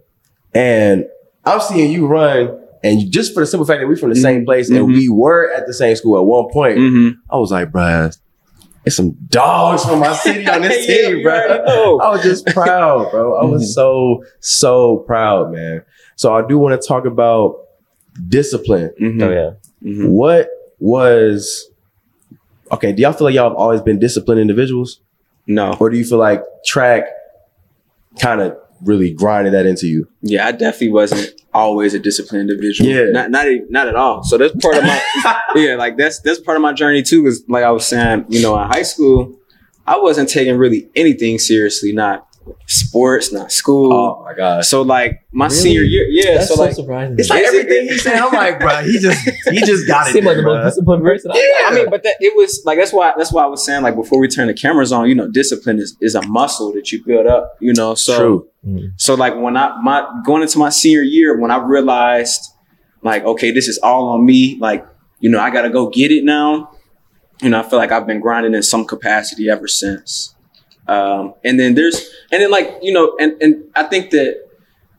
And 0.53 1.05
I'm 1.45 1.59
seeing 1.61 1.91
you 1.91 2.07
run 2.07 2.57
and 2.83 3.11
just 3.11 3.33
for 3.33 3.41
the 3.41 3.45
simple 3.45 3.65
fact 3.65 3.79
that 3.81 3.87
we're 3.87 3.95
from 3.95 4.09
the 4.09 4.15
same 4.15 4.41
Mhm. 4.41 4.45
place 4.45 4.69
and 4.69 4.79
Mhm. 4.79 4.93
we 4.93 5.07
were 5.09 5.51
at 5.55 5.67
the 5.67 5.73
same 5.73 5.95
school 5.95 6.17
at 6.19 6.25
one 6.25 6.49
point, 6.51 6.77
Mhm. 6.79 7.13
I 7.29 7.37
was 7.37 7.51
like, 7.51 7.71
bruh, 7.71 8.15
it's 8.85 8.95
some 8.95 9.15
dogs 9.29 9.85
from 9.85 9.99
my 9.99 10.13
city 10.13 10.47
on 10.47 10.63
this 10.63 10.85
Yeah, 10.89 10.95
team, 11.09 11.17
you 11.17 11.23
bro. 11.23 11.33
already 11.33 11.63
know. 11.65 11.99
I 11.99 12.09
was 12.09 12.23
just 12.23 12.47
proud, 12.47 13.11
bro. 13.11 13.35
I 13.35 13.45
was 13.45 13.61
Mhm. 13.63 13.73
so, 13.73 14.23
so 14.39 14.97
proud, 15.07 15.51
man. 15.53 15.83
So 16.15 16.33
I 16.33 16.41
do 16.45 16.57
want 16.57 16.79
to 16.81 16.85
talk 16.87 17.05
about 17.05 17.55
discipline. 18.27 18.91
Mhm. 18.99 19.21
Oh 19.23 19.29
yeah. 19.31 19.51
Mhm. 19.89 20.09
What 20.09 20.49
was 20.79 21.69
okay? 22.71 22.91
Do 22.93 23.01
y'all 23.01 23.13
feel 23.13 23.25
like 23.27 23.35
y'all 23.35 23.49
have 23.49 23.57
always 23.57 23.81
been 23.81 23.99
disciplined 23.99 24.39
individuals, 24.41 25.01
No. 25.47 25.75
or 25.79 25.89
do 25.89 25.97
you 25.97 26.05
feel 26.05 26.17
like 26.19 26.43
track 26.65 27.03
kind 28.19 28.41
of 28.41 28.57
really 28.83 29.13
grinded 29.13 29.53
that 29.53 29.65
into 29.65 29.87
you? 29.87 30.07
Yeah, 30.21 30.47
I 30.47 30.51
definitely 30.51 30.91
wasn't 30.91 31.31
always 31.53 31.93
a 31.93 31.99
disciplined 31.99 32.49
individual. 32.49 32.89
Yeah. 32.89 33.05
Not 33.11 33.31
not 33.31 33.45
not 33.69 33.87
at 33.87 33.95
all. 33.95 34.23
So 34.23 34.37
that's 34.37 34.55
part 34.55 34.77
of 34.77 34.83
my 34.83 35.01
yeah, 35.55 35.75
like 35.75 35.97
that's 35.97 36.19
that's 36.21 36.39
part 36.39 36.57
of 36.57 36.61
my 36.61 36.73
journey 36.73 37.03
too. 37.03 37.25
Is 37.27 37.43
like 37.47 37.63
I 37.63 37.71
was 37.71 37.85
saying, 37.85 38.25
you 38.29 38.41
know, 38.41 38.57
in 38.61 38.67
high 38.67 38.83
school, 38.83 39.37
I 39.85 39.97
wasn't 39.99 40.29
taking 40.29 40.57
really 40.57 40.89
anything 40.95 41.37
seriously, 41.39 41.91
not 41.91 42.27
sports, 42.67 43.31
not 43.31 43.51
school. 43.51 43.93
Oh 43.93 44.23
my 44.23 44.33
gosh. 44.33 44.67
So 44.67 44.81
like 44.81 45.25
my 45.31 45.45
Really? 45.45 45.57
senior 45.57 45.81
year, 45.83 46.05
yeah. 46.09 46.35
That's 46.37 46.47
so 46.49 46.55
so, 46.55 46.61
like 46.61 46.73
surprising. 46.73 47.15
It's 47.19 47.29
like 47.29 47.41
me. 47.41 47.45
Is 47.47 47.53
it- 47.53 47.59
everything 47.59 47.87
he 47.89 47.97
said. 47.97 48.15
I'm 48.15 48.31
like, 48.33 48.59
bro, 48.59 48.83
he 48.83 48.99
just 48.99 49.29
he 49.49 49.59
just 49.59 49.87
got 49.87 50.07
it. 50.09 50.13
seem 50.13 50.25
like 50.25 50.37
the 50.37 50.43
most 50.43 50.63
disciplined 50.65 51.03
person. 51.03 51.31
I 51.31 51.35
Yeah. 51.37 51.69
I 51.71 51.75
mean, 51.75 51.89
but 51.89 52.03
that 52.03 52.15
it 52.19 52.35
was 52.35 52.61
like 52.65 52.77
that's 52.77 52.93
why 52.93 53.13
that's 53.17 53.31
why 53.31 53.43
I 53.43 53.47
was 53.47 53.65
saying 53.65 53.83
like 53.83 53.95
before 53.95 54.19
we 54.19 54.27
turn 54.27 54.47
the 54.47 54.53
cameras 54.53 54.91
on, 54.91 55.07
you 55.07 55.15
know, 55.15 55.29
discipline 55.29 55.79
is, 55.79 55.95
is 56.01 56.15
a 56.15 56.21
muscle 56.27 56.71
that 56.73 56.91
you 56.91 57.03
build 57.05 57.27
up, 57.27 57.57
you 57.59 57.73
know. 57.73 57.95
So 57.95 58.17
True. 58.63 58.91
So 58.97 59.15
like 59.15 59.35
when 59.35 59.57
I 59.57 59.79
my 59.81 60.07
going 60.25 60.41
into 60.41 60.57
my 60.59 60.69
senior 60.69 61.01
year, 61.01 61.39
when 61.39 61.51
I 61.51 61.57
realized 61.63 62.41
like, 63.03 63.23
okay, 63.23 63.51
this 63.51 63.67
is 63.67 63.77
all 63.79 64.09
on 64.09 64.25
me, 64.25 64.57
like, 64.59 64.85
you 65.19 65.29
know, 65.29 65.39
I 65.39 65.49
gotta 65.49 65.69
go 65.69 65.89
get 65.89 66.11
it 66.11 66.23
now. 66.23 66.71
You 67.41 67.49
know, 67.49 67.59
I 67.59 67.63
feel 67.67 67.79
like 67.79 67.91
I've 67.91 68.05
been 68.05 68.19
grinding 68.19 68.53
in 68.53 68.61
some 68.61 68.85
capacity 68.85 69.49
ever 69.49 69.67
since. 69.67 70.35
Um, 70.87 71.33
and 71.43 71.59
then 71.59 71.75
there's 71.75 72.09
and 72.31 72.41
then 72.41 72.51
like, 72.51 72.77
you 72.81 72.91
know, 72.93 73.15
and 73.19 73.41
and 73.41 73.63
I 73.75 73.83
think 73.83 74.09
that 74.11 74.41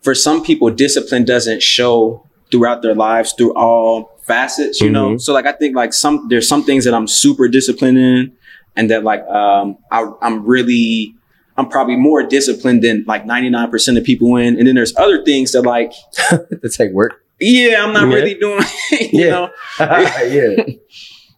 for 0.02 0.14
some 0.14 0.42
people, 0.44 0.70
discipline 0.70 1.24
doesn't 1.24 1.62
show 1.62 2.26
throughout 2.50 2.82
their 2.82 2.94
lives 2.94 3.32
through 3.36 3.52
all 3.54 4.18
facets, 4.22 4.80
you 4.80 4.90
know. 4.90 5.10
Mhm. 5.14 5.20
So 5.20 5.32
like 5.32 5.46
I 5.46 5.52
think 5.52 5.74
like 5.76 5.92
some 5.92 6.26
there's 6.28 6.46
some 6.48 6.64
things 6.64 6.84
that 6.84 6.94
I'm 6.94 7.06
super 7.08 7.48
disciplined 7.48 7.98
in 7.98 8.32
and 8.76 8.90
that 8.90 9.04
like 9.04 9.22
um 9.26 9.78
I 9.90 10.10
I'm 10.22 10.44
really 10.44 11.14
I'm 11.58 11.68
probably 11.68 11.96
more 11.96 12.22
disciplined 12.22 12.82
than 12.82 13.04
like 13.06 13.24
99% 13.26 13.98
of 13.98 14.04
people 14.04 14.36
in. 14.36 14.56
And 14.58 14.66
then 14.66 14.74
there's 14.74 14.96
other 14.96 15.22
things 15.22 15.52
that 15.52 15.62
like, 15.62 15.92
to 16.30 16.68
take 16.70 16.92
work. 16.92 17.22
yeah, 17.40 17.84
I'm 17.84 17.92
not 17.92 18.08
Yeah. 18.08 18.14
really 18.14 18.34
doing, 18.34 18.62
you 18.92 19.08
Yeah. 19.12 19.30
know. 19.30 19.50
yeah. 19.80 20.64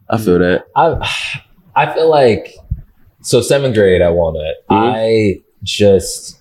I 0.09 0.19
feel 0.19 0.39
that. 0.39 0.67
I 0.77 1.11
I 1.75 1.93
feel 1.95 2.09
like 2.09 2.55
so 3.25 3.41
seventh 3.41 3.75
grade 3.75 4.01
at 4.03 4.15
Walnut, 4.15 4.57
Mhm. 4.71 4.77
I 4.95 5.43
just 5.63 6.41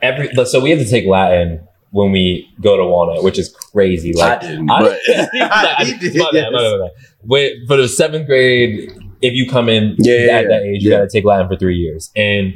every 0.00 0.28
so 0.44 0.60
we 0.60 0.70
have 0.70 0.78
to 0.80 0.88
take 0.88 1.06
Latin 1.06 1.66
when 1.90 2.10
we 2.10 2.48
go 2.60 2.76
to 2.76 2.84
Walnut, 2.84 3.22
which 3.22 3.38
is 3.38 3.48
crazy. 3.50 4.12
Like 4.14 4.42
I 4.42 4.46
didn't, 4.46 4.70
I- 4.70 4.80
but 4.80 4.98
Nah, 5.34 5.84
did, 6.00 6.14
my 6.16 6.30
bad, 6.32 6.52
my 6.52 6.58
bad, 6.62 6.78
my 6.78 6.78
bad. 6.86 6.90
Wait, 7.24 7.52
for 7.68 7.76
the 7.76 7.86
seventh 7.88 8.26
grade, 8.26 8.90
if 9.20 9.34
you 9.34 9.48
come 9.48 9.68
in 9.68 9.94
Yeah, 9.98 10.14
yeah, 10.14 10.20
at 10.38 10.42
yeah. 10.44 10.48
that 10.48 10.62
age, 10.62 10.82
you 10.82 10.90
gotta 10.90 11.08
take 11.08 11.24
Latin 11.24 11.48
for 11.48 11.56
three 11.56 11.76
years. 11.76 12.10
And 12.16 12.54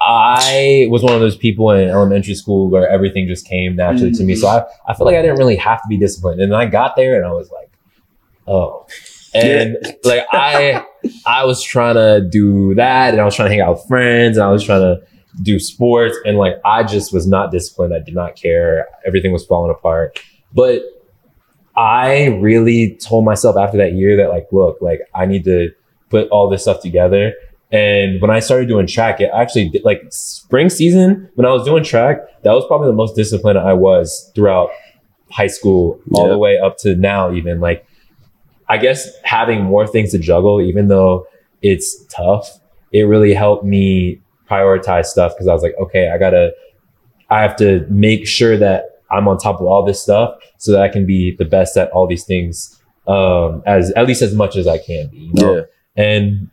I 0.00 0.86
was 0.90 1.02
one 1.02 1.12
of 1.14 1.20
those 1.20 1.36
people 1.36 1.70
in 1.70 1.88
elementary 1.90 2.34
school 2.34 2.70
where 2.70 2.88
everything 2.88 3.26
just 3.26 3.46
came 3.46 3.76
naturally 3.76 4.12
to 4.12 4.22
me. 4.24 4.34
So 4.34 4.46
I, 4.48 4.64
I 4.88 4.94
feel 4.94 5.06
like 5.06 5.16
I 5.16 5.22
didn't 5.22 5.38
really 5.38 5.56
have 5.56 5.82
to 5.82 5.88
be 5.88 5.98
disciplined. 5.98 6.40
And 6.40 6.52
then 6.52 6.58
I 6.58 6.66
got 6.66 6.96
there 6.96 7.16
and 7.16 7.26
I 7.26 7.32
was 7.32 7.50
like, 7.50 7.70
oh. 8.46 8.86
And 9.34 9.76
like 10.04 10.24
I 10.32 10.84
I 11.26 11.44
was 11.44 11.62
trying 11.62 11.94
to 11.96 12.26
do 12.28 12.74
that 12.74 13.12
and 13.14 13.20
I 13.20 13.24
was 13.24 13.34
trying 13.34 13.46
to 13.48 13.52
hang 13.52 13.60
out 13.60 13.76
with 13.76 13.86
friends 13.86 14.36
and 14.36 14.44
I 14.44 14.50
was 14.50 14.62
trying 14.64 14.80
to 14.82 15.02
do 15.42 15.58
sports 15.58 16.16
and 16.24 16.36
like 16.38 16.54
I 16.64 16.82
just 16.84 17.12
was 17.12 17.26
not 17.26 17.50
disciplined. 17.50 17.92
I 17.94 17.98
did 17.98 18.14
not 18.14 18.36
care. 18.36 18.86
Everything 19.06 19.32
was 19.32 19.44
falling 19.46 19.70
apart. 19.70 20.20
But 20.52 20.82
I 21.76 22.26
really 22.40 22.96
told 22.96 23.24
myself 23.24 23.56
after 23.56 23.76
that 23.78 23.94
year 23.94 24.16
that 24.18 24.28
like, 24.28 24.46
look, 24.52 24.78
like 24.80 25.00
I 25.14 25.26
need 25.26 25.44
to 25.44 25.70
put 26.10 26.28
all 26.28 26.48
this 26.48 26.62
stuff 26.62 26.80
together. 26.80 27.32
And 27.72 28.20
when 28.22 28.30
I 28.30 28.38
started 28.38 28.68
doing 28.68 28.86
track, 28.86 29.20
it 29.20 29.30
actually 29.34 29.70
did, 29.70 29.84
like 29.84 30.02
spring 30.10 30.70
season 30.70 31.28
when 31.34 31.46
I 31.46 31.50
was 31.50 31.64
doing 31.64 31.82
track, 31.82 32.18
that 32.44 32.52
was 32.52 32.64
probably 32.68 32.86
the 32.86 32.92
most 32.92 33.16
disciplined 33.16 33.58
I 33.58 33.72
was 33.72 34.30
throughout 34.34 34.70
high 35.30 35.48
school, 35.48 35.98
all 36.12 36.26
Yeah. 36.26 36.32
the 36.32 36.38
way 36.38 36.58
up 36.58 36.78
to 36.78 36.94
now. 36.94 37.32
Even 37.32 37.58
like, 37.58 37.84
I 38.68 38.78
guess 38.78 39.08
having 39.24 39.62
more 39.62 39.86
things 39.86 40.12
to 40.12 40.18
juggle, 40.18 40.60
even 40.60 40.88
though 40.88 41.26
it's 41.62 42.04
tough, 42.06 42.48
it 42.92 43.02
really 43.02 43.34
helped 43.34 43.64
me 43.64 44.20
prioritize 44.50 45.06
stuff 45.06 45.32
because 45.34 45.48
I 45.48 45.52
was 45.52 45.62
like, 45.62 45.74
okay, 45.80 46.10
I 46.10 46.18
gotta, 46.18 46.52
I 47.30 47.42
have 47.42 47.56
to 47.56 47.86
make 47.90 48.26
sure 48.26 48.56
that 48.56 49.02
I'm 49.10 49.28
on 49.28 49.38
top 49.38 49.60
of 49.60 49.66
all 49.66 49.84
this 49.84 50.02
stuff 50.02 50.34
so 50.58 50.72
that 50.72 50.82
I 50.82 50.88
can 50.88 51.06
be 51.06 51.34
the 51.36 51.44
best 51.44 51.76
at 51.76 51.90
all 51.90 52.06
these 52.06 52.24
things, 52.24 52.80
um, 53.06 53.62
as 53.66 53.90
at 53.92 54.06
least 54.06 54.22
as 54.22 54.34
much 54.34 54.56
as 54.56 54.66
I 54.66 54.78
can 54.78 55.08
be. 55.08 55.18
You 55.18 55.32
know? 55.34 55.54
Yeah. 55.56 55.62
And 55.96 56.50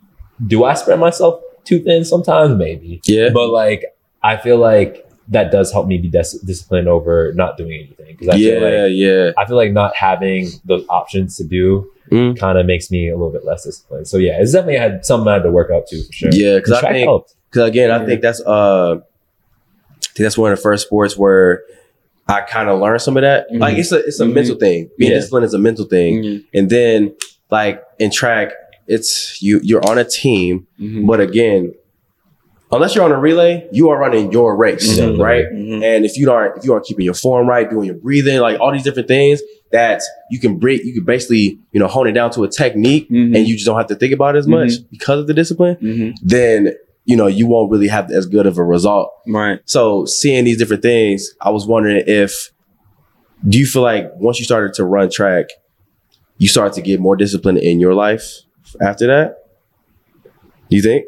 do 0.48 0.64
I 0.64 0.74
spread 0.74 1.00
myself 1.00 1.42
too 1.64 1.80
thin 1.80 2.04
sometimes? 2.06 2.56
Maybe. 2.56 3.02
Yeah. 3.06 3.30
But 3.34 3.50
like, 3.50 3.86
I 4.24 4.38
feel 4.38 4.58
like 4.58 5.08
that 5.32 5.50
does 5.52 5.72
help 5.72 5.88
me 5.88 5.98
be 5.98 6.08
dis- 6.10 6.40
disciplined 6.46 6.88
over 6.88 7.34
not 7.36 7.58
doing 7.58 7.72
anything 7.74 8.16
because 8.18 8.28
I 8.30 8.36
yeah, 8.38 8.52
feel 8.60 8.62
like 8.84 8.92
yeah. 8.94 9.32
I 9.38 9.46
feel 9.48 9.58
like 9.58 9.72
not 9.72 9.96
having 9.96 10.48
those 10.66 10.86
options 10.90 11.38
to 11.38 11.44
do 11.44 11.92
Mm. 12.12 12.38
kind 12.38 12.58
of 12.58 12.66
makes 12.66 12.92
me 12.92 13.08
a 13.08 13.14
little 13.16 13.32
bit 13.32 13.46
less 13.46 13.64
disciplined. 13.64 14.06
So 14.06 14.18
yeah, 14.18 14.42
it's 14.42 14.52
definitely 14.52 14.76
had 14.80 15.06
something 15.06 15.30
I 15.30 15.36
had 15.36 15.44
to 15.44 15.52
work 15.52 15.72
up 15.72 15.86
to 15.88 16.04
for 16.04 16.12
sure. 16.12 16.30
Yeah, 16.34 16.56
because 16.58 16.74
I 16.74 16.92
think 16.92 17.06
helped. 17.08 17.36
Because 17.50 17.70
again, 17.70 17.90
I 17.90 18.06
think 18.06 18.22
that's 18.22 18.42
uh, 18.42 18.96
I 18.96 20.14
think 20.14 20.18
that's 20.26 20.38
one 20.38 20.52
of 20.52 20.58
the 20.58 20.62
first 20.62 20.86
sports 20.88 21.18
where 21.18 21.64
I 22.28 22.42
kind 22.42 22.68
of 22.70 22.80
learned 22.82 23.02
some 23.02 23.16
of 23.16 23.22
that. 23.22 23.50
Mhm. 23.50 23.60
Like 23.60 23.78
it's 23.78 23.94
a 23.94 24.00
it's 24.06 24.20
a 24.20 24.26
Mhm. 24.26 24.34
mental 24.34 24.56
thing. 24.56 24.90
Being 24.98 25.12
Yeah. 25.12 25.18
disciplined 25.20 25.46
is 25.46 25.54
a 25.54 25.58
mental 25.60 25.86
thing, 25.86 26.22
Mhm. 26.24 26.44
and 26.54 26.70
then 26.70 27.16
like 27.50 27.82
in 28.00 28.12
track, 28.12 28.52
it's 28.88 29.42
you 29.42 29.62
you're 29.64 29.86
on 29.90 29.98
a 29.98 30.04
team, 30.04 30.68
Mhm. 30.82 31.08
but 31.08 31.22
again, 31.22 31.74
unless 32.72 32.96
you're 32.96 33.04
on 33.04 33.12
a 33.12 33.18
relay, 33.20 33.68
you 33.72 33.90
are 33.90 33.98
running 34.00 34.32
your 34.32 34.56
race, 34.56 35.00
Mhm. 35.00 35.20
right? 35.20 35.46
Mhm. 35.52 35.84
And 35.84 36.06
if 36.06 36.18
you 36.18 36.32
aren't 36.32 36.58
if 36.58 36.64
you 36.66 36.74
aren't 36.74 36.86
keeping 36.86 37.06
your 37.06 37.14
form 37.14 37.48
right, 37.48 37.70
doing 37.70 37.86
your 37.86 37.96
breathing, 37.96 38.40
like 38.40 38.60
all 38.60 38.72
these 38.72 38.84
different 38.84 39.08
things, 39.08 39.42
that 39.72 40.02
you 40.30 40.40
can 40.40 40.58
break, 40.58 40.84
you 40.84 40.94
can 40.94 41.04
basically 41.06 41.58
you 41.72 41.80
know 41.80 41.88
hone 41.88 42.08
it 42.08 42.12
down 42.14 42.32
to 42.32 42.44
a 42.44 42.48
technique, 42.50 43.10
Mhm. 43.10 43.36
and 43.36 43.48
you 43.48 43.56
just 43.56 43.66
don't 43.66 43.78
have 43.78 43.88
to 43.88 43.96
think 43.96 44.14
about 44.14 44.36
it 44.36 44.40
as 44.40 44.48
much 44.48 44.74
because 44.90 45.20
of 45.20 45.28
the 45.28 45.34
discipline. 45.34 45.78
Mhm. 45.82 46.14
Then 46.24 46.74
you 47.06 47.16
know 47.16 47.28
you 47.28 47.48
won't 47.48 47.72
really 47.72 47.88
have 47.88 48.12
as 48.12 48.26
good 48.26 48.46
of 48.46 48.58
a 48.58 48.64
result. 48.64 49.12
Right. 49.28 49.60
So 49.66 50.06
seeing 50.06 50.46
these 50.46 50.58
different 50.58 50.82
things, 50.84 51.34
I 51.42 51.50
was 51.50 51.66
wondering 51.66 52.04
if 52.08 52.52
do 53.48 53.58
you 53.58 53.66
feel 53.66 53.82
like 53.82 54.12
once 54.18 54.38
you 54.40 54.46
started 54.46 54.74
to 54.76 54.86
run 54.86 55.10
track, 55.10 55.46
you 56.38 56.48
started 56.48 56.74
to 56.74 56.82
get 56.82 57.00
more 57.00 57.16
discipline 57.16 57.58
in 57.58 57.80
your 57.80 57.94
life 57.96 58.24
after 58.82 59.08
that? 59.08 59.38
Do 60.70 60.76
you 60.78 60.82
think? 60.84 61.06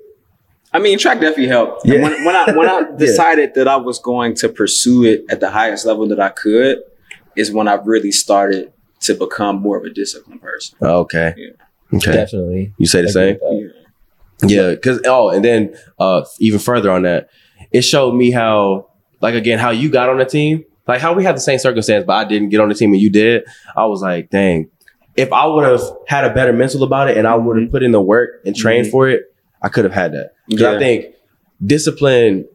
I 0.73 0.79
mean, 0.79 0.97
track 0.97 1.19
definitely 1.19 1.47
helped. 1.47 1.85
Yeah. 1.85 2.01
When, 2.01 2.25
when 2.25 2.35
I 2.35 2.51
when 2.55 2.67
I 2.69 2.79
Yeah. 2.91 2.95
decided 2.97 3.53
that 3.55 3.67
I 3.67 3.75
was 3.75 3.99
going 3.99 4.35
to 4.35 4.49
pursue 4.49 5.03
it 5.05 5.23
at 5.29 5.39
the 5.39 5.49
highest 5.51 5.85
level 5.85 6.07
that 6.07 6.19
I 6.19 6.29
could, 6.29 6.79
is 7.35 7.51
when 7.51 7.67
I 7.67 7.75
really 7.75 8.11
started 8.11 8.73
to 9.01 9.13
become 9.13 9.61
more 9.61 9.77
of 9.77 9.83
a 9.83 9.89
disciplined 9.89 10.41
person. 10.41 10.77
Okay. 10.81 11.33
Yeah. 11.37 11.97
Okay. 11.97 12.11
Definitely. 12.13 12.73
You 12.77 12.87
say 12.87 13.01
the 13.01 13.09
I 13.09 13.11
same? 13.11 13.35
agree 13.35 13.63
with 13.65 13.73
that. 14.39 14.49
Yeah, 14.49 14.69
because 14.71 14.99
oh, 15.05 15.29
and 15.29 15.45
then 15.45 15.75
uh 15.99 16.25
even 16.39 16.59
further 16.59 16.91
on 16.91 17.03
that, 17.03 17.29
it 17.71 17.81
showed 17.83 18.13
me 18.13 18.31
how, 18.31 18.87
like 19.21 19.35
again, 19.35 19.59
how 19.59 19.69
you 19.69 19.89
got 19.89 20.09
on 20.09 20.17
the 20.17 20.25
team, 20.25 20.65
like 20.87 20.99
how 21.01 21.13
we 21.13 21.23
had 21.23 21.35
the 21.35 21.39
same 21.41 21.59
circumstance, 21.59 22.03
but 22.05 22.13
I 22.13 22.25
didn't 22.25 22.49
get 22.49 22.59
on 22.59 22.67
the 22.69 22.75
team 22.75 22.91
and 22.93 23.01
you 23.01 23.09
did. 23.11 23.43
I 23.77 23.85
was 23.85 24.01
like, 24.01 24.31
dang, 24.31 24.69
if 25.15 25.31
I 25.31 25.45
would 25.45 25.65
have 25.65 25.81
had 26.07 26.25
a 26.25 26.33
better 26.33 26.51
mental 26.51 26.83
about 26.83 27.09
it 27.09 27.17
and 27.17 27.27
I 27.27 27.35
would 27.35 27.61
have 27.61 27.71
put 27.71 27.83
in 27.83 27.91
the 27.91 28.01
work 28.01 28.41
and 28.45 28.55
trained 28.55 28.87
Mhm. 28.87 28.91
for 28.91 29.07
it, 29.07 29.21
I 29.63 29.69
could 29.69 29.85
have 29.85 29.93
had 29.93 30.11
that. 30.13 30.33
'Cause 30.51 30.61
I 30.61 30.73
Yeah. 30.73 30.79
think 30.79 31.05
discipline. 31.65 32.45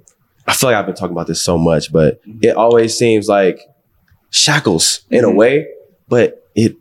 I 0.46 0.52
feel 0.54 0.70
like 0.70 0.76
I've 0.78 0.86
been 0.86 0.94
talking 0.94 1.12
about 1.16 1.26
this 1.26 1.42
so 1.42 1.58
much, 1.58 1.92
but 1.92 2.20
it 2.42 2.54
always 2.56 2.96
seems 2.96 3.28
like 3.28 3.60
shackles 4.30 5.00
in 5.10 5.24
a 5.24 5.28
Mhm. 5.28 5.36
way, 5.36 5.66
but 6.08 6.44
it 6.54 6.76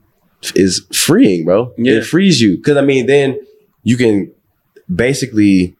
is 0.56 0.86
freeing, 0.94 1.46
bro. 1.46 1.72
Yeah. 1.78 1.94
It 1.94 2.06
frees 2.06 2.42
you 2.42 2.58
because 2.58 2.78
I 2.78 2.82
mean, 2.82 3.06
then 3.08 3.40
you 3.84 3.98
can 3.98 4.32
basically 4.94 5.76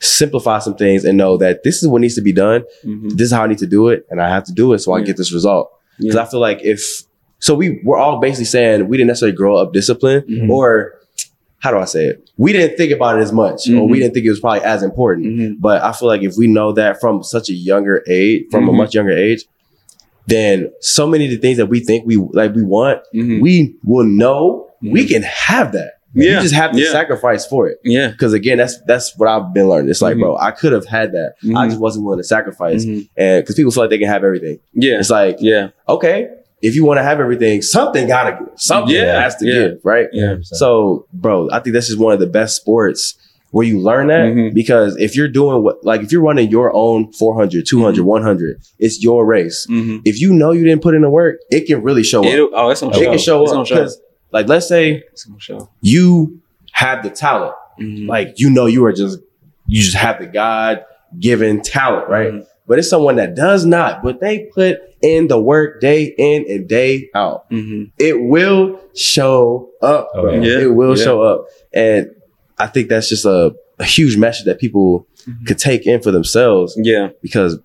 simplify 0.00 0.58
some 0.58 0.74
things 0.76 1.04
and 1.04 1.16
know 1.18 1.36
that 1.36 1.62
this 1.62 1.82
is 1.82 1.88
what 1.88 2.00
needs 2.00 2.14
to 2.14 2.22
be 2.22 2.32
done. 2.32 2.64
Mhm. 2.84 3.10
This 3.16 3.26
is 3.26 3.32
how 3.32 3.44
I 3.44 3.46
need 3.48 3.58
to 3.58 3.66
do 3.66 3.88
it, 3.88 4.06
and 4.10 4.20
I 4.20 4.28
have 4.30 4.44
to 4.44 4.52
do 4.52 4.72
it 4.72 4.78
so 4.80 4.92
I 4.92 4.98
Yeah. 5.00 5.04
get 5.06 5.16
this 5.18 5.32
result. 5.32 5.70
Because 5.98 6.14
Yeah. 6.14 6.22
I 6.22 6.24
feel 6.26 6.40
like 6.40 6.60
if 6.62 7.02
so, 7.38 7.54
we 7.54 7.80
we're 7.84 7.98
all 7.98 8.18
basically 8.20 8.44
saying 8.46 8.88
we 8.88 8.96
didn't 8.96 9.08
necessarily 9.08 9.36
grow 9.36 9.56
up 9.56 9.72
disciplined, 9.72 10.24
Mhm. 10.28 10.48
or 10.50 10.94
how 11.60 11.70
do 11.70 11.78
I 11.78 11.84
say 11.84 12.06
it? 12.06 12.28
We 12.36 12.52
didn't 12.52 12.76
think 12.76 12.90
about 12.92 13.18
it 13.18 13.22
as 13.22 13.32
much, 13.32 13.68
or 13.70 13.86
we 13.86 13.98
Mhm. 13.98 14.00
didn't 14.02 14.14
think 14.14 14.26
it 14.26 14.30
was 14.30 14.40
probably 14.40 14.60
as 14.62 14.82
important. 14.82 15.26
Mhm. 15.26 15.54
But 15.60 15.82
I 15.82 15.92
feel 15.92 16.08
like 16.08 16.22
if 16.22 16.34
we 16.36 16.46
know 16.46 16.72
that 16.72 17.00
from 17.00 17.22
such 17.22 17.48
a 17.50 17.54
younger 17.54 18.02
age, 18.08 18.44
from 18.50 18.68
a 18.68 18.72
Mhm. 18.72 18.76
much 18.76 18.94
younger 18.94 19.12
age, 19.12 19.44
then 20.26 20.70
so 20.80 21.06
many 21.06 21.24
of 21.26 21.30
the 21.30 21.36
things 21.36 21.56
that 21.58 21.66
we 21.66 21.80
think 21.80 22.06
we 22.06 22.16
like 22.16 22.54
we 22.54 22.62
want, 22.62 23.00
Mhm. 23.14 23.40
we 23.40 23.74
will 23.84 24.04
know 24.06 24.68
we 24.82 25.04
Mhm. 25.04 25.08
can 25.08 25.22
have 25.22 25.72
that. 25.72 25.92
Yeah. 26.14 26.36
You 26.36 26.40
just 26.40 26.54
have 26.54 26.72
to 26.72 26.80
Yeah. 26.80 26.90
sacrifice 26.90 27.46
for 27.46 27.68
it. 27.68 27.78
Yeah. 27.84 28.08
Because 28.08 28.32
again, 28.32 28.58
that's 28.58 28.80
that's 28.86 29.16
what 29.16 29.28
I've 29.28 29.52
been 29.54 29.68
learning. 29.68 29.90
It's 29.90 30.02
like, 30.02 30.18
bro, 30.18 30.36
I 30.36 30.50
could 30.50 30.72
have 30.72 30.86
had 30.86 31.12
that. 31.12 31.34
I 31.54 31.68
just 31.68 31.80
wasn't 31.80 32.04
willing 32.04 32.18
to 32.20 32.24
sacrifice. 32.24 32.84
And 32.84 33.06
because 33.16 33.54
people 33.54 33.70
feel 33.70 33.84
like 33.84 33.90
they 33.90 33.98
can 33.98 34.08
have 34.08 34.24
everything. 34.24 34.58
Yeah. 34.74 34.98
It's 34.98 35.10
like, 35.10 35.36
Yeah. 35.40 35.68
okay, 35.88 36.28
if 36.62 36.74
you 36.74 36.84
want 36.84 36.98
to 36.98 37.02
have 37.02 37.20
everything, 37.20 37.62
something 37.62 38.06
gotta 38.08 38.36
give. 38.38 38.48
Something 38.56 38.94
Yeah. 38.96 39.20
has 39.22 39.36
to 39.36 39.46
Yeah. 39.46 39.52
give, 39.54 39.80
right? 39.84 40.06
Yeah. 40.12 40.36
So, 40.42 41.06
bro, 41.12 41.48
I 41.50 41.60
think 41.60 41.74
this 41.74 41.88
is 41.88 41.96
one 41.96 42.12
of 42.12 42.20
the 42.20 42.26
best 42.26 42.56
sports 42.56 43.14
where 43.52 43.66
you 43.66 43.80
learn 43.80 44.06
that 44.08 44.26
Mhm. 44.32 44.54
because 44.54 44.96
if 44.98 45.16
you're 45.16 45.26
doing 45.28 45.62
what, 45.64 45.84
like, 45.84 46.02
if 46.02 46.12
you're 46.12 46.22
running 46.22 46.48
your 46.50 46.72
own 46.74 47.10
400, 47.12 47.66
200, 47.66 48.02
Mhm. 48.02 48.06
100, 48.06 48.56
it's 48.78 49.02
your 49.02 49.26
race. 49.26 49.66
Mm-hmm. 49.68 49.98
If 50.04 50.20
you 50.20 50.32
know 50.32 50.52
you 50.52 50.64
didn't 50.64 50.82
put 50.82 50.94
in 50.94 51.02
the 51.02 51.10
work, 51.10 51.38
it 51.50 51.66
can 51.66 51.82
really 51.82 52.04
show 52.04 52.20
up. 52.20 52.26
It'll, 52.26 52.50
oh, 52.54 52.70
it's 52.70 52.80
gonna 52.80 52.92
It 52.96 53.00
show. 53.00 53.10
can 53.10 53.18
show 53.18 53.42
it's 53.42 53.52
up 53.52 53.66
show. 53.66 53.74
because, 53.74 54.00
like, 54.32 54.48
let's 54.48 54.68
say 54.68 55.02
you 55.82 56.40
have 56.72 57.02
the 57.02 57.10
talent, 57.10 57.54
Mhm. 57.80 58.06
like, 58.08 58.34
you 58.36 58.50
know, 58.50 58.66
you 58.66 58.84
are 58.84 58.92
just, 58.92 59.18
you 59.66 59.82
just 59.82 59.96
have 59.96 60.20
the 60.20 60.26
God 60.26 60.84
given 61.18 61.60
talent, 61.60 62.08
right? 62.08 62.32
But 62.70 62.78
it's 62.78 62.88
someone 62.88 63.16
that 63.16 63.34
does 63.34 63.66
not, 63.66 64.00
but 64.00 64.20
they 64.20 64.48
put 64.54 64.78
in 65.02 65.26
the 65.26 65.40
work 65.40 65.80
day 65.80 66.14
in 66.16 66.44
and 66.48 66.68
day 66.68 67.10
out. 67.16 67.50
Mhm. 67.50 67.90
It 67.98 68.20
will 68.22 68.78
show 68.94 69.70
up, 69.82 70.08
Oh, 70.14 70.22
bro. 70.22 70.34
yeah. 70.34 70.40
Yeah. 70.40 70.58
It 70.66 70.74
will 70.76 70.96
Yeah. 70.96 71.04
show 71.04 71.20
up. 71.20 71.46
And 71.72 72.10
I 72.60 72.68
think 72.68 72.88
that's 72.88 73.08
just 73.08 73.24
a, 73.24 73.52
a 73.80 73.84
huge 73.84 74.16
message 74.16 74.44
that 74.46 74.60
people 74.60 75.04
Mhm. 75.28 75.48
could 75.48 75.58
take 75.58 75.84
in 75.84 76.00
for 76.00 76.12
themselves 76.12 76.78
Yeah. 76.80 77.08
because 77.22 77.58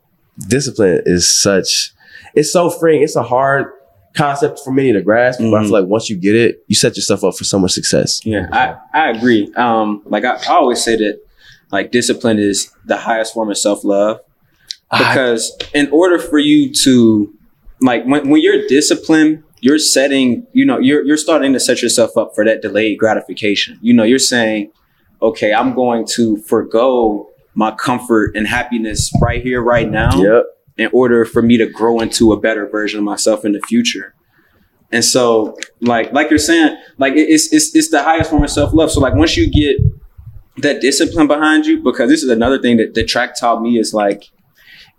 discipline 0.47 1.03
is 1.05 1.29
such, 1.29 1.93
it's 2.33 2.51
so 2.51 2.71
freeing. 2.71 3.03
It's 3.03 3.15
a 3.15 3.21
hard 3.21 3.67
concept 4.15 4.59
for 4.65 4.71
many 4.71 4.91
to 4.91 5.01
grasp, 5.03 5.39
but 5.39 5.53
I 5.53 5.59
Mhm. 5.59 5.63
feel 5.65 5.71
like 5.81 5.85
once 5.85 6.09
you 6.09 6.15
get 6.15 6.33
it, 6.33 6.63
you 6.67 6.75
set 6.75 6.95
yourself 6.95 7.23
up 7.23 7.37
for 7.37 7.43
so 7.43 7.59
much 7.59 7.73
success. 7.73 8.21
Yeah, 8.23 8.47
I, 8.51 8.75
I 8.91 9.09
agree. 9.11 9.51
Um, 9.55 10.01
like 10.07 10.25
I, 10.25 10.35
I 10.49 10.53
always 10.55 10.83
say 10.83 10.95
that 10.95 11.19
like 11.71 11.91
discipline 11.91 12.39
is 12.39 12.71
the 12.87 12.95
highest 12.97 13.33
form 13.35 13.51
of 13.51 13.57
self 13.57 13.83
love 13.83 14.19
Ah. 14.91 14.97
because 14.99 15.57
in 15.73 15.89
order 15.91 16.19
for 16.19 16.37
you 16.39 16.71
to 16.73 17.33
like 17.81 18.05
when, 18.05 18.29
when 18.29 18.41
you're 18.41 18.67
disciplined, 18.67 19.43
you're 19.61 19.79
setting, 19.79 20.45
you 20.53 20.65
know, 20.65 20.79
you're 20.79 21.03
you're 21.05 21.17
starting 21.17 21.53
to 21.53 21.59
set 21.59 21.81
yourself 21.81 22.15
up 22.17 22.33
for 22.35 22.45
that 22.45 22.61
delayed 22.61 22.99
gratification. 22.99 23.79
You 23.81 23.93
know, 23.93 24.03
you're 24.03 24.19
saying, 24.19 24.71
okay, 25.21 25.53
I'm 25.53 25.73
going 25.73 26.05
to 26.15 26.37
forego 26.37 27.29
my 27.55 27.71
comfort 27.71 28.35
and 28.35 28.47
happiness 28.47 29.11
right 29.21 29.41
here, 29.41 29.61
right 29.61 29.89
now 29.89 30.21
Yep. 30.21 30.43
in 30.77 30.89
order 30.93 31.25
for 31.25 31.41
me 31.41 31.57
to 31.57 31.65
grow 31.67 31.99
into 31.99 32.31
a 32.33 32.39
better 32.39 32.67
version 32.67 32.99
of 32.99 33.05
myself 33.05 33.43
in 33.45 33.53
the 33.53 33.61
future. 33.61 34.13
And 34.91 35.03
so, 35.03 35.57
like, 35.81 36.13
like 36.13 36.29
you're 36.29 36.37
saying, 36.37 36.77
like 36.97 37.13
it's 37.15 37.51
it's 37.51 37.75
it's 37.75 37.89
the 37.89 38.03
highest 38.03 38.29
form 38.29 38.43
of 38.43 38.49
self 38.51 38.73
love. 38.73 38.91
So, 38.91 38.99
like, 38.99 39.15
once 39.15 39.35
you 39.35 39.49
get 39.49 39.77
that 40.61 40.79
discipline 40.79 41.27
behind 41.27 41.65
you, 41.65 41.81
because 41.81 42.09
this 42.09 42.23
is 42.23 42.29
another 42.29 42.61
thing 42.61 42.77
that 42.77 42.93
the 42.93 43.03
track 43.03 43.37
taught 43.37 43.61
me 43.61 43.77
is 43.79 43.93
like, 43.93 44.29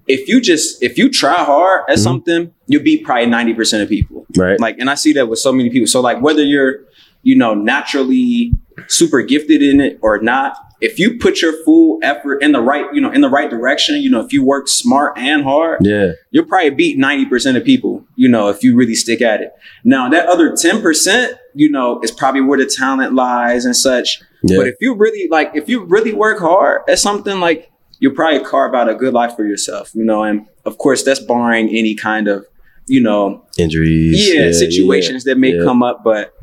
if 0.07 0.29
you 0.29 0.41
just 0.41 0.83
if 0.83 0.97
you 0.99 1.11
try 1.11 1.35
hard 1.35 1.83
at 1.89 1.97
Mhm. 1.97 2.03
something, 2.03 2.53
you'll 2.67 2.83
beat 2.83 3.05
probably 3.05 3.27
ninety 3.27 3.55
percent 3.55 3.83
of 3.83 3.89
people. 3.89 4.27
Right. 4.37 4.59
Like, 4.61 4.77
and 4.79 4.89
I 4.91 4.95
see 4.95 5.13
that 5.15 5.29
with 5.29 5.39
so 5.39 5.53
many 5.53 5.71
people. 5.71 5.87
So, 5.87 6.01
like, 6.01 6.21
whether 6.23 6.43
you're 6.43 6.81
you 7.23 7.37
know 7.37 7.55
naturally 7.55 8.53
super 8.89 9.23
gifted 9.23 9.63
in 9.63 9.81
it 9.81 9.99
or 10.03 10.19
not, 10.21 10.57
if 10.81 10.99
you 10.99 11.19
put 11.19 11.41
your 11.41 11.53
full 11.65 11.99
effort 12.03 12.43
in 12.43 12.53
the 12.53 12.61
right 12.61 12.85
you 12.93 13.01
know 13.01 13.11
in 13.11 13.21
the 13.23 13.29
right 13.31 13.49
direction, 13.51 13.97
you 13.97 14.11
know, 14.11 14.21
if 14.21 14.33
you 14.33 14.45
work 14.45 14.69
smart 14.69 15.17
and 15.17 15.43
hard, 15.43 15.79
yeah. 15.83 16.13
you'll 16.31 16.45
probably 16.45 16.71
beat 16.71 16.99
90% 16.99 17.57
of 17.57 17.65
people, 17.65 18.05
you 18.17 18.29
know, 18.29 18.49
if 18.49 18.63
you 18.63 18.77
really 18.77 18.95
stick 18.95 19.23
at 19.23 19.41
it. 19.41 19.53
Now, 19.85 20.09
that 20.11 20.27
other 20.27 20.53
10%, 20.53 21.33
you 21.55 21.71
know, 21.71 22.01
is 22.03 22.11
probably 22.11 22.43
where 22.43 22.59
the 22.59 22.67
talent 22.67 23.15
lies 23.15 23.65
and 23.65 23.75
such. 23.75 24.21
Yeah. 24.43 24.59
But 24.59 24.69
if 24.69 24.75
you 24.81 24.95
really, 24.95 25.27
like, 25.31 25.53
if 25.55 25.69
you 25.69 25.85
really 25.85 26.13
work 26.13 26.39
hard 26.39 26.83
at 26.89 26.99
something, 26.99 27.41
like, 27.41 27.71
you'll 27.99 28.15
probably 28.15 28.45
carve 28.45 28.75
out 28.75 28.89
a 28.89 28.95
good 28.95 29.15
life 29.15 29.35
for 29.35 29.45
yourself, 29.45 29.95
you 29.95 30.05
know, 30.05 30.23
and 30.23 30.47
of 30.65 30.79
course, 30.79 31.03
that's 31.03 31.21
barring 31.21 31.69
any 31.69 31.95
kind 31.95 32.29
of, 32.29 32.47
you 32.87 33.01
know, 33.01 33.45
Injuries. 33.59 34.33
yeah, 34.33 34.53
situations 34.53 35.25
that 35.25 35.39
may 35.39 35.55
yeah. 35.57 35.65
come 35.65 35.83
up, 35.83 36.05
but, 36.05 36.35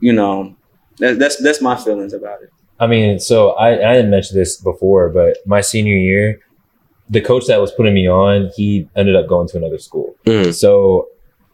you 0.00 0.12
know, 0.12 0.56
that, 0.98 1.18
that's 1.18 1.36
that's 1.36 1.60
my 1.60 1.76
feelings 1.76 2.12
about 2.12 2.42
it. 2.42 2.50
I 2.80 2.86
mean, 2.86 3.20
so 3.20 3.50
I, 3.50 3.90
I 3.90 3.94
didn't 3.94 4.10
mention 4.10 4.36
this 4.36 4.56
before, 4.56 5.08
but 5.08 5.38
my 5.46 5.60
senior 5.60 5.96
year, 5.96 6.40
the 7.08 7.20
coach 7.20 7.46
that 7.46 7.60
was 7.60 7.70
putting 7.72 7.94
me 7.94 8.08
on, 8.08 8.50
he 8.56 8.88
ended 8.96 9.14
up 9.14 9.28
going 9.28 9.46
to 9.48 9.58
another 9.58 9.78
school. 9.78 10.16
Mm. 10.26 10.52
So 10.52 11.08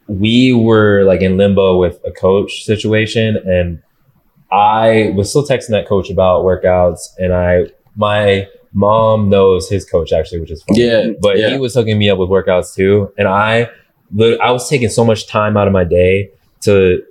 we 0.06 0.54
were 0.54 1.04
like 1.04 1.20
in 1.20 1.36
limbo 1.36 1.78
with 1.78 2.00
a 2.06 2.10
coach 2.10 2.64
situation, 2.64 3.36
and 3.36 3.82
I 4.50 5.12
was 5.14 5.28
still 5.28 5.46
texting 5.46 5.70
that 5.70 5.86
coach 5.86 6.08
about 6.10 6.44
workouts, 6.44 7.00
and 7.18 7.34
I 7.34 7.66
my 7.96 8.48
mom 8.78 9.28
knows 9.28 9.68
his 9.68 9.84
coach 9.84 10.12
actually, 10.12 10.40
which 10.40 10.52
is 10.52 10.62
funny. 10.62 10.84
Yeah. 10.84 11.10
but 11.20 11.36
yeah. 11.36 11.50
he 11.50 11.58
was 11.58 11.74
hooking 11.74 11.98
me 11.98 12.08
up 12.08 12.18
with 12.18 12.28
workouts 12.28 12.74
too, 12.74 13.12
and 13.18 13.26
I 13.26 13.68
I 14.40 14.50
was 14.52 14.68
taking 14.70 14.88
so 14.88 15.04
much 15.04 15.26
time 15.26 15.56
out 15.56 15.66
of 15.66 15.72
my 15.72 15.84
day 15.84 16.30
to 16.62 17.02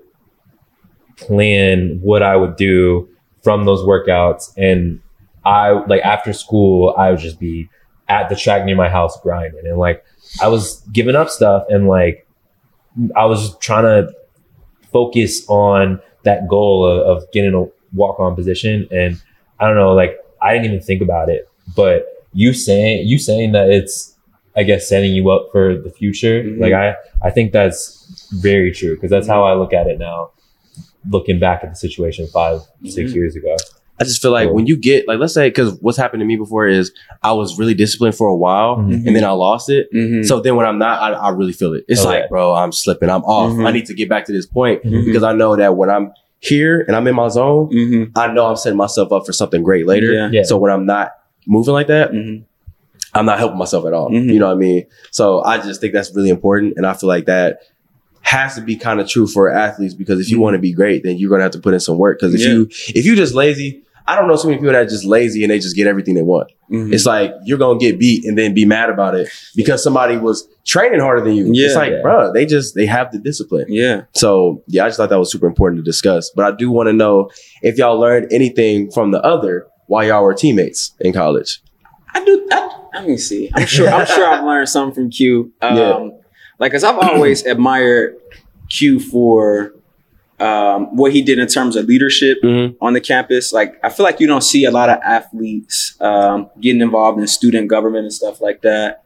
plan 1.18 1.99
what 2.01 2.24
I 2.24 2.38
would 2.38 2.55
do 2.55 3.09
from 3.43 3.65
those 3.65 3.82
workouts, 3.82 4.53
and 4.55 5.01
I 5.45 5.72
like 5.72 6.01
after 6.03 6.32
school 6.32 6.95
I 6.97 7.11
would 7.11 7.20
just 7.20 7.39
be 7.39 7.70
at 8.07 8.30
the 8.30 8.36
track 8.38 8.63
near 8.65 8.78
my 8.78 8.89
house 8.89 9.20
grinding, 9.22 9.68
and 9.68 9.78
like 9.78 10.05
I 10.41 10.47
was 10.47 10.82
giving 10.93 11.15
up 11.15 11.30
stuff, 11.30 11.65
and 11.68 11.88
like 11.88 12.26
I 13.15 13.26
was 13.26 13.57
trying 13.57 13.84
to 13.84 14.13
focus 14.93 15.45
on 15.49 15.99
that 16.24 16.47
goal 16.47 16.86
of, 16.86 17.18
of 17.18 17.32
getting 17.34 17.53
a 17.53 17.65
walk 17.93 18.22
on 18.22 18.36
position, 18.36 18.88
and 18.89 19.22
I 19.59 19.68
don't 19.68 19.76
know, 19.76 19.93
like 19.93 20.18
I 20.41 20.53
didn't 20.53 20.65
even 20.68 20.82
think 20.82 21.01
about 21.01 21.30
it, 21.30 21.47
but 21.76 22.05
you 22.34 22.53
saying 22.53 23.07
you 23.07 23.18
saying 23.18 23.51
that 23.53 23.70
it's 23.70 24.15
I 24.55 24.63
guess 24.63 24.89
setting 24.89 25.13
you 25.13 25.30
up 25.30 25.49
for 25.51 25.78
the 25.78 25.89
future. 25.91 26.43
Mhm. 26.43 26.59
Like 26.59 26.74
I 26.74 26.95
I 27.22 27.30
think 27.30 27.51
that's 27.51 28.30
very 28.41 28.72
true 28.72 28.95
because 28.95 29.09
that's 29.11 29.28
how 29.28 29.43
I 29.43 29.53
look 29.55 29.74
at 29.74 29.88
it 29.88 29.99
now. 29.99 30.32
Looking 31.09 31.39
back 31.39 31.63
at 31.63 31.70
the 31.70 31.76
situation 31.76 32.28
5 32.28 32.61
six 32.86 33.11
Mhm. 33.11 33.15
years 33.15 33.36
ago. 33.36 33.55
I 33.99 34.03
just 34.03 34.22
feel 34.22 34.30
like 34.32 34.47
Cool. 34.47 34.55
when 34.55 34.68
you 34.68 34.78
get 34.78 35.07
like 35.07 35.20
let's 35.20 35.34
say 35.34 35.49
because 35.49 35.78
what's 35.82 35.97
happened 35.97 36.22
to 36.22 36.26
me 36.26 36.36
before 36.36 36.68
is 36.68 36.91
I 37.24 37.32
was 37.34 37.57
really 37.57 37.74
disciplined 37.74 38.15
for 38.15 38.28
a 38.28 38.36
while 38.36 38.78
Mhm. 38.78 39.07
and 39.07 39.15
then 39.15 39.24
I 39.24 39.32
lost 39.32 39.70
it. 39.70 39.88
Mm-hmm. 39.93 40.24
So 40.24 40.39
then 40.39 40.55
when 40.55 40.65
I'm 40.68 40.78
not, 40.78 41.01
I, 41.01 41.13
I 41.13 41.30
really 41.30 41.53
feel 41.53 41.74
it. 41.74 41.84
It's 41.88 42.05
Oh, 42.05 42.09
like, 42.09 42.30
bro, 42.30 42.53
I'm 42.53 42.72
slipping. 42.72 43.09
I'm 43.09 43.24
off. 43.24 43.53
Mhm. 43.53 43.65
I 43.68 43.72
need 43.72 43.86
to 43.88 43.93
get 43.95 44.07
back 44.09 44.26
to 44.26 44.32
this 44.34 44.45
point 44.45 44.84
Mhm. 44.84 45.05
because 45.05 45.24
I 45.24 45.34
know 45.34 45.55
that 45.55 45.78
when 45.78 45.89
I'm 45.89 46.11
here 46.39 46.84
and 46.88 46.95
I'm 46.95 47.07
in 47.07 47.15
my 47.15 47.28
zone, 47.30 47.70
mm-hmm. 47.72 48.03
I 48.15 48.32
know 48.32 48.45
I'm 48.45 48.55
setting 48.55 48.78
myself 48.78 49.11
up 49.11 49.26
for 49.26 49.34
something 49.34 49.63
great 49.63 49.88
later. 49.88 50.11
Yeah. 50.13 50.30
Yeah. 50.32 50.43
So 50.43 50.57
when 50.57 50.72
I'm 50.72 50.86
not 50.86 51.11
moving 51.48 51.74
like 51.74 51.88
that, 51.88 52.12
Mm-hmm. 52.12 52.43
I'm 53.14 53.26
not 53.26 53.39
helping 53.39 53.58
myself 53.58 53.86
at 53.88 53.93
all. 53.93 54.12
Mhm. 54.12 54.32
You 54.32 54.38
know 54.39 54.48
what 54.48 54.54
I 54.54 54.58
mean? 54.60 54.86
So 55.12 55.41
I 55.41 55.58
just 55.58 55.82
think 55.82 55.93
that's 55.93 56.14
really 56.16 56.30
important. 56.30 56.74
And 56.78 56.86
I 56.86 56.93
feel 56.93 57.08
like 57.08 57.26
that 57.26 57.62
has 58.22 58.56
to 58.56 58.62
be 58.62 58.76
kind 58.76 59.00
of 59.00 59.08
true 59.08 59.26
for 59.26 59.50
athletes 59.50 59.93
because 59.95 60.20
if 60.20 60.30
you 60.30 60.38
Mhm. 60.38 60.41
want 60.41 60.54
to 60.56 60.60
be 60.60 60.74
great, 60.74 61.04
then 61.04 61.18
you're 61.18 61.30
going 61.30 61.39
to 61.39 61.43
have 61.43 61.54
to 61.54 61.60
put 61.60 61.74
in 61.74 61.80
some 61.80 61.98
work. 61.98 62.20
Because 62.20 62.36
if 62.36 62.41
Yeah. 62.41 62.50
you, 62.50 62.70
if 62.93 63.06
you 63.06 63.16
just 63.16 63.34
lazy, 63.34 63.82
I 64.06 64.16
don't 64.16 64.28
know 64.28 64.36
so 64.36 64.48
many 64.50 64.58
people 64.60 64.74
that 64.74 64.82
are 64.82 64.86
just 64.89 65.04
lazy 65.06 65.43
and 65.43 65.50
they 65.52 65.58
just 65.60 65.76
get 65.76 65.88
everything 65.88 66.14
they 66.16 66.22
want. 66.22 66.50
Mm-hmm. 66.72 66.93
It's 66.93 67.06
like 67.06 67.34
you're 67.45 67.58
gonna 67.58 67.80
get 67.80 67.98
beat 67.98 68.24
and 68.26 68.38
then 68.38 68.54
be 68.54 68.66
mad 68.66 68.89
about 68.89 69.16
it 69.16 69.30
because 69.56 69.82
somebody 69.84 70.18
was 70.18 70.48
training 70.66 71.00
harder 71.00 71.24
than 71.24 71.34
you. 71.34 71.50
Yeah. 71.54 71.66
it's 71.68 71.76
like, 71.76 71.91
Yeah. 71.91 72.02
bro, 72.02 72.32
they 72.34 72.45
just 72.45 72.76
they 72.76 72.86
have 72.86 73.12
the 73.12 73.18
discipline. 73.20 73.66
yeah. 73.70 74.02
So 74.14 74.62
yeah, 74.68 74.84
I 74.86 74.88
just 74.89 74.98
thought 74.98 75.10
that 75.10 75.20
was 75.20 75.32
super 75.32 75.48
important 75.48 75.80
to 75.80 75.84
discuss. 75.84 76.30
But 76.36 76.45
I 76.45 76.56
do 76.56 76.70
want 76.72 76.88
to 76.88 76.93
know 76.93 77.30
if 77.64 77.78
y'all 77.78 78.00
learned 78.00 78.28
anything 78.32 78.91
from 78.91 79.12
the 79.12 79.22
other 79.26 79.66
while 79.88 80.06
y'all 80.06 80.24
were 80.24 80.34
teammates 80.34 80.94
in 81.00 81.12
college. 81.14 81.62
I 82.14 82.24
do. 82.24 82.48
I, 82.52 82.70
let 82.96 83.08
me 83.08 83.18
see. 83.18 83.50
I'm 83.54 83.66
sure. 83.66 83.90
I'm 83.90 84.06
sure 84.06 84.26
I've 84.28 84.44
learned 84.44 84.70
something 84.70 84.94
from 84.96 85.10
Q. 85.12 85.52
Um, 85.62 85.78
Yeah. 85.78 86.10
Like, 86.60 86.72
cause 86.72 86.84
I've 86.84 86.98
always 86.98 87.46
admired 87.46 88.16
Q 88.70 89.00
for 89.00 89.74
um, 90.40 90.96
what 90.96 91.12
he 91.12 91.22
did 91.22 91.40
in 91.40 91.48
terms 91.48 91.76
of 91.76 91.86
leadership 91.86 92.38
Mm-hmm. 92.44 92.84
on 92.84 92.94
the 92.94 93.02
campus. 93.02 93.52
Like, 93.54 93.80
I 93.84 93.90
feel 93.90 94.04
like 94.04 94.20
you 94.20 94.28
don't 94.28 94.42
see 94.44 94.66
a 94.66 94.72
lot 94.72 94.90
of 94.90 95.00
athletes 95.04 95.96
um, 96.02 96.50
getting 96.60 96.82
involved 96.82 97.20
in 97.20 97.28
student 97.28 97.70
government 97.70 98.04
and 98.06 98.14
stuff 98.14 98.40
like 98.42 98.62
that. 98.62 99.04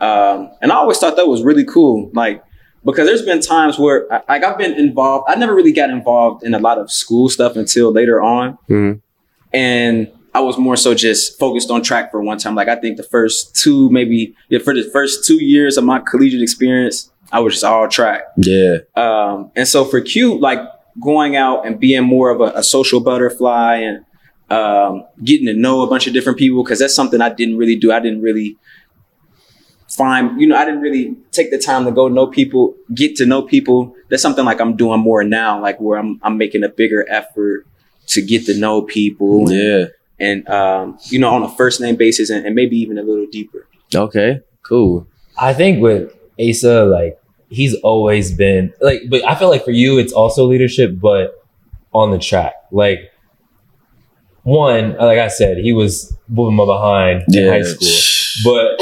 Um, 0.00 0.50
and 0.60 0.72
I 0.72 0.76
always 0.76 0.98
thought 0.98 1.16
that 1.16 1.28
was 1.28 1.42
really 1.42 1.64
cool. 1.64 2.10
Like, 2.14 2.42
because 2.84 3.06
there's 3.06 3.22
been 3.22 3.40
times 3.40 3.78
where, 3.78 4.12
I- 4.12 4.22
like, 4.28 4.44
I've 4.44 4.58
been 4.58 4.72
involved. 4.74 5.26
I 5.28 5.36
never 5.36 5.54
really 5.54 5.72
got 5.72 5.90
involved 5.90 6.42
in 6.44 6.54
a 6.54 6.58
lot 6.58 6.78
of 6.78 6.90
school 6.90 7.28
stuff 7.28 7.54
until 7.56 7.92
later 7.92 8.20
on 8.20 8.58
Mhm. 8.68 9.00
and 9.52 10.08
I 10.34 10.40
was 10.40 10.56
more 10.56 10.76
so 10.76 10.94
just 10.94 11.38
focused 11.38 11.70
on 11.70 11.82
track 11.82 12.10
for 12.10 12.22
one 12.22 12.38
time. 12.38 12.54
Like 12.54 12.68
I 12.68 12.76
think 12.76 12.96
the 12.96 13.02
first 13.02 13.54
two, 13.54 13.90
maybe 13.90 14.34
yeah, 14.48 14.58
for 14.58 14.74
the 14.74 14.88
first 14.90 15.26
two 15.26 15.44
years 15.44 15.76
of 15.76 15.84
my 15.84 15.98
collegiate 15.98 16.42
experience, 16.42 17.10
I 17.30 17.40
was 17.40 17.54
just 17.54 17.64
all 17.64 17.88
track. 17.88 18.22
Yeah, 18.36 18.78
Um, 18.94 19.50
and 19.56 19.66
so 19.68 19.84
for 19.84 20.00
Q, 20.00 20.38
like 20.38 20.60
going 21.02 21.36
out 21.36 21.66
and 21.66 21.80
being 21.80 22.04
more 22.04 22.30
of 22.30 22.40
a, 22.40 22.58
a 22.58 22.62
social 22.62 23.00
butterfly 23.00 23.76
and 23.76 24.04
um, 24.50 25.04
getting 25.24 25.46
to 25.46 25.54
know 25.54 25.82
a 25.82 25.86
bunch 25.86 26.06
of 26.06 26.12
different 26.12 26.38
people, 26.38 26.62
because 26.62 26.78
that's 26.78 26.94
something 26.94 27.20
I 27.20 27.30
didn't 27.30 27.56
really 27.56 27.76
do. 27.76 27.92
I 27.92 28.00
didn't 28.00 28.20
really 28.20 28.58
find, 29.88 30.40
you 30.40 30.46
know, 30.46 30.56
I 30.56 30.64
didn't 30.64 30.80
really 30.80 31.16
take 31.30 31.50
the 31.50 31.58
time 31.58 31.84
to 31.84 31.92
go 31.92 32.08
know 32.08 32.26
people, 32.26 32.74
get 32.94 33.16
to 33.16 33.26
know 33.26 33.42
people. 33.42 33.94
That's 34.08 34.22
something 34.22 34.44
like 34.44 34.60
I'm 34.60 34.76
doing 34.76 35.00
more 35.00 35.24
now, 35.24 35.60
like 35.60 35.78
where 35.80 35.98
I'm 35.98 36.20
I'm 36.22 36.36
making 36.36 36.64
a 36.64 36.68
bigger 36.68 37.06
effort 37.10 37.66
to 38.08 38.20
get 38.20 38.46
to 38.46 38.58
know 38.58 38.82
people. 38.82 39.50
Yeah. 39.50 39.56
And 39.74 39.90
um, 40.48 40.98
you 41.04 41.18
know, 41.18 41.30
on 41.30 41.42
a 41.42 41.48
first 41.48 41.80
name 41.80 41.96
basis 41.96 42.30
and, 42.30 42.46
and 42.46 42.54
maybe 42.54 42.76
even 42.76 42.98
a 42.98 43.02
little 43.02 43.26
deeper. 43.26 43.66
Okay. 43.94 44.40
Cool. 44.62 45.06
I 45.38 45.54
think 45.54 45.82
with 45.82 46.14
Asa, 46.40 46.84
like 46.84 47.18
he's 47.48 47.74
always 47.76 48.32
been 48.32 48.72
like, 48.80 49.02
but 49.10 49.24
I 49.24 49.34
feel 49.34 49.48
like 49.48 49.64
for 49.64 49.70
you, 49.70 49.98
it's 49.98 50.12
also 50.12 50.44
leadership, 50.46 50.98
but 51.00 51.42
on 51.92 52.10
the 52.10 52.18
track. 52.18 52.54
Like 52.70 53.10
one, 54.42 54.96
like 54.96 55.18
I 55.18 55.28
said, 55.28 55.58
he 55.58 55.72
was 55.72 56.16
moving 56.28 56.56
my 56.56 56.64
behind 56.64 57.24
in 57.34 57.48
high 57.48 57.62
school. 57.62 57.88
But 58.44 58.80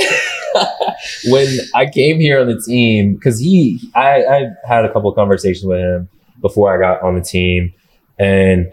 when 1.27 1.49
I 1.75 1.87
came 1.87 2.19
here 2.19 2.41
on 2.41 2.47
the 2.47 2.61
team, 2.61 3.15
because 3.15 3.39
he, 3.39 3.81
I, 3.95 4.25
I 4.25 4.49
had 4.67 4.85
a 4.85 4.93
couple 4.93 5.11
of 5.11 5.17
conversations 5.17 5.65
with 5.65 5.79
him 5.79 6.09
before 6.41 6.75
I 6.75 6.81
got 6.81 7.03
on 7.03 7.15
the 7.15 7.21
team, 7.21 7.75
and 8.19 8.73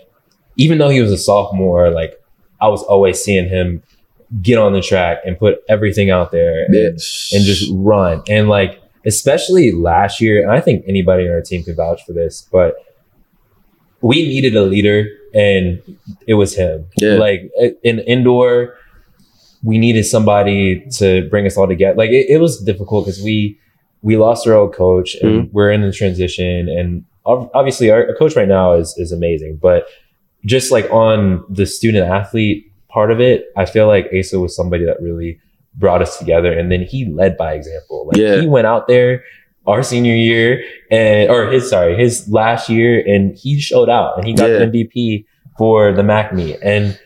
even 0.55 0.77
though 0.77 0.89
he 0.89 1.01
was 1.01 1.11
a 1.11 1.17
sophomore, 1.17 1.89
like 1.89 2.13
I 2.59 2.67
was 2.67 2.83
always 2.83 3.21
seeing 3.23 3.47
him 3.47 3.83
get 4.41 4.57
on 4.57 4.73
the 4.73 4.81
track 4.81 5.19
and 5.25 5.37
put 5.37 5.59
everything 5.69 6.09
out 6.09 6.31
there 6.31 6.65
and, 6.65 6.75
and 6.75 7.45
just 7.45 7.71
run. 7.73 8.23
And 8.27 8.49
like, 8.49 8.81
especially 9.05 9.71
last 9.71 10.19
year, 10.19 10.41
and 10.41 10.51
I 10.51 10.59
think 10.59 10.83
anybody 10.87 11.25
on 11.27 11.31
our 11.31 11.41
team 11.41 11.63
could 11.63 11.77
vouch 11.77 12.05
for 12.05 12.13
this, 12.13 12.47
but 12.51 12.75
we 14.01 14.27
needed 14.27 14.55
a 14.55 14.63
leader 14.63 15.07
and 15.33 15.81
it 16.27 16.35
was 16.35 16.55
him. 16.55 16.87
Yeah. 16.99 17.13
Like 17.13 17.51
in 17.83 17.99
indoor, 17.99 18.75
we 19.63 19.77
needed 19.77 20.05
somebody 20.05 20.85
to 20.97 21.27
bring 21.29 21.45
us 21.45 21.57
all 21.57 21.67
together. 21.67 21.95
Like 21.97 22.11
it, 22.11 22.29
it 22.29 22.39
was 22.39 22.61
difficult 22.61 23.05
because 23.05 23.21
we 23.23 23.59
we 24.01 24.17
lost 24.17 24.47
our 24.47 24.53
old 24.53 24.73
coach 24.73 25.15
and 25.15 25.45
mm-hmm. 25.45 25.53
we're 25.53 25.71
in 25.71 25.81
the 25.81 25.91
transition. 25.91 26.69
And 26.69 27.05
obviously, 27.25 27.89
our, 27.89 28.07
our 28.07 28.15
coach 28.15 28.35
right 28.35 28.47
now 28.47 28.73
is 28.73 28.93
is 28.97 29.11
amazing, 29.11 29.57
but 29.61 29.87
just 30.45 30.71
like 30.71 30.89
on 30.91 31.43
the 31.49 31.65
student 31.65 32.09
athlete 32.09 32.71
part 32.89 33.11
of 33.11 33.19
it, 33.19 33.45
I 33.55 33.65
feel 33.65 33.87
like 33.87 34.09
Asa 34.17 34.39
was 34.39 34.55
somebody 34.55 34.85
that 34.85 35.01
really 35.01 35.39
brought 35.75 36.01
us 36.01 36.17
together. 36.17 36.51
And 36.57 36.71
then 36.71 36.81
he 36.83 37.05
led 37.05 37.37
by 37.37 37.53
example. 37.53 38.07
Like 38.07 38.17
Yeah. 38.17 38.39
he 38.41 38.47
went 38.47 38.65
out 38.67 38.87
there 38.87 39.23
our 39.67 39.83
senior 39.83 40.15
year 40.15 40.63
and 40.89 41.29
or 41.29 41.47
his 41.51 41.69
sorry 41.69 41.95
his 41.97 42.27
last 42.29 42.69
year 42.69 43.03
and 43.05 43.35
he 43.37 43.59
showed 43.59 43.89
out 43.89 44.17
and 44.17 44.25
he 44.25 44.33
got 44.33 44.49
Yeah. 44.49 44.59
the 44.59 44.65
MVP 44.67 45.25
for 45.57 45.91
the 45.91 46.03
MAC 46.03 46.33
meet 46.33 46.57
and 46.63 46.97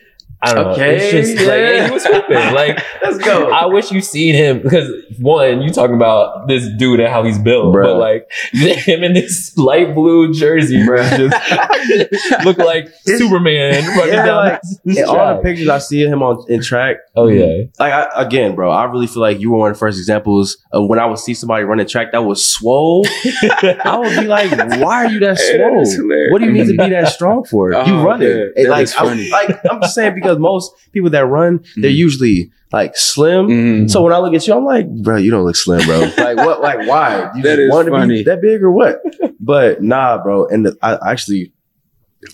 I 0.44 0.54
don't 0.54 0.66
Okay, 0.72 0.80
know 0.98 1.04
it's 1.04 1.12
just 1.12 1.36
like 1.38 1.46
yeah. 1.46 1.70
yeah, 1.70 1.86
he 1.86 1.92
was 1.92 2.04
hooping 2.04 2.54
like 2.54 2.82
Let's 3.02 3.18
go. 3.18 3.50
I 3.50 3.66
wish 3.66 3.90
you 3.92 4.00
seen 4.00 4.34
him 4.34 4.60
because 4.62 4.88
one, 5.20 5.62
you 5.62 5.70
talking 5.70 5.94
about 5.96 6.48
this 6.48 6.68
dude 6.78 7.00
and 7.00 7.08
how 7.08 7.22
he's 7.22 7.38
built, 7.38 7.74
Bruh. 7.74 7.84
but 7.84 7.96
like 7.98 8.30
him 8.52 9.04
in 9.04 9.12
this 9.14 9.56
light 9.56 9.94
blue 9.94 10.32
jersey, 10.32 10.78
Bruh. 10.78 11.08
just 11.16 12.44
look 12.44 12.58
like 12.58 12.88
Superman 13.04 13.84
Yeah, 14.08 14.34
like, 14.34 14.60
all 15.08 15.36
the 15.36 15.40
pictures 15.42 15.68
I 15.68 15.78
see 15.78 16.02
of 16.04 16.12
him 16.12 16.22
on 16.22 16.44
in 16.50 16.60
track, 16.62 16.96
Oh 17.14 17.28
yeah, 17.28 17.64
like 17.78 17.92
I, 17.92 18.08
again, 18.22 18.54
bro, 18.54 18.70
I 18.70 18.84
really 18.84 19.06
feel 19.06 19.22
like 19.22 19.38
you 19.40 19.50
were 19.52 19.58
one 19.58 19.70
of 19.70 19.76
the 19.76 19.78
first 19.80 19.98
examples 19.98 20.56
of 20.72 20.88
when 20.88 20.98
I 20.98 21.06
would 21.06 21.18
see 21.18 21.34
somebody 21.34 21.64
running 21.64 21.86
track 21.86 22.12
that 22.12 22.24
was 22.24 22.48
swole. 22.48 23.06
I 23.32 23.96
would 23.98 24.18
be 24.20 24.26
like, 24.26 24.50
"Why 24.80 25.04
are 25.04 25.08
you 25.10 25.20
that 25.20 25.38
swole? 25.38 26.30
What 26.32 26.40
do 26.40 26.46
you 26.46 26.52
need 26.52 26.66
to 26.66 26.76
be 26.76 26.88
that 26.90 27.08
strong 27.08 27.44
for? 27.44 27.72
you 27.72 27.78
Oh, 27.78 28.04
run 28.04 28.20
yeah, 28.22 28.46
it. 28.56 28.68
like, 28.68 28.88
funny. 28.88 29.26
I'm, 29.32 29.48
like 29.48 29.60
I'm 29.70 29.80
just 29.82 29.94
saying 29.94 30.14
because 30.14 30.31
most 30.40 30.72
people 30.92 31.10
that 31.10 31.26
run, 31.26 31.60
they're 31.76 31.90
Mhm. 31.90 31.96
usually 31.96 32.50
like 32.72 32.96
slim. 32.96 33.48
Mhm. 33.48 33.90
So 33.90 34.02
when 34.02 34.12
I 34.12 34.18
look 34.18 34.34
at 34.34 34.46
you, 34.46 34.54
I'm 34.54 34.64
like, 34.64 34.88
bro, 34.88 35.16
you 35.18 35.30
don't 35.30 35.44
look 35.44 35.56
slim, 35.56 35.84
bro. 35.86 36.00
like 36.18 36.36
what? 36.38 36.62
Like 36.62 36.86
why? 36.88 37.30
You 37.36 37.42
That 37.42 37.56
just 37.56 37.60
is 37.60 37.70
want 37.70 37.86
to 37.86 37.92
funny. 37.92 38.18
be 38.18 38.22
that 38.24 38.40
big 38.40 38.62
or 38.62 38.70
what? 38.70 39.02
But 39.40 39.82
nah, 39.82 40.22
bro. 40.22 40.46
And 40.48 40.64
the, 40.66 40.76
I 40.82 40.98
actually, 41.10 41.52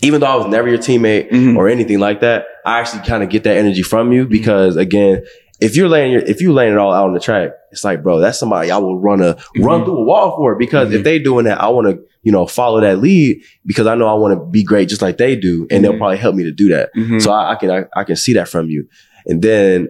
even 0.01 0.21
though 0.21 0.27
I 0.27 0.35
was 0.35 0.47
never 0.47 0.69
your 0.69 0.77
teammate 0.77 1.31
Mhm. 1.31 1.57
or 1.57 1.67
anything 1.67 1.99
like 1.99 2.21
that, 2.21 2.45
I 2.65 2.79
actually 2.79 3.03
kind 3.03 3.23
of 3.23 3.29
get 3.29 3.43
that 3.43 3.57
energy 3.57 3.81
from 3.81 4.11
you 4.13 4.25
because 4.27 4.77
again, 4.77 5.23
if 5.61 5.75
you're 5.75 5.89
laying 5.89 6.11
your, 6.13 6.21
if 6.21 6.41
you 6.41 6.53
laying 6.53 6.73
it 6.73 6.77
all 6.77 6.93
out 6.93 7.05
on 7.07 7.13
the 7.13 7.19
track, 7.19 7.51
it's 7.71 7.83
like, 7.83 8.01
bro, 8.03 8.19
that's 8.19 8.39
somebody 8.39 8.71
I 8.71 8.77
will 8.77 8.97
run 8.99 9.21
a 9.21 9.35
run 9.59 9.81
Mhm. 9.81 9.85
through 9.85 9.97
a 9.97 10.03
wall 10.03 10.35
for 10.37 10.55
because 10.55 10.93
if 10.93 11.01
Mhm. 11.01 11.03
they 11.03 11.19
doing 11.19 11.45
that, 11.45 11.61
I 11.61 11.67
want 11.69 11.87
to, 11.87 11.99
you 12.23 12.31
know, 12.31 12.45
follow 12.47 12.79
that 12.81 12.99
lead 12.99 13.41
because 13.65 13.85
I 13.87 13.95
know 13.95 14.07
I 14.07 14.13
want 14.13 14.39
to 14.39 14.45
be 14.45 14.63
great 14.63 14.89
just 14.89 15.01
like 15.01 15.17
they 15.17 15.35
do, 15.35 15.67
and 15.69 15.83
they'll 15.83 15.93
Mhm. 15.93 15.97
probably 15.97 16.17
help 16.17 16.35
me 16.35 16.43
to 16.43 16.51
do 16.51 16.69
that. 16.69 16.89
Mhm. 16.95 17.21
So 17.21 17.31
I, 17.31 17.51
I 17.51 17.55
can 17.55 17.69
I, 17.71 17.83
I 17.95 18.03
can 18.03 18.15
see 18.15 18.33
that 18.33 18.47
from 18.47 18.69
you, 18.69 18.85
and 19.25 19.41
then 19.41 19.89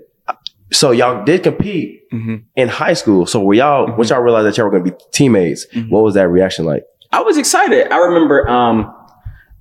so 0.72 0.92
y'all 0.92 1.24
did 1.26 1.44
compete 1.44 2.02
Mhm. 2.14 2.44
in 2.56 2.68
high 2.68 2.94
school. 2.94 3.26
So 3.26 3.40
were 3.42 3.54
y'all 3.56 3.88
Mhm. 3.88 3.98
once 3.98 4.10
y'all 4.10 4.22
realized 4.22 4.48
that 4.48 4.58
y'all 4.58 4.66
were 4.66 4.72
going 4.72 4.84
to 4.86 4.92
be 4.92 4.98
teammates, 5.12 5.66
what 5.90 6.04
was 6.04 6.14
that 6.16 6.28
reaction 6.30 6.66
like? 6.66 6.84
I 7.12 7.22
was 7.22 7.38
excited. 7.38 7.92
I 7.92 7.98
remember 7.98 8.48
um 8.50 8.92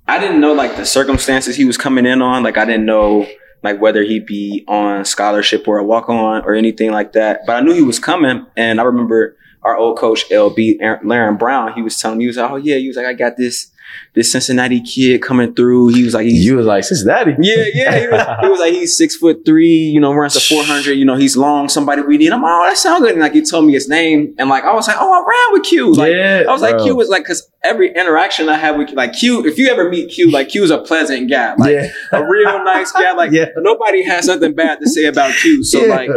I 0.07 0.17
didn't 0.19 0.39
know 0.41 0.53
like 0.53 0.75
the 0.75 0.85
circumstances 0.85 1.55
he 1.55 1.65
was 1.65 1.77
coming 1.77 2.05
in 2.07 2.21
on. 2.21 2.41
Like 2.43 2.57
I 2.57 2.65
didn't 2.65 2.85
know 2.85 3.27
like 3.63 3.81
whether 3.81 4.03
he'd 4.03 4.25
be 4.25 4.63
on 4.67 5.03
scholarship 5.05 5.67
or 5.67 5.77
a 5.79 5.83
walk 5.83 6.09
on 6.09 6.43
or 6.43 6.53
anything 6.53 6.91
like 6.91 7.13
that. 7.13 7.41
But 7.45 7.57
I 7.57 7.61
knew 7.61 7.73
he 7.73 7.81
was 7.81 7.99
coming 7.99 8.45
and 8.55 8.79
I 8.79 8.83
remember 8.83 9.35
our 9.63 9.75
old 9.75 9.97
coach 9.97 10.23
LB 10.29 10.77
Aaron- 10.79 11.07
Laren 11.07 11.35
Brown, 11.37 11.73
he 11.73 11.81
was 11.81 11.99
telling 11.99 12.17
me, 12.19 12.23
he 12.23 12.27
was 12.27 12.37
like, 12.37 12.49
Oh 12.51 12.55
yeah, 12.55 12.77
he 12.77 12.87
was 12.87 12.95
like, 12.95 13.05
I 13.05 13.13
got 13.13 13.35
this 13.37 13.71
this 14.15 14.31
Cincinnati 14.31 14.81
kid 14.81 15.21
coming 15.21 15.53
through. 15.53 15.89
He 15.89 16.03
was 16.03 16.13
like, 16.13 16.25
he's 16.25 16.45
You 16.45 16.57
was 16.57 16.65
like 16.65 16.83
Cincinnati. 16.83 17.35
yeah, 17.39 17.65
yeah. 17.73 17.99
He 17.99 18.07
was, 18.07 18.25
he 18.41 18.47
was 18.49 18.59
like, 18.59 18.73
he's 18.73 18.95
six 18.97 19.15
foot 19.15 19.43
three, 19.45 19.67
you 19.67 19.99
know, 19.99 20.13
runs 20.13 20.33
the 20.35 20.39
400, 20.39 20.93
you 20.93 21.05
know, 21.05 21.15
he's 21.15 21.35
long, 21.37 21.69
somebody 21.69 22.01
we 22.01 22.17
need. 22.17 22.31
I'm, 22.31 22.43
oh, 22.43 22.65
that 22.67 22.77
sounds 22.77 23.01
good. 23.01 23.11
And 23.13 23.21
like, 23.21 23.33
he 23.33 23.41
told 23.41 23.65
me 23.65 23.73
his 23.73 23.87
name. 23.89 24.33
And 24.37 24.49
like, 24.49 24.63
I 24.63 24.73
was 24.73 24.87
like, 24.87 24.97
oh, 24.99 25.11
I 25.11 25.17
ran 25.19 25.59
with 25.59 25.69
Q. 25.69 25.93
Like, 25.93 26.11
yeah, 26.11 26.43
I 26.47 26.51
was 26.51 26.61
like. 26.61 26.79
Q 26.79 26.95
was 26.95 27.09
like, 27.09 27.25
cause 27.25 27.49
every 27.63 27.89
interaction 27.93 28.47
I 28.49 28.55
have 28.57 28.77
with 28.77 28.91
like 28.91 29.13
Q, 29.13 29.45
if 29.45 29.57
you 29.57 29.69
ever 29.69 29.89
meet 29.89 30.11
Q, 30.11 30.31
like 30.31 30.49
Q 30.49 30.61
Q's 30.61 30.71
a 30.71 30.77
pleasant 30.79 31.29
guy, 31.29 31.55
like 31.55 31.73
yeah, 31.73 31.89
a 32.13 32.23
real 32.25 32.63
nice 32.63 32.91
guy. 32.91 33.11
Like 33.13 33.31
Yeah. 33.33 33.47
nobody 33.57 34.03
has 34.03 34.25
something 34.25 34.53
bad 34.53 34.79
to 34.81 34.89
say 34.89 35.05
about 35.05 35.33
Q. 35.35 35.63
So 35.63 35.85
Yeah. 35.85 35.93
like, 35.95 36.09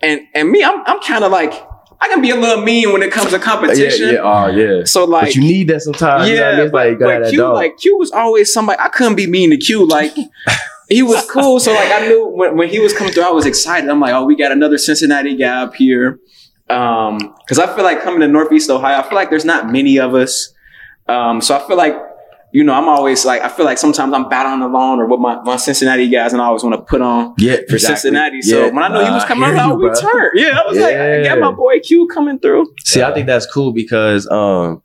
and 0.00 0.20
and 0.34 0.50
me, 0.50 0.62
I'm 0.62 0.82
I'm 0.86 1.00
kind 1.00 1.24
of 1.24 1.32
like, 1.32 1.52
I 2.00 2.08
can 2.08 2.20
be 2.20 2.30
a 2.30 2.36
little 2.36 2.62
mean 2.62 2.92
when 2.92 3.02
it 3.02 3.10
comes 3.10 3.30
to 3.30 3.38
competition. 3.38 4.14
yeah, 4.14 4.20
oh 4.22 4.46
yeah. 4.48 4.84
So 4.84 5.04
like, 5.04 5.26
but 5.26 5.34
you 5.34 5.40
need 5.40 5.68
that 5.68 5.82
sometimes. 5.82 6.28
you 6.28 6.36
know 6.36 6.48
I 6.48 6.50
yeah, 6.52 6.62
mean? 6.64 6.70
Like 6.72 6.98
but, 6.98 7.20
that 7.20 7.30
Q, 7.30 7.38
dog. 7.38 7.54
like 7.54 7.78
Q 7.78 7.96
was 7.96 8.10
always 8.10 8.52
somebody 8.52 8.78
I 8.80 8.88
couldn't 8.88 9.16
be 9.16 9.26
mean 9.26 9.50
to 9.50 9.56
Q. 9.56 9.86
Like 9.86 10.14
he 10.88 11.02
was 11.02 11.28
cool, 11.30 11.58
so 11.60 11.72
like 11.72 11.90
I 11.90 12.06
knew 12.06 12.26
when, 12.26 12.56
when 12.56 12.68
he 12.68 12.80
was 12.80 12.92
coming 12.92 13.12
through, 13.12 13.24
I 13.24 13.30
was 13.30 13.46
excited. 13.46 13.88
I'm 13.88 14.00
like, 14.00 14.12
oh, 14.12 14.24
we 14.24 14.36
got 14.36 14.52
another 14.52 14.78
Cincinnati 14.78 15.36
guy 15.36 15.62
up 15.62 15.74
here. 15.74 16.20
Um, 16.68 17.18
because 17.18 17.58
I 17.58 17.74
feel 17.74 17.84
like 17.84 18.02
coming 18.02 18.20
to 18.20 18.28
Northeast 18.28 18.70
Ohio, 18.70 18.98
I 18.98 19.02
feel 19.02 19.14
like 19.14 19.30
there's 19.30 19.44
not 19.44 19.70
many 19.70 19.98
of 19.98 20.14
us. 20.14 20.52
Um, 21.08 21.40
so 21.40 21.56
I 21.56 21.66
feel 21.66 21.76
like 21.76 21.94
you 22.52 22.64
know, 22.64 22.72
I'm 22.72 22.88
always 22.88 23.24
like, 23.24 23.42
I 23.42 23.48
feel 23.48 23.64
like 23.66 23.76
sometimes 23.76 24.14
I'm 24.14 24.28
battling 24.28 24.62
alone 24.62 24.98
or 25.00 25.06
with 25.06 25.20
my, 25.20 25.40
my 25.42 25.56
Cincinnati 25.56 26.08
guys, 26.08 26.32
and 26.32 26.40
I 26.40 26.46
always 26.46 26.62
want 26.62 26.74
to 26.76 26.82
put 26.82 27.02
on 27.02 27.34
yeah, 27.38 27.56
for 27.68 27.78
Cincinnati. 27.78 28.40
So 28.42 28.66
Yeah. 28.66 28.72
when 28.72 28.82
I 28.82 28.88
know 28.88 29.04
he 29.04 29.10
was 29.10 29.24
coming, 29.24 29.44
I 29.44 29.48
I 29.48 29.50
was 29.52 29.58
hear 29.58 29.66
like, 29.66 29.72
you, 29.72 29.78
we 29.82 29.88
bro. 29.88 30.00
turned. 30.00 30.30
Yeah, 30.36 30.58
I 30.60 30.66
was 30.68 30.78
like, 30.78 30.96
I 30.96 31.22
got 31.24 31.38
my 31.40 31.52
boy 31.52 31.80
Q 31.80 32.08
coming 32.12 32.38
through. 32.38 32.66
See, 32.84 33.02
I 33.02 33.12
think 33.12 33.26
that's 33.26 33.46
cool 33.52 33.72
because 33.72 34.26
um 34.28 34.82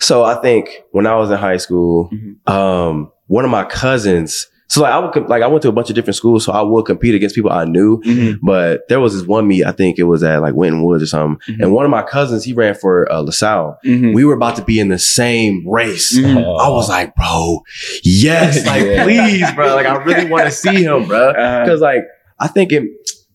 so 0.00 0.24
I 0.24 0.34
think 0.42 0.68
when 0.90 1.06
I 1.06 1.14
was 1.16 1.30
in 1.30 1.38
high 1.38 1.56
school, 1.58 2.10
Mhm. 2.12 2.50
um 2.50 3.12
one 3.28 3.44
of 3.44 3.50
my 3.50 3.64
cousins 3.64 4.46
so 4.68 4.82
like 4.82 4.92
I 4.92 4.98
would 4.98 5.28
like 5.28 5.42
I 5.42 5.46
went 5.46 5.62
to 5.62 5.68
a 5.68 5.72
bunch 5.72 5.88
of 5.90 5.94
different 5.94 6.16
schools, 6.16 6.44
so 6.44 6.52
I 6.52 6.60
would 6.62 6.84
compete 6.84 7.14
against 7.14 7.34
people 7.34 7.50
I 7.52 7.64
knew. 7.64 8.02
But 8.42 8.82
there 8.88 8.98
was 9.00 9.14
this 9.14 9.26
one 9.26 9.46
meet, 9.46 9.64
I 9.64 9.72
think 9.72 9.98
it 9.98 10.04
was 10.04 10.22
at 10.22 10.42
like 10.42 10.54
Winton 10.54 10.82
Woods 10.84 11.02
or 11.02 11.06
something. 11.06 11.54
Mhm. 11.54 11.62
And 11.62 11.72
one 11.72 11.84
of 11.84 11.90
my 11.90 12.02
cousins, 12.02 12.44
he 12.44 12.52
ran 12.52 12.74
for 12.74 13.10
uh, 13.12 13.20
LaSalle. 13.20 13.78
Mhm. 13.84 14.14
We 14.14 14.24
were 14.24 14.34
about 14.34 14.56
to 14.56 14.62
be 14.62 14.80
in 14.80 14.88
the 14.88 14.98
same 14.98 15.64
race. 15.68 16.16
Mhm. 16.18 16.36
I 16.38 16.68
was 16.68 16.88
like, 16.88 17.14
bro, 17.14 17.60
yes, 18.02 18.66
like 18.66 18.84
Yeah. 18.84 19.04
please, 19.04 19.52
bro. 19.54 19.74
Like 19.74 19.86
I 19.86 19.96
really 20.02 20.30
want 20.30 20.44
to 20.46 20.50
see 20.50 20.82
him, 20.84 21.06
bro. 21.06 21.32
Because 21.32 21.80
like 21.80 22.04
I 22.38 22.48
think 22.48 22.72
it, 22.72 22.82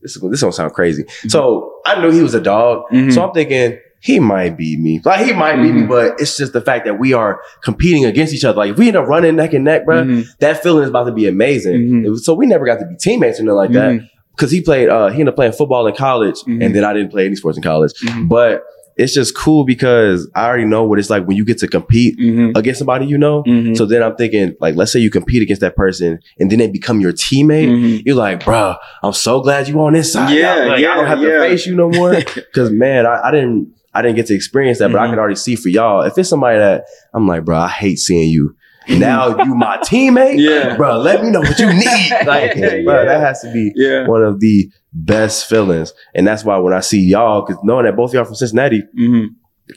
this 0.02 0.18
this 0.22 0.42
don't 0.42 0.52
sound 0.52 0.74
crazy. 0.74 1.06
So 1.28 1.74
I 1.86 2.00
knew 2.02 2.12
he 2.12 2.22
was 2.22 2.34
a 2.34 2.42
dog. 2.42 2.84
mhm. 2.92 3.14
So 3.14 3.24
I'm 3.26 3.34
thinking 3.34 3.80
he 4.02 4.20
might 4.20 4.58
beat 4.58 4.80
me. 4.80 4.99
Like 5.06 5.26
he 5.26 5.32
might 5.34 5.58
beat 5.62 5.74
me, 5.74 5.84
but 5.84 6.20
it's 6.20 6.36
just 6.38 6.54
the 6.54 6.62
fact 6.62 6.86
that 6.86 6.99
we 6.99 7.14
are 7.14 7.39
competing 7.64 8.04
against 8.06 8.34
each 8.34 8.43
other. 8.43 8.58
Like 8.58 8.72
if 8.72 8.78
we 8.78 8.88
end 8.88 8.97
up 8.97 9.08
running 9.08 9.36
neck 9.36 9.54
and 9.54 9.64
neck, 9.64 9.86
bro, 9.86 10.04
Mhm. 10.04 10.26
that 10.39 10.62
feeling 10.64 10.84
is 10.84 10.89
about 10.89 11.06
to 11.06 11.12
be 11.14 11.28
amazing. 11.28 12.04
Was- 12.10 12.26
So 12.26 12.34
we 12.34 12.45
never 12.47 12.66
got 12.66 12.80
to 12.80 12.86
be 12.86 12.95
teammates 12.95 13.39
or 13.39 13.43
nothing 13.43 13.56
like 13.58 13.72
that. 13.74 13.91
Mhm. 13.91 14.10
Because 14.36 14.52
he 14.52 14.62
played, 14.62 14.89
uh, 14.89 15.08
he 15.10 15.16
ended 15.20 15.30
up 15.30 15.36
playing 15.36 15.52
football 15.54 15.86
in 15.88 15.93
college, 15.93 16.36
Mhm. 16.47 16.66
and 16.66 16.76
then 16.76 16.84
I 16.84 16.93
didn't 16.93 17.12
play 17.12 17.26
any 17.26 17.36
sports 17.36 17.58
in 17.58 17.64
college. 17.64 17.91
But 18.24 18.64
it's 18.97 19.14
just 19.14 19.36
cool 19.36 19.64
because 19.66 20.30
I 20.36 20.45
already 20.47 20.66
know 20.66 20.84
what 20.84 20.99
it's 20.99 21.10
like 21.10 21.26
when 21.26 21.38
you 21.38 21.45
get 21.45 21.58
to 21.60 21.68
compete 21.68 22.20
Mhm. 22.20 22.58
against 22.58 22.80
somebody 22.80 23.06
you 23.06 23.18
know. 23.18 23.43
Mhm. 23.47 23.76
So 23.78 23.86
then 23.86 24.02
I'm 24.04 24.16
thinking, 24.16 24.54
like, 24.60 24.76
let's 24.76 24.91
say 24.91 24.99
you 24.99 25.10
compete 25.10 25.41
against 25.41 25.62
that 25.62 25.76
person, 25.76 26.20
and 26.39 26.52
then 26.52 26.60
they 26.60 26.68
become 26.70 26.99
your 27.02 27.12
teammate. 27.14 27.70
Mhm. 27.70 28.02
You're 28.06 28.16
like, 28.16 28.43
bro, 28.43 28.76
I'm 29.04 29.14
so 29.14 29.41
glad 29.41 29.68
you 29.68 29.80
on 29.82 29.93
this 29.93 30.12
side. 30.14 30.36
Yeah. 30.38 30.66
Like, 30.68 30.86
I 30.86 30.95
don't 30.95 31.06
have 31.08 31.22
yeah. 31.22 31.30
to 31.30 31.39
face 31.41 31.66
you 31.68 31.76
no 31.76 31.89
more. 31.89 32.16
Cause 32.56 32.72
man, 32.72 33.06
I, 33.06 33.22
I 33.26 33.32
didn't, 33.32 33.68
I 33.94 34.02
didn't 34.02 34.16
get 34.16 34.28
to 34.28 34.34
experience 34.36 34.80
that, 34.80 34.92
but 34.92 35.00
I 35.02 35.08
Mhm. 35.08 35.10
could 35.12 35.20
already 35.20 35.36
see 35.36 35.56
for 35.56 35.70
y'all. 35.70 36.02
If 36.02 36.18
it's 36.18 36.30
somebody 36.30 36.58
that 36.60 36.86
I'm 37.14 37.28
like, 37.28 37.44
bro, 37.46 37.58
I 37.58 37.68
hate 37.68 37.98
seeing 38.00 38.30
you 38.30 38.56
Now 38.88 39.44
you 39.44 39.54
my 39.54 39.78
teammate. 39.86 40.38
Yeah. 40.39 40.76
bro. 40.76 40.98
Let 40.98 41.24
me 41.24 41.30
know 41.30 41.42
what 41.42 41.60
you 41.60 41.72
need. 41.74 42.12
Like, 42.26 42.56
Yeah, 42.56 42.82
bro, 42.84 43.06
that 43.06 43.20
has 43.22 43.42
to 43.42 43.52
be 43.54 43.72
Yeah. 43.76 44.08
one 44.08 44.24
of 44.24 44.39
the 44.39 44.70
best 44.94 45.48
feelings, 45.48 45.94
and 46.16 46.26
that's 46.28 46.44
why 46.44 46.58
when 46.58 46.74
I 46.74 46.80
see 46.82 47.00
y'all, 47.02 47.46
because 47.46 47.62
knowing 47.64 47.86
that 47.86 47.96
both 47.96 48.10
of 48.12 48.16
y'all 48.16 48.26
from 48.26 48.36
Cincinnati, 48.36 48.84
hmm 48.96 49.26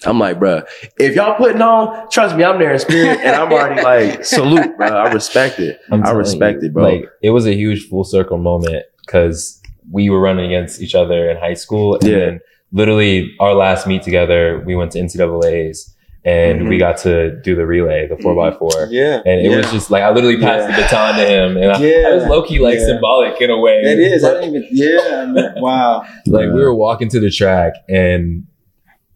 I'm 0.05 0.19
like, 0.19 0.41
bro, 0.41 0.63
if 0.99 1.15
y'all 1.15 1.37
putting 1.37 1.63
on, 1.63 2.09
trust 2.11 2.35
me, 2.37 2.43
I'm 2.43 2.59
there 2.59 2.73
in 2.73 2.79
spirit, 2.81 3.21
and 3.23 3.37
I'm 3.37 3.53
already 3.53 3.81
like, 4.11 4.25
salute, 4.25 4.77
bro. 4.77 4.89
I 4.89 5.13
respect 5.13 5.61
it. 5.61 5.77
I'm 5.93 6.03
I 6.05 6.11
respect 6.13 6.63
you, 6.63 6.69
it, 6.69 6.75
bro. 6.75 6.83
Like 6.85 7.05
it 7.23 7.31
was 7.31 7.47
a 7.47 7.55
huge 7.55 7.87
full 7.89 8.03
circle 8.05 8.39
moment 8.39 8.85
because 9.07 9.61
we 9.93 10.09
were 10.11 10.21
running 10.21 10.47
against 10.47 10.81
each 10.81 10.95
other 10.95 11.31
in 11.31 11.37
high 11.37 11.55
school, 11.55 11.97
and 11.97 12.07
Yeah. 12.07 12.17
then 12.19 12.41
literally 12.75 13.35
our 13.41 13.55
last 13.55 13.87
meet 13.87 14.03
together, 14.03 14.63
we 14.67 14.75
went 14.77 14.91
to 14.93 14.99
NCAA's 14.99 15.91
and 16.27 16.63
Mhm. 16.63 16.69
we 16.71 16.79
got 16.79 16.97
to 16.99 17.39
do 17.43 17.55
the 17.55 17.67
relay, 17.67 18.07
the 18.09 18.17
four 18.17 18.33
x 18.49 18.57
four. 18.59 18.89
Yeah. 18.91 19.21
And 19.27 19.41
it 19.47 19.55
was 19.57 19.71
just 19.71 19.91
like 19.91 20.03
I 20.03 20.11
literally 20.11 20.39
passed 20.39 20.69
Yeah. 20.69 20.77
the 20.77 20.83
baton 20.83 21.15
to 21.21 21.25
him, 21.27 21.57
and 21.57 21.71
I, 21.73 21.79
Yeah. 21.79 22.09
I 22.09 22.15
was 22.15 22.27
low 22.27 22.43
key 22.43 22.59
like 22.59 22.79
Yeah. 22.79 22.87
symbolic 22.87 23.41
in 23.41 23.51
a 23.51 23.59
way. 23.59 23.81
It 23.85 23.99
is. 23.99 24.25
I 24.25 24.35
didn't 24.35 24.49
even. 24.51 24.67
Yeah. 24.73 25.27
Man. 25.27 25.55
Wow. 25.59 26.03
like 26.27 26.47
we 26.53 26.61
were 26.63 26.75
walking 26.75 27.09
to 27.11 27.21
the 27.21 27.31
track, 27.31 27.75
and 27.89 28.45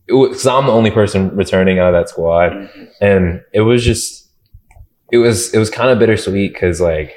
it 0.07 0.13
was 0.15 0.29
because 0.31 0.47
I'm 0.47 0.67
the 0.67 0.73
only 0.73 0.91
person 0.91 1.35
returning 1.35 1.79
out 1.79 1.95
of 1.95 1.99
that 2.01 2.09
squad, 2.11 2.69
and 3.01 3.41
it 3.55 3.63
was 3.63 3.85
just 3.85 4.29
it 5.11 5.17
was 5.19 5.53
it 5.55 5.59
was 5.59 5.71
kind 5.71 5.91
of 5.91 5.99
bittersweet 5.99 6.53
because 6.53 6.79
like 6.81 7.15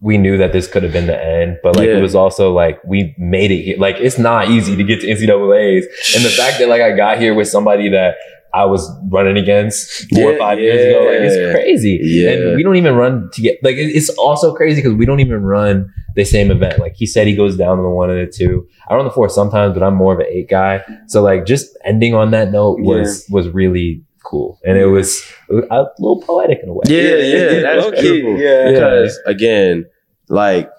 we 0.00 0.16
knew 0.16 0.36
that 0.38 0.52
this 0.52 0.68
could 0.68 0.82
have 0.84 0.92
been 0.92 1.06
the 1.06 1.20
end, 1.20 1.58
but 1.62 1.76
like 1.76 1.88
Yeah. 1.88 1.98
it 1.98 2.02
was 2.02 2.14
also 2.14 2.52
like 2.52 2.82
we 2.84 3.14
made 3.18 3.50
it 3.50 3.62
here. 3.62 3.78
Like 3.78 3.96
it's 3.98 4.18
not 4.18 4.48
easy 4.48 4.76
to 4.76 4.84
get 4.84 5.00
to 5.00 5.06
NCAA's, 5.08 5.86
and 6.14 6.24
the 6.24 6.30
fact 6.30 6.58
that 6.60 6.68
like 6.68 6.82
I 6.82 6.92
got 6.96 7.18
here 7.18 7.34
with 7.34 7.48
somebody 7.48 7.88
that 7.90 8.14
I 8.54 8.64
was 8.64 8.88
running 9.10 9.36
against 9.36 10.08
four 10.14 10.30
or 10.30 10.32
Yeah, 10.32 10.38
five 10.38 10.58
years 10.58 10.80
ago, 10.86 11.04
like 11.04 11.20
it's 11.20 11.54
crazy. 11.54 11.98
Yeah. 12.02 12.30
And 12.30 12.56
we 12.56 12.62
don't 12.62 12.76
even 12.76 12.94
run 12.94 13.28
to 13.34 13.42
get 13.42 13.58
like 13.62 13.74
it's 13.76 14.08
also 14.10 14.54
crazy 14.54 14.80
because 14.80 14.94
we 14.96 15.04
don't 15.04 15.20
even 15.20 15.42
run 15.42 15.92
the 16.14 16.24
same 16.24 16.50
event. 16.50 16.78
Like 16.78 16.94
he 16.96 17.04
said, 17.06 17.26
he 17.26 17.36
goes 17.36 17.56
down 17.56 17.76
to 17.76 17.82
the 17.82 17.90
one 17.90 18.08
and 18.10 18.26
the 18.26 18.32
two. 18.32 18.66
I 18.88 18.94
run 18.94 19.04
the 19.04 19.10
four 19.10 19.28
sometimes, 19.28 19.74
but 19.74 19.82
I'm 19.82 19.94
more 19.94 20.14
of 20.14 20.20
an 20.20 20.26
eight 20.30 20.48
guy. 20.48 20.82
So 21.08 21.22
like 21.22 21.44
just 21.44 21.76
ending 21.84 22.14
on 22.14 22.30
that 22.30 22.50
note 22.50 22.80
was 22.80 23.26
was 23.30 23.48
really 23.50 24.02
cool, 24.28 24.58
and 24.64 24.76
it 24.76 24.86
was, 24.86 25.18
it 25.48 25.54
was 25.54 25.64
a 25.70 25.86
little 26.02 26.20
poetic 26.22 26.58
in 26.62 26.68
a 26.68 26.72
way. 26.74 26.82
Yeah, 26.86 27.00
Yeah, 27.02 27.14
yeah, 27.16 27.50
yeah, 27.50 27.60
that's 27.62 27.84
low-key, 27.86 28.00
beautiful. 28.02 28.38
yeah. 28.40 28.70
because 28.70 29.20
again, 29.26 29.86
like 30.28 30.70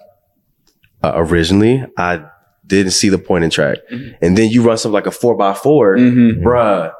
uh, 1.02 1.12
originally, 1.16 1.84
I 1.98 2.24
didn't 2.66 2.92
see 2.92 3.08
the 3.08 3.18
point 3.18 3.42
in 3.44 3.50
track, 3.50 3.78
Mhm. 3.90 4.14
and 4.22 4.38
then 4.38 4.50
you 4.50 4.62
run 4.62 4.76
something 4.78 4.94
like 4.94 5.06
a 5.06 5.10
four 5.10 5.34
by 5.36 5.54
4 5.54 5.96
Mm-hmm. 5.96 6.46
bruh, 6.46 6.92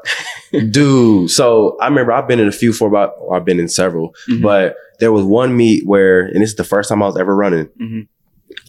dude. 0.72 1.30
So 1.30 1.76
I 1.80 1.86
remember 1.88 2.12
I've 2.12 2.26
been 2.28 2.40
in 2.40 2.48
a 2.48 2.52
few 2.52 2.72
four 2.72 2.90
by, 2.90 3.04
or 3.04 3.36
I've 3.36 3.44
been 3.44 3.60
in 3.60 3.68
several, 3.68 4.14
Mhm. 4.28 4.42
but 4.42 4.74
there 4.98 5.12
was 5.12 5.24
one 5.24 5.56
meet 5.56 5.86
where, 5.86 6.22
and 6.22 6.42
this 6.42 6.50
is 6.50 6.56
the 6.56 6.64
first 6.64 6.88
time 6.88 7.02
I 7.02 7.06
was 7.06 7.16
ever 7.18 7.34
running. 7.36 7.68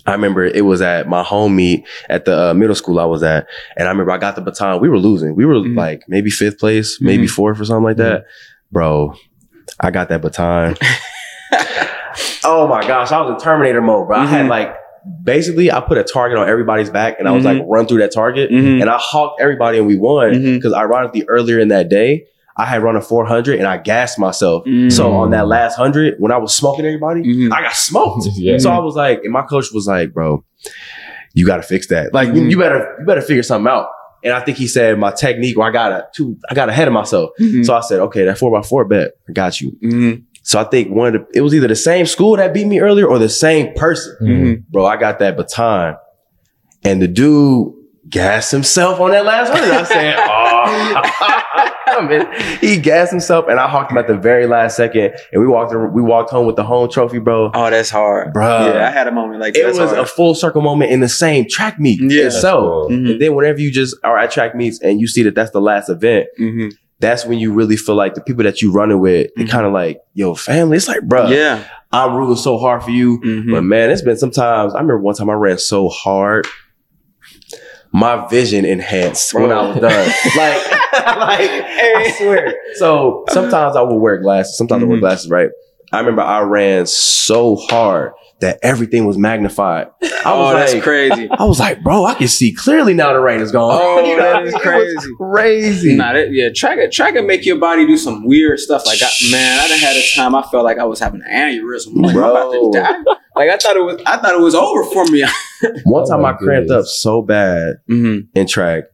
I 0.08 0.14
remember 0.14 0.44
it 0.46 0.66
was 0.66 0.82
at 0.82 1.08
my 1.08 1.24
home 1.24 1.56
meet 1.56 1.86
at 2.10 2.26
the 2.26 2.50
uh, 2.50 2.54
middle 2.54 2.76
school 2.76 3.00
I 3.00 3.06
was 3.06 3.22
at, 3.24 3.48
and 3.78 3.88
I 3.88 3.92
remember 3.92 4.12
I 4.12 4.18
got 4.18 4.36
the 4.36 4.42
baton. 4.42 4.82
We 4.82 4.90
were 4.90 4.98
losing. 4.98 5.36
We 5.36 5.46
were 5.46 5.56
Mhm. 5.56 5.76
like 5.78 6.04
maybe 6.08 6.30
fifth 6.32 6.58
place, 6.60 7.00
maybe 7.00 7.26
Mhm. 7.26 7.30
fourth 7.30 7.60
or 7.62 7.66
something 7.66 7.84
like 7.84 7.98
that. 7.98 8.26
Bro, 8.72 9.14
I 9.80 9.92
got 9.92 10.10
that 10.10 10.22
baton. 10.22 10.76
oh 12.44 12.68
my 12.68 12.82
gosh, 12.88 13.12
I 13.12 13.22
was 13.22 13.32
in 13.32 13.40
Terminator 13.44 13.82
mode, 13.82 14.08
bro. 14.08 14.18
I 14.18 14.26
had 14.26 14.46
Mhm. 14.46 14.50
like 14.50 14.76
basically 15.24 15.72
I 15.72 15.80
put 15.82 15.98
a 15.98 16.04
target 16.04 16.38
on 16.38 16.48
everybody's 16.50 16.90
back, 16.90 17.18
and 17.20 17.28
I 17.28 17.32
was 17.32 17.46
like 17.46 17.62
run 17.68 17.86
through 17.88 18.00
that 18.00 18.12
target, 18.14 18.52
Mhm. 18.52 18.82
and 18.82 18.90
I 18.90 18.98
hawked 18.98 19.42
everybody, 19.42 19.78
and 19.78 19.88
we 19.88 19.98
won. 19.98 20.32
Because 20.42 20.74
ironically, 20.74 21.26
earlier 21.28 21.60
in 21.60 21.70
that 21.70 21.90
day, 21.90 22.26
I 22.62 22.66
had 22.66 22.84
run 22.84 22.96
a 22.96 23.02
400 23.02 23.58
and 23.58 23.68
I 23.68 23.78
gassed 23.78 24.20
myself. 24.20 24.64
Mhm. 24.66 24.92
So 24.92 25.12
on 25.14 25.32
that 25.32 25.48
last 25.48 25.76
hundred, 25.76 26.16
when 26.20 26.32
I 26.32 26.38
was 26.38 26.54
smoking 26.56 26.86
everybody, 26.86 27.22
Mhm. 27.24 27.52
I 27.52 27.62
got 27.62 27.74
smoked. 27.74 28.28
Yeah. 28.36 28.58
So 28.60 28.70
I 28.70 28.80
was 28.80 28.96
like, 28.96 29.22
and 29.24 29.34
my 29.34 29.42
coach 29.42 29.68
was 29.74 29.88
like, 29.88 30.14
bro, 30.14 30.44
you 31.34 31.46
got 31.46 31.58
to 31.58 31.64
fix 31.64 31.88
that. 31.88 32.14
Like, 32.14 32.28
you, 32.30 32.42
Mhm. 32.42 32.52
you 32.52 32.58
better, 32.60 32.96
you 33.00 33.06
better 33.06 33.22
figure 33.22 33.44
something 33.44 33.72
out. 33.72 33.88
And 34.24 34.34
I 34.34 34.40
think 34.42 34.58
he 34.58 34.68
said 34.68 35.00
my 35.00 35.12
technique, 35.12 35.58
or 35.58 35.66
I 35.68 35.72
got 35.72 35.92
a 35.92 36.06
too, 36.16 36.38
I 36.50 36.54
got 36.54 36.70
ahead 36.70 36.88
of 36.88 36.94
myself. 36.94 37.32
Mhm. 37.40 37.66
So 37.66 37.74
I 37.74 37.80
said, 37.82 38.00
okay, 38.02 38.26
that 38.26 38.38
four 38.38 38.52
by 38.52 38.62
four 38.62 38.86
bet, 38.86 39.12
I 39.28 39.32
got 39.34 39.60
you. 39.60 39.72
Mhm. 39.84 40.24
So 40.44 40.60
I 40.60 40.64
think 40.66 40.90
one 40.92 41.08
of 41.08 41.14
the, 41.14 41.26
it 41.38 41.42
was 41.42 41.54
either 41.56 41.68
the 41.68 41.76
same 41.76 42.06
school 42.06 42.36
that 42.38 42.54
beat 42.54 42.66
me 42.68 42.80
earlier 42.80 43.08
or 43.08 43.18
the 43.20 43.30
same 43.30 43.74
person. 43.76 44.16
Mhm. 44.22 44.64
Bro, 44.72 44.86
I 44.86 44.98
got 44.98 45.18
that 45.20 45.38
baton, 45.38 45.96
and 46.84 47.02
the 47.02 47.08
dude 47.08 47.74
gassed 48.10 48.52
himself 48.52 49.00
on 49.00 49.12
that 49.12 49.24
last 49.26 49.52
hundred. 49.54 49.72
I 49.72 49.84
said, 49.84 50.16
oh, 50.18 50.22
coming. 51.86 52.26
He 52.62 52.78
gassed 52.78 53.12
himself, 53.12 53.46
and 53.50 53.60
I 53.60 53.68
hawked 53.68 53.92
him 53.92 53.98
at 53.98 54.08
the 54.08 54.16
very 54.18 54.46
last 54.48 54.78
second, 54.78 55.14
and 55.32 55.42
we 55.42 55.48
walked, 55.48 55.74
we 55.94 56.02
walked 56.02 56.30
home 56.30 56.46
with 56.46 56.56
the 56.56 56.64
home 56.64 56.90
trophy, 56.90 57.20
bro. 57.20 57.52
Oh, 57.54 57.70
that's 57.70 57.90
hard, 57.90 58.34
bro. 58.34 58.68
Yeah, 58.74 58.88
I 58.88 58.92
had 58.92 59.08
a 59.08 59.12
moment 59.12 59.40
like 59.40 59.54
that. 59.54 59.60
It 59.62 59.64
That's 59.66 59.80
was 59.80 59.92
a 59.92 60.06
full 60.06 60.36
circle 60.36 60.62
moment 60.62 60.92
in 60.92 61.00
the 61.00 61.10
same 61.10 61.48
track 61.50 61.80
meet 61.80 62.00
Yeah. 62.02 62.26
itself. 62.26 62.90
That's 62.90 63.00
Mhm. 63.02 63.12
And 63.12 63.22
then 63.22 63.36
whenever 63.36 63.60
you 63.60 63.72
just 63.72 63.96
are 64.04 64.18
at 64.18 64.32
track 64.32 64.56
meets 64.56 64.80
and 64.82 65.00
you 65.02 65.08
see 65.08 65.24
that 65.24 65.34
that's 65.36 65.52
the 65.52 65.62
last 65.62 65.90
event, 65.90 66.28
Mhm. 66.40 66.72
that's 67.00 67.26
when 67.26 67.40
you 67.40 67.52
really 67.54 67.78
feel 67.78 67.96
like 67.96 68.14
the 68.14 68.22
people 68.22 68.44
that 68.44 68.62
you 68.62 68.72
running 68.72 69.00
with, 69.00 69.28
they 69.36 69.44
Mhm. 69.46 69.50
kind 69.50 69.66
of 69.66 69.74
like, 69.74 70.00
yo, 70.14 70.36
family. 70.36 70.78
It's 70.78 70.88
like, 70.88 71.02
bro, 71.04 71.28
Yeah. 71.28 71.60
I'm 71.92 72.16
rooting 72.16 72.36
so 72.38 72.58
hard 72.58 72.84
for 72.84 72.92
you. 72.92 73.20
Mhm. 73.26 73.52
But 73.52 73.64
man, 73.64 73.90
it's 73.90 74.02
been 74.04 74.18
sometimes. 74.18 74.74
I 74.74 74.78
remember 74.78 75.00
one 75.00 75.16
time 75.16 75.30
I 75.30 75.34
ran 75.34 75.58
so 75.58 75.90
hard, 75.90 76.46
my 77.92 78.28
vision 78.28 78.66
enhanced 78.66 79.34
when 79.34 79.52
I 79.52 79.68
was 79.68 79.80
done. 79.80 79.92
like, 80.38 80.72
like 81.18 81.52
I 81.52 82.16
swear. 82.18 82.56
So 82.76 83.26
sometimes 83.30 83.76
I 83.76 83.82
would 83.82 83.98
wear 83.98 84.18
glasses. 84.18 84.58
Sometimes 84.58 84.84
I 84.84 84.86
wear 84.86 84.96
mm-hmm. 84.96 85.02
glasses, 85.02 85.30
right? 85.30 85.50
I 85.92 86.00
remember 86.00 86.22
I 86.22 86.42
ran 86.42 86.86
so 86.86 87.58
hard 87.58 88.14
that 88.40 88.60
everything 88.64 89.06
was 89.06 89.18
magnified. 89.18 89.88
I 90.02 90.22
oh, 90.26 90.46
was 90.46 90.54
that's 90.56 90.74
like, 90.74 90.84
crazy. 90.84 91.30
I 91.30 91.44
was 91.44 91.60
like, 91.60 91.84
bro, 91.84 92.06
I 92.06 92.16
can 92.16 92.28
see 92.28 92.54
clearly 92.54 92.94
now 92.94 93.14
the 93.14 93.20
rain 93.20 93.42
is 93.42 93.52
gone. 93.52 93.78
Oh, 93.80 94.00
You 94.06 94.18
know 94.18 94.24
that 94.24 94.44
is 94.44 94.54
mean? 94.54 94.62
It 94.64 94.64
was 94.64 94.64
crazy. 94.64 95.16
crazy. 95.18 95.96
Nah, 95.96 96.14
that, 96.14 96.32
yeah, 96.32 96.50
track 96.56 96.92
track 96.92 97.14
can 97.16 97.28
make 97.28 97.46
your 97.46 97.58
body 97.58 97.86
do 97.86 97.98
some 97.98 98.26
weird 98.26 98.60
stuff. 98.60 98.86
Like, 98.86 99.00
I, 99.02 99.10
man, 99.32 99.60
I 99.60 99.68
done 99.68 99.80
had 99.80 99.96
a 99.96 100.04
time 100.16 100.34
I 100.34 100.44
felt 100.44 100.64
like 100.64 100.80
I 100.80 100.86
was 100.86 101.00
having 101.00 101.22
an 101.26 101.32
aneurysm. 101.32 101.96
Like, 101.96 102.16
I'm 102.16 102.24
about 102.24 102.52
to 102.52 102.60
Bro. 102.60 102.72
die. 102.72 103.16
Like, 103.36 103.50
I 103.50 103.58
thought 103.58 103.76
it 103.78 103.84
was, 103.84 104.02
I 104.06 104.18
thought 104.18 104.34
it 104.36 104.42
was 104.42 104.56
over 104.56 104.84
for 104.92 105.06
me. 105.12 105.24
One 105.86 106.06
time 106.08 106.22
my 106.22 106.32
I 106.32 106.34
cramped 106.34 106.68
goodness. 106.70 106.88
up 106.88 106.92
so 106.92 107.22
bad 107.22 107.76
mm-hmm. 107.90 108.28
in 108.38 108.48
track. 108.48 108.86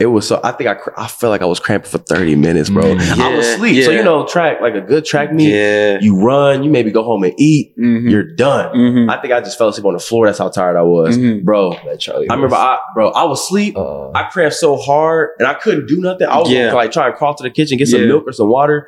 It 0.00 0.06
was 0.06 0.28
so 0.28 0.40
I 0.44 0.52
think 0.52 0.68
I 0.70 0.74
cr- 0.74 0.90
I 0.96 1.08
felt 1.08 1.32
like 1.32 1.42
I 1.42 1.46
was 1.46 1.58
cramping 1.58 1.90
for 1.90 1.98
30 1.98 2.36
minutes, 2.36 2.70
bro. 2.70 2.84
Mm. 2.84 3.18
I 3.20 3.34
was 3.36 3.44
Yeah, 3.46 3.54
asleep. 3.54 3.84
So 3.84 3.90
you 3.90 4.04
know, 4.04 4.24
track 4.28 4.60
like 4.60 4.74
a 4.76 4.80
good 4.80 5.04
track 5.04 5.32
meet, 5.32 5.52
Yeah. 5.52 5.98
you 6.00 6.20
run, 6.20 6.62
you 6.62 6.70
maybe 6.70 6.92
go 6.92 7.02
home 7.02 7.24
and 7.24 7.34
eat, 7.36 7.76
Mm-hmm. 7.76 8.06
you're 8.08 8.22
done. 8.36 8.76
mm-hmm. 8.76 9.10
I 9.10 9.20
think 9.20 9.32
I 9.32 9.40
just 9.40 9.58
fell 9.58 9.66
asleep 9.70 9.86
on 9.86 9.94
the 9.94 9.98
floor. 9.98 10.26
That's 10.26 10.38
how 10.38 10.50
tired 10.50 10.76
I 10.76 10.82
was, 10.82 11.18
Mhm. 11.18 11.42
bro. 11.42 11.72
That 11.84 11.98
Charlie. 11.98 12.30
I 12.30 12.34
remember, 12.34 12.54
was- 12.54 12.78
I 12.78 12.78
bro, 12.94 13.08
I 13.10 13.24
was 13.24 13.40
asleep. 13.40 13.76
uh, 13.76 14.12
I 14.12 14.28
cramped 14.30 14.54
so 14.54 14.76
hard, 14.76 15.30
and 15.40 15.48
I 15.48 15.54
couldn't 15.54 15.86
do 15.88 16.00
nothing. 16.00 16.28
I 16.28 16.38
was 16.38 16.48
Yeah. 16.48 16.74
like 16.74 16.92
trying 16.92 17.10
to 17.10 17.18
crawl 17.18 17.34
to 17.34 17.42
the 17.42 17.50
kitchen, 17.50 17.76
get 17.76 17.88
some 17.88 18.00
Yeah. 18.02 18.06
milk 18.06 18.22
or 18.28 18.32
some 18.32 18.48
water. 18.48 18.86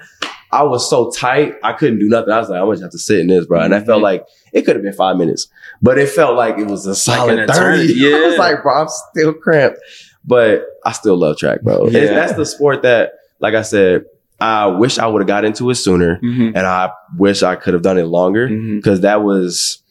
I 0.52 0.62
was 0.64 0.88
so 0.90 1.10
tight, 1.10 1.54
I 1.62 1.72
couldn't 1.74 1.98
do 2.00 2.08
nothing. 2.08 2.32
I 2.32 2.38
was 2.40 2.48
like, 2.48 2.60
I'm 2.60 2.66
gonna 2.66 2.80
have 2.80 2.90
to 2.90 2.98
sit 2.98 3.20
in 3.20 3.28
this, 3.28 3.46
bro. 3.46 3.60
And 3.60 3.74
I 3.74 3.80
felt 3.80 4.00
Mhm. 4.00 4.04
like 4.04 4.26
it 4.52 4.62
could 4.62 4.74
have 4.76 4.82
been 4.82 4.92
five 4.92 5.16
minutes, 5.16 5.46
but 5.80 5.96
it 5.98 6.08
felt 6.08 6.36
like 6.36 6.58
it 6.58 6.66
was 6.66 6.86
a 6.86 6.94
solid 6.94 7.38
an 7.38 7.46
30. 7.48 7.92
eternity, 7.92 8.14
I 8.14 8.26
was 8.28 8.36
like, 8.38 8.62
bro, 8.62 8.74
I'm 8.82 8.88
still 8.88 9.32
cramped, 9.32 9.78
but 10.24 10.64
I 10.84 10.92
still 10.92 11.16
love 11.16 11.36
track, 11.36 11.62
bro. 11.62 11.86
It's- 11.86 12.04
Yeah. 12.10 12.14
that's 12.14 12.32
the 12.34 12.44
sport 12.46 12.82
that, 12.82 13.12
like 13.38 13.54
I 13.54 13.62
said, 13.62 14.04
I 14.40 14.66
wish 14.66 14.98
I 14.98 15.06
would 15.06 15.20
have 15.22 15.28
got 15.28 15.44
into 15.44 15.68
it 15.70 15.74
sooner, 15.76 16.16
Mm-hmm. 16.22 16.56
and 16.56 16.66
I 16.66 16.90
wish 17.18 17.42
I 17.42 17.54
could 17.56 17.74
have 17.74 17.82
done 17.82 17.98
it 17.98 18.06
longer 18.06 18.48
Mm-hmm. 18.48 18.76
because 18.76 19.00
that 19.02 19.22
was. 19.22 19.82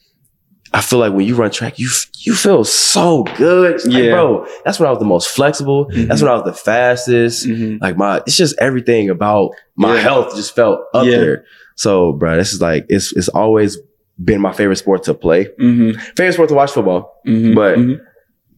I 0.74 0.82
feel 0.82 1.00
like 1.00 1.14
when 1.14 1.26
you 1.26 1.36
run 1.36 1.50
track, 1.52 1.80
you 1.80 1.90
you 2.26 2.36
feel 2.36 2.64
so 2.64 3.24
good, 3.38 3.76
It's 3.76 3.86
like, 3.86 4.04
Yeah. 4.04 4.12
bro. 4.12 4.46
That's 4.66 4.80
when 4.80 4.88
I 4.88 4.92
was 4.92 5.00
the 5.00 5.06
most 5.06 5.30
flexible. 5.30 5.86
That's 5.90 6.22
Mhm. 6.22 6.24
when 6.24 6.32
I 6.32 6.36
was 6.36 6.44
the 6.44 6.54
fastest. 6.54 7.48
Mm-hmm. 7.48 7.78
Like 7.82 7.98
my, 7.98 8.18
it's 8.28 8.36
just 8.36 8.56
everything 8.60 9.10
about 9.10 9.52
my 9.78 9.96
Yeah. 9.96 10.02
health 10.02 10.36
just 10.36 10.54
felt 10.56 10.80
up 10.94 11.06
Yeah. 11.06 11.18
there. 11.18 11.44
So, 11.76 12.12
bro, 12.14 12.36
this 12.38 12.54
is 12.54 12.62
like 12.62 12.86
it's 12.90 13.16
it's 13.16 13.30
always 13.30 13.78
been 14.24 14.42
my 14.42 14.52
favorite 14.52 14.76
sport 14.76 15.04
to 15.04 15.14
play. 15.14 15.46
Mm-hmm. 15.60 15.92
Favorite 16.18 16.34
sport 16.34 16.50
to 16.50 16.56
watch 16.56 16.72
football. 16.72 17.14
Mm-hmm. 17.26 17.54
But- 17.56 17.78
Mhm. 17.78 18.00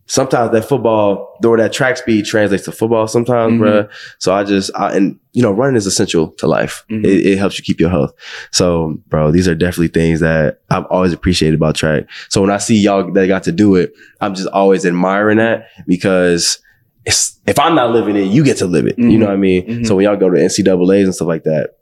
Sometimes 0.08 0.52
that 0.52 0.64
football, 0.68 1.38
or 1.46 1.56
that 1.58 1.72
track 1.72 1.96
speed 1.96 2.26
translates 2.26 2.66
to 2.66 2.72
football. 2.74 3.08
Sometimes, 3.08 3.54
Mhm. 3.54 3.60
bro. 3.60 3.88
So 4.20 4.34
I 4.34 4.44
just 4.44 4.70
I, 4.76 4.94
and 4.96 5.18
you 5.32 5.42
know, 5.42 5.52
running 5.52 5.78
is 5.78 5.86
essential 5.86 6.30
to 6.34 6.48
life. 6.48 6.84
Mhm. 6.92 7.06
It, 7.06 7.26
it 7.28 7.38
helps 7.38 7.58
you 7.58 7.64
keep 7.64 7.80
your 7.80 7.90
health. 7.90 8.14
So, 8.52 9.00
bro, 9.08 9.32
these 9.32 9.48
are 9.48 9.56
definitely 9.56 9.88
things 9.90 10.20
that 10.20 10.60
I've 10.70 10.84
always 10.86 11.14
appreciated 11.14 11.56
about 11.56 11.76
track. 11.76 12.04
So 12.28 12.42
when 12.42 12.50
I 12.52 12.58
see 12.58 12.76
y'all 12.78 13.10
that 13.14 13.28
got 13.28 13.44
to 13.44 13.52
do 13.54 13.76
it, 13.76 13.94
I'm 14.20 14.36
just 14.36 14.50
always 14.50 14.86
admiring 14.86 15.38
that 15.38 15.68
because 15.88 16.60
it's, 17.06 17.40
if 17.48 17.58
I'm 17.58 17.74
not 17.76 17.92
living 17.92 18.18
it, 18.18 18.26
you 18.26 18.44
get 18.44 18.58
to 18.58 18.66
live 18.66 18.86
it. 18.88 18.98
You 19.00 19.06
Mhm. 19.06 19.20
know 19.20 19.26
what 19.28 19.34
I 19.34 19.38
mean? 19.38 19.66
Mhm. 19.66 19.88
So 19.88 19.96
when 19.96 20.04
y'all 20.06 20.18
go 20.18 20.30
to 20.30 20.38
NCAA's 20.38 21.06
and 21.06 21.16
stuff 21.16 21.28
like 21.30 21.44
that, 21.46 21.78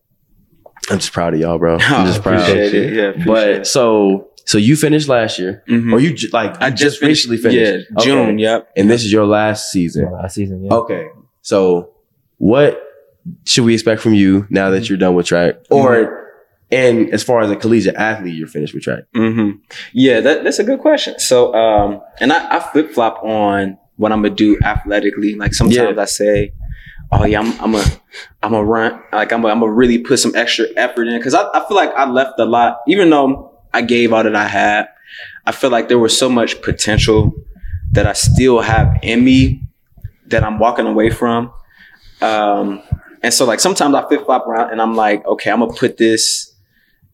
I'm 0.92 1.00
just 1.00 1.14
proud 1.14 1.34
of 1.34 1.40
y'all, 1.40 1.58
bro. 1.58 1.78
I'm 1.80 1.80
just 2.06 2.22
proud. 2.22 2.40
appreciate 2.42 2.74
it. 2.74 2.94
Yeah, 2.94 3.04
appreciate 3.10 3.26
But 3.28 3.50
it. 3.50 3.68
so 3.68 4.28
so 4.50 4.58
you 4.58 4.76
finished 4.76 5.08
last 5.18 5.38
year, 5.42 5.54
Mhm. 5.70 5.94
or 5.94 6.00
you 6.00 6.12
ju- 6.20 6.30
like 6.40 6.52
I 6.62 6.68
you 6.70 6.76
just, 6.86 7.02
recently 7.02 7.38
finished? 7.38 7.60
Yeah, 7.90 7.98
Okay. 7.98 8.06
June. 8.10 8.40
Yep. 8.40 8.60
and 8.78 8.90
this 8.92 9.02
is 9.06 9.12
your 9.12 9.26
last 9.26 9.72
season. 9.72 10.04
last 10.12 10.34
season. 10.40 10.58
Yeah. 10.66 10.74
Okay, 10.82 11.04
so 11.42 11.90
what 12.38 12.72
should 13.46 13.66
we 13.66 13.74
expect 13.74 14.02
from 14.02 14.14
you 14.22 14.48
now 14.50 14.68
that 14.72 14.90
you're 14.90 14.98
done 15.06 15.14
with 15.16 15.28
track, 15.28 15.56
or 15.70 15.92
And 16.72 17.10
as 17.18 17.24
far 17.24 17.42
as 17.42 17.50
a 17.50 17.56
collegiate 17.56 17.96
athlete, 17.96 18.36
you're 18.36 18.48
finished 18.58 18.76
with 18.76 18.84
track. 18.84 19.04
hmm 19.16 19.50
Yeah, 20.06 20.20
that, 20.26 20.44
that's 20.44 20.60
a 20.60 20.64
good 20.64 20.78
question. 20.80 21.14
So, 21.18 21.52
um, 21.56 22.00
and 22.22 22.32
I, 22.32 22.58
I 22.58 22.60
flip 22.60 22.92
flop 22.96 23.16
on 23.24 23.78
what 23.98 24.12
I'm 24.12 24.22
gonna 24.22 24.36
do 24.36 24.56
athletically. 24.64 25.34
Like 25.36 25.54
sometimes 25.56 25.98
I 25.98 26.06
say, 26.06 26.52
"Oh 27.12 27.26
yeah, 27.26 27.40
I'm 27.42 27.52
I'm 27.64 27.74
a 27.74 27.84
I'm 28.44 28.54
a 28.54 28.64
run." 28.64 28.92
Like 29.12 29.32
I'm 29.34 29.44
a, 29.46 29.48
I'm 29.48 29.62
gonna 29.62 29.72
really 29.84 29.98
put 29.98 30.20
some 30.20 30.34
extra 30.36 30.68
effort 30.78 31.08
in 31.08 31.18
because 31.18 31.34
I, 31.34 31.42
I 31.58 31.66
feel 31.68 31.76
like 31.84 31.92
I 31.96 32.06
left 32.08 32.40
a 32.40 32.46
lot, 32.46 32.78
even 32.88 33.10
though 33.10 33.49
I 33.74 33.82
gave 33.82 34.14
all 34.14 34.24
that 34.24 34.36
I 34.36 34.48
had. 34.48 34.88
I 35.46 35.52
feel 35.52 35.70
like 35.70 35.88
there 35.88 36.00
was 36.00 36.18
so 36.18 36.30
much 36.30 36.62
potential 36.62 37.34
that 37.92 38.06
I 38.06 38.14
still 38.14 38.62
have 38.62 38.98
in 39.02 39.24
me 39.24 39.64
that 40.28 40.44
I'm 40.44 40.60
walking 40.60 40.86
away 40.86 41.10
from. 41.10 41.52
Um, 42.22 42.82
and 43.22 43.34
so 43.34 43.46
like 43.46 43.60
sometimes 43.60 43.96
I 43.96 44.08
flip 44.08 44.26
flop 44.26 44.48
around 44.48 44.72
and 44.72 44.82
I'm 44.82 44.96
like, 44.96 45.26
okay, 45.26 45.52
I'm 45.52 45.60
gonna 45.60 45.74
put 45.74 45.98
this. 45.98 46.54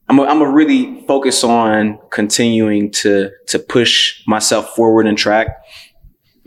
I'm 0.08 0.18
gonna, 0.18 0.30
I'm 0.30 0.53
really 0.53 1.06
focus 1.08 1.43
on 1.43 1.99
continuing 2.12 2.91
to 2.91 3.32
to 3.47 3.60
push 3.60 4.22
myself 4.28 4.76
forward 4.76 5.08
in 5.08 5.16
track. 5.16 5.47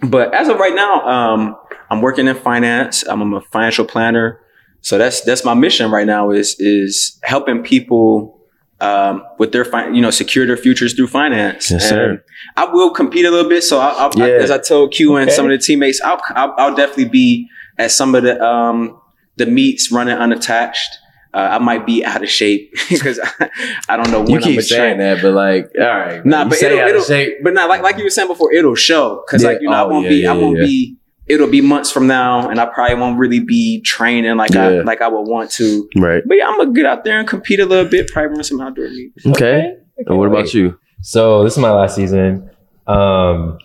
But 0.01 0.33
as 0.33 0.49
of 0.49 0.59
right 0.59 0.75
now, 0.75 1.07
um, 1.09 1.57
I'm 1.91 2.03
working 2.03 2.29
in 2.29 2.37
finance. 2.37 3.03
I'm 3.03 3.35
a 3.35 3.41
financial 3.41 3.85
planner. 3.85 4.41
So 4.81 4.97
that's 4.97 5.23
that's 5.23 5.45
my 5.45 5.55
mission 5.55 5.91
right 5.91 6.07
now 6.07 6.31
is 6.31 6.55
is 6.61 7.19
helping 7.23 7.63
people 7.63 8.38
um, 8.81 9.25
with 9.39 9.53
their 9.53 9.65
fin- 9.65 9.95
you 9.95 10.01
know 10.03 10.11
secure 10.11 10.47
their 10.47 10.57
futures 10.57 10.95
through 10.95 11.09
finance. 11.09 11.71
Yes, 11.71 11.89
sir. 11.89 12.23
I 12.57 12.65
will 12.67 12.91
compete 12.91 13.25
a 13.25 13.31
little 13.31 13.49
bit. 13.49 13.63
So 13.65 13.79
I, 13.81 13.89
I'll, 13.91 14.23
I, 14.23 14.29
Yeah. 14.29 14.35
as 14.43 14.51
I 14.51 14.59
told 14.59 14.93
Q 14.93 15.17
and 15.17 15.29
Okay. 15.29 15.37
some 15.37 15.45
of 15.47 15.51
the 15.51 15.59
teammates, 15.59 16.01
I'll, 16.01 16.21
I'll 16.31 16.55
I'll 16.59 16.75
definitely 16.75 17.09
be 17.09 17.49
at 17.79 17.91
some 17.91 18.15
of 18.15 18.23
the 18.23 18.41
um, 18.45 19.01
the 19.37 19.47
meets 19.47 19.91
running 19.91 20.17
unattached. 20.17 20.99
Uh, 21.35 21.49
I 21.53 21.59
might 21.59 21.85
be 21.85 22.03
out 22.05 22.23
of 22.23 22.29
shape 22.31 22.73
because 22.89 23.21
I, 23.23 23.51
I 23.91 23.97
don't 23.99 24.11
know 24.11 24.21
when 24.21 24.41
You 24.43 24.57
I'm 24.57 24.63
saying 24.63 24.97
train. 24.97 24.99
that, 24.99 25.21
but 25.21 25.35
like, 25.35 25.71
all 25.79 25.87
right. 25.87 26.25
Nah, 26.25 26.45
but 26.49 26.61
it'll- 26.63 26.79
it'll- 26.79 27.03
shape. 27.03 27.35
But 27.45 27.53
not 27.53 27.69
like 27.69 27.83
like 27.83 27.99
you 27.99 28.05
were 28.05 28.11
saying 28.11 28.29
before, 28.29 28.53
it'll 28.53 28.75
show 28.75 29.23
because 29.27 29.43
Yeah. 29.43 29.51
like 29.51 29.59
you 29.61 29.69
know 29.69 29.75
I 29.77 29.83
Oh, 29.83 29.89
won't 29.89 30.05
yeah, 30.05 30.11
be 30.11 30.17
yeah, 30.17 30.31
I 30.33 30.37
won't 30.37 30.57
yeah. 30.59 30.65
be 30.65 30.98
it'll 31.29 31.51
be 31.51 31.61
months 31.61 31.91
from 31.91 32.07
now 32.07 32.49
and 32.49 32.59
I 32.61 32.67
probably 32.67 32.97
won't 32.97 33.19
really 33.19 33.41
be 33.41 33.81
training 33.83 34.37
like 34.37 34.57
I 34.57 34.81
like 34.81 35.01
I 35.01 35.09
would 35.09 35.29
want 35.29 35.51
to. 35.53 35.89
Right. 35.97 36.23
But 36.27 36.37
yeah, 36.37 36.49
I'm 36.49 36.59
gonna 36.59 36.73
get 36.73 36.87
out 36.87 37.05
there 37.05 37.19
and 37.19 37.29
compete 37.29 37.61
a 37.61 37.67
little 37.67 37.89
bit, 37.89 38.09
probably 38.09 38.31
run 38.31 38.45
some 38.45 38.61
outdoor 38.61 38.89
meets. 38.89 39.27
Okay. 39.27 39.77
And 40.07 40.19
what 40.19 40.29
about 40.29 40.55
you? 40.55 40.79
So 41.03 41.45
this 41.45 41.53
is 41.53 41.59
my 41.59 41.71
last 41.71 41.95
season. 41.97 42.51
Um, 42.87 43.59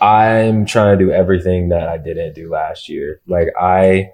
I'm 0.00 0.64
trying 0.64 0.98
to 0.98 1.04
do 1.04 1.12
everything 1.12 1.68
that 1.68 1.88
I 1.88 1.98
didn't 1.98 2.34
do 2.34 2.50
last 2.50 2.88
year. 2.88 3.20
Like 3.26 3.48
I, 3.60 4.10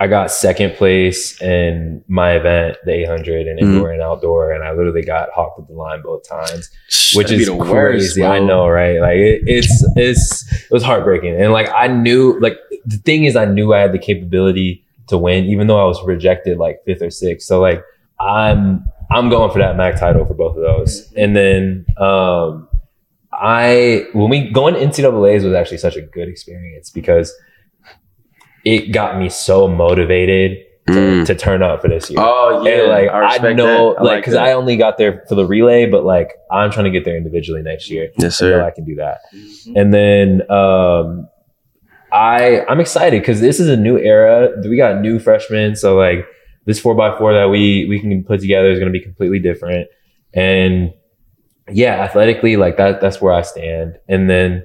I 0.00 0.06
got 0.06 0.30
second 0.30 0.76
place 0.76 1.40
in 1.42 2.02
my 2.08 2.32
event, 2.32 2.78
the 2.86 2.92
800 2.92 3.46
and 3.46 3.60
indoor 3.60 3.92
and 3.92 4.00
outdoor, 4.00 4.50
and 4.50 4.64
I 4.64 4.72
literally 4.72 5.02
got 5.02 5.28
hawked 5.30 5.60
at 5.60 5.66
the 5.68 5.74
line 5.74 6.00
both 6.00 6.26
times, 6.26 6.70
which 7.14 7.26
That'd 7.26 7.40
is 7.42 7.46
the 7.46 7.54
worst, 7.54 7.70
crazy. 7.70 8.24
I 8.24 8.38
know, 8.38 8.66
right? 8.66 8.98
Like 8.98 9.18
it, 9.18 9.42
it's 9.46 9.84
it's 9.96 10.52
it 10.52 10.70
was 10.70 10.82
heartbreaking, 10.82 11.38
and 11.38 11.52
like 11.52 11.68
I 11.74 11.86
knew, 11.86 12.40
like 12.40 12.56
the 12.86 12.96
thing 12.96 13.24
is, 13.24 13.36
I 13.36 13.44
knew 13.44 13.74
I 13.74 13.80
had 13.80 13.92
the 13.92 13.98
capability 13.98 14.86
to 15.08 15.18
win, 15.18 15.44
even 15.44 15.66
though 15.66 15.78
I 15.78 15.84
was 15.84 16.02
rejected 16.02 16.56
like 16.56 16.82
fifth 16.86 17.02
or 17.02 17.10
sixth. 17.10 17.46
So 17.46 17.60
like 17.60 17.84
I'm 18.18 18.84
I'm 19.10 19.28
going 19.28 19.50
for 19.52 19.58
that 19.58 19.76
MAC 19.76 19.98
title 19.98 20.24
for 20.24 20.34
both 20.34 20.56
of 20.56 20.62
those. 20.62 21.12
And 21.12 21.36
then 21.36 21.84
um 21.98 22.68
I 23.32 24.06
when 24.12 24.30
we 24.30 24.50
going 24.50 24.74
NCAA's 24.74 25.44
was 25.44 25.52
actually 25.52 25.78
such 25.78 25.96
a 25.96 26.02
good 26.02 26.28
experience 26.28 26.90
because 26.90 27.34
it 28.64 28.92
got 28.92 29.18
me 29.18 29.28
so 29.28 29.68
motivated 29.68 30.58
to, 30.86 30.92
Mm. 30.92 31.26
to 31.26 31.34
turn 31.36 31.62
up 31.62 31.82
for 31.82 31.88
this 31.88 32.10
year. 32.10 32.18
Oh 32.20 32.64
yeah, 32.66 32.80
And, 32.80 32.88
like 32.88 33.08
I 33.10 33.48
I, 33.50 33.52
know, 33.52 33.94
that. 33.94 34.02
like 34.02 34.10
like 34.12 34.18
because 34.22 34.34
that. 34.34 34.44
I 34.44 34.52
only 34.54 34.76
got 34.76 34.98
there 34.98 35.24
for 35.28 35.34
the 35.36 35.46
relay, 35.46 35.86
but 35.86 36.04
like 36.04 36.32
I'm 36.50 36.70
trying 36.72 36.86
to 36.86 36.90
get 36.90 37.04
there 37.04 37.16
individually 37.16 37.62
next 37.62 37.88
year. 37.90 38.10
yes 38.18 38.34
I 38.34 38.36
sir. 38.36 38.62
I 38.64 38.70
can 38.70 38.84
do 38.84 38.96
that. 38.96 39.18
And 39.76 39.94
then 39.94 40.42
um 40.50 41.28
I 42.12 42.64
I'm 42.68 42.80
excited 42.80 43.20
because 43.22 43.40
this 43.40 43.60
is 43.60 43.68
a 43.68 43.76
new 43.76 43.98
era. 43.98 44.50
We 44.68 44.76
got 44.76 45.00
new 45.00 45.18
freshmen, 45.20 45.76
so 45.76 45.96
like 45.96 46.26
this 46.66 46.80
four 46.80 47.00
x 47.00 47.18
four 47.18 47.32
that 47.34 47.50
we 47.50 47.86
we 47.88 48.00
can 48.00 48.24
put 48.24 48.40
together 48.40 48.70
is 48.70 48.78
going 48.80 48.92
to 48.92 48.98
be 48.98 49.04
completely 49.04 49.38
different. 49.38 49.88
And 50.34 50.92
yeah, 51.70 52.00
athletically, 52.02 52.56
like 52.56 52.78
that 52.78 53.00
that's 53.00 53.20
where 53.20 53.32
I 53.32 53.42
stand. 53.42 53.98
And 54.08 54.28
then 54.28 54.64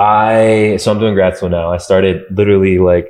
I 0.00 0.76
so 0.78 0.90
I'm 0.90 0.98
doing 0.98 1.14
grad 1.14 1.36
school 1.36 1.50
now. 1.50 1.70
I 1.70 1.76
started 1.76 2.22
literally 2.30 2.78
like 2.78 3.08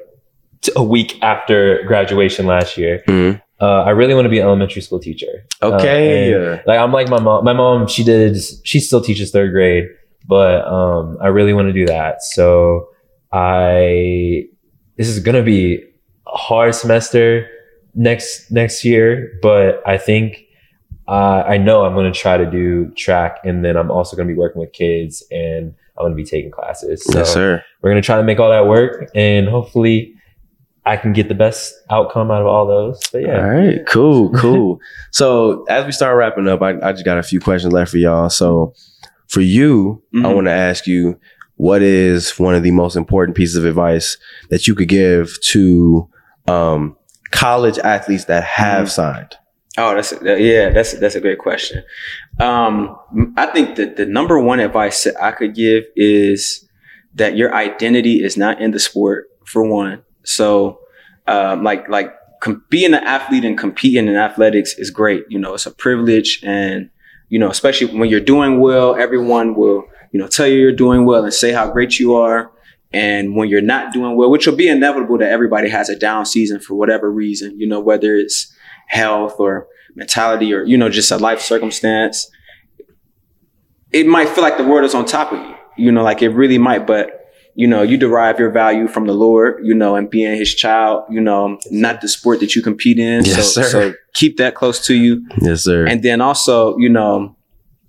t- 0.60 0.72
a 0.76 0.82
week 0.82 1.18
after 1.22 1.82
graduation 1.86 2.46
last 2.46 2.76
year. 2.76 3.02
Mhm. 3.06 3.40
Uh, 3.60 3.82
I 3.82 3.90
really 3.90 4.14
want 4.14 4.24
to 4.24 4.30
be 4.30 4.38
an 4.38 4.46
elementary 4.46 4.80
school 4.82 4.98
teacher. 4.98 5.44
Okay. 5.62 6.34
Uh, 6.34 6.38
and- 6.52 6.62
like 6.66 6.78
I'm 6.80 6.92
like 6.92 7.08
my 7.08 7.20
mom. 7.20 7.44
My 7.44 7.52
mom, 7.52 7.86
she 7.86 8.02
did. 8.02 8.36
She 8.64 8.80
still 8.80 9.00
teaches 9.00 9.30
third 9.30 9.52
grade, 9.52 9.84
but 10.26 10.66
um, 10.66 11.16
I 11.20 11.28
really 11.28 11.52
want 11.52 11.68
to 11.68 11.72
do 11.72 11.86
that. 11.86 12.22
So 12.22 12.88
I, 13.32 14.46
this 14.96 15.08
is 15.08 15.20
gonna 15.20 15.42
be 15.42 15.82
a 16.26 16.36
hard 16.36 16.74
semester 16.74 17.46
next 17.94 18.50
next 18.50 18.84
year, 18.84 19.38
but 19.42 19.82
I 19.86 19.96
think 19.98 20.44
uh, 21.06 21.42
I 21.46 21.56
know 21.58 21.84
I'm 21.84 21.94
gonna 21.94 22.12
try 22.12 22.36
to 22.36 22.50
do 22.50 22.90
track, 22.96 23.38
and 23.44 23.64
then 23.64 23.76
I'm 23.76 23.90
also 23.90 24.16
gonna 24.16 24.26
be 24.28 24.34
working 24.34 24.60
with 24.60 24.72
kids, 24.72 25.22
and 25.30 25.74
I'm 26.00 26.06
gonna 26.06 26.14
be 26.16 26.24
taking 26.24 26.50
classes. 26.50 27.04
So 27.04 27.18
yes 27.18 27.32
sir. 27.32 27.62
we're 27.82 27.90
gonna 27.90 28.02
try 28.02 28.16
to 28.16 28.22
make 28.22 28.38
all 28.40 28.50
that 28.50 28.66
work, 28.66 29.10
and 29.14 29.48
hopefully. 29.48 30.14
I 30.86 30.96
can 30.96 31.12
get 31.12 31.28
the 31.28 31.34
best 31.34 31.74
outcome 31.90 32.30
out 32.30 32.40
of 32.40 32.46
all 32.46 32.66
those. 32.66 32.98
But 33.12 33.20
yeah, 33.20 33.36
All 33.36 33.50
right. 33.50 33.86
Cool. 33.86 34.30
Cool. 34.30 34.80
so 35.12 35.64
as 35.68 35.84
we 35.84 35.92
start 35.92 36.16
wrapping 36.16 36.48
up, 36.48 36.62
I, 36.62 36.70
I 36.80 36.92
just 36.92 37.04
got 37.04 37.18
a 37.18 37.22
few 37.22 37.38
questions 37.38 37.70
left 37.74 37.90
for 37.90 37.98
y'all. 37.98 38.30
So 38.30 38.72
for 39.28 39.42
you, 39.42 40.02
I 40.14 40.16
Mhm. 40.16 40.34
want 40.34 40.46
to 40.46 40.52
ask 40.52 40.86
you, 40.86 41.20
what 41.56 41.82
is 41.82 42.30
one 42.38 42.54
of 42.54 42.62
the 42.62 42.70
most 42.70 42.96
important 42.96 43.36
pieces 43.36 43.56
of 43.56 43.66
advice 43.66 44.16
that 44.48 44.66
you 44.66 44.74
could 44.74 44.88
give 44.88 45.38
to 45.48 46.08
um, 46.48 46.96
college 47.30 47.78
athletes 47.78 48.24
that 48.24 48.42
have 48.44 48.86
Mhm. 48.86 48.90
signed? 48.90 49.34
Oh, 49.76 49.94
that's 49.94 50.10
that- 50.10 50.40
yeah, 50.40 50.70
that's 50.70 50.94
that's 50.94 51.14
a 51.14 51.20
great 51.20 51.38
question. 51.38 51.84
Um, 52.38 52.96
I 53.36 53.46
think 53.46 53.76
that 53.76 53.96
the 53.96 54.06
number 54.06 54.38
one 54.38 54.60
advice 54.60 55.04
that 55.04 55.20
I 55.22 55.32
could 55.32 55.54
give 55.54 55.84
is 55.96 56.66
that 57.14 57.36
your 57.36 57.54
identity 57.54 58.22
is 58.22 58.36
not 58.36 58.60
in 58.60 58.70
the 58.70 58.78
sport 58.78 59.28
for 59.44 59.62
one. 59.64 60.02
So, 60.22 60.80
um, 61.26 61.62
like 61.62 61.88
like 61.88 62.14
com- 62.40 62.64
being 62.70 62.94
an 62.94 63.04
athlete 63.04 63.44
and 63.44 63.58
competing 63.58 64.08
in 64.08 64.16
athletics 64.16 64.74
is 64.78 64.90
great. 64.90 65.24
You 65.28 65.38
know, 65.38 65.54
it's 65.54 65.66
a 65.66 65.70
privilege, 65.70 66.40
and 66.42 66.90
you 67.28 67.38
know, 67.38 67.50
especially 67.50 67.98
when 67.98 68.08
you're 68.08 68.20
doing 68.20 68.60
well, 68.60 68.96
everyone 68.96 69.54
will 69.54 69.84
you 70.12 70.20
know 70.20 70.26
tell 70.26 70.46
you 70.46 70.58
you're 70.58 70.72
doing 70.72 71.04
well 71.04 71.24
and 71.24 71.34
say 71.34 71.52
how 71.52 71.70
great 71.70 71.98
you 71.98 72.14
are. 72.14 72.50
And 72.92 73.36
when 73.36 73.48
you're 73.48 73.60
not 73.60 73.92
doing 73.92 74.16
well, 74.16 74.30
which 74.30 74.46
will 74.46 74.56
be 74.56 74.68
inevitable 74.68 75.18
that 75.18 75.30
everybody 75.30 75.68
has 75.68 75.88
a 75.88 75.96
down 75.96 76.26
season 76.26 76.58
for 76.58 76.74
whatever 76.74 77.08
reason, 77.10 77.58
you 77.58 77.68
know, 77.68 77.78
whether 77.78 78.16
it's 78.16 78.52
health 78.88 79.36
or 79.38 79.68
mentality 79.94 80.52
or, 80.52 80.64
you 80.64 80.76
know, 80.76 80.88
just 80.88 81.10
a 81.10 81.16
life 81.16 81.40
circumstance, 81.40 82.30
it 83.92 84.06
might 84.06 84.28
feel 84.28 84.42
like 84.42 84.56
the 84.56 84.64
world 84.64 84.84
is 84.84 84.94
on 84.94 85.04
top 85.04 85.32
of 85.32 85.38
you, 85.38 85.54
you 85.76 85.92
know, 85.92 86.02
like 86.02 86.22
it 86.22 86.30
really 86.30 86.58
might, 86.58 86.86
but 86.86 87.20
you 87.54 87.66
know, 87.66 87.82
you 87.82 87.96
derive 87.96 88.38
your 88.38 88.50
value 88.50 88.88
from 88.88 89.06
the 89.06 89.12
Lord, 89.12 89.60
you 89.64 89.74
know, 89.74 89.96
and 89.96 90.08
being 90.08 90.36
his 90.36 90.54
child, 90.54 91.04
you 91.10 91.20
know, 91.20 91.58
not 91.70 92.00
the 92.00 92.08
sport 92.08 92.40
that 92.40 92.54
you 92.54 92.62
compete 92.62 92.98
in. 92.98 93.24
Yes, 93.24 93.54
so, 93.54 93.62
sir. 93.62 93.68
so 93.68 93.94
keep 94.14 94.36
that 94.38 94.54
close 94.54 94.86
to 94.86 94.94
you. 94.94 95.26
Yes, 95.40 95.64
sir. 95.64 95.86
And 95.86 96.02
then 96.02 96.20
also, 96.20 96.76
you 96.78 96.88
know, 96.88 97.36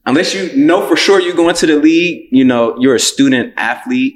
unless 0.05 0.33
you 0.33 0.53
know 0.55 0.85
for 0.87 0.95
sure 0.95 1.21
you 1.21 1.33
go 1.33 1.47
into 1.47 1.67
the 1.67 1.77
league, 1.77 2.27
you 2.31 2.43
know, 2.43 2.75
you're 2.79 2.95
a 2.95 2.99
student 2.99 3.53
athlete. 3.57 4.15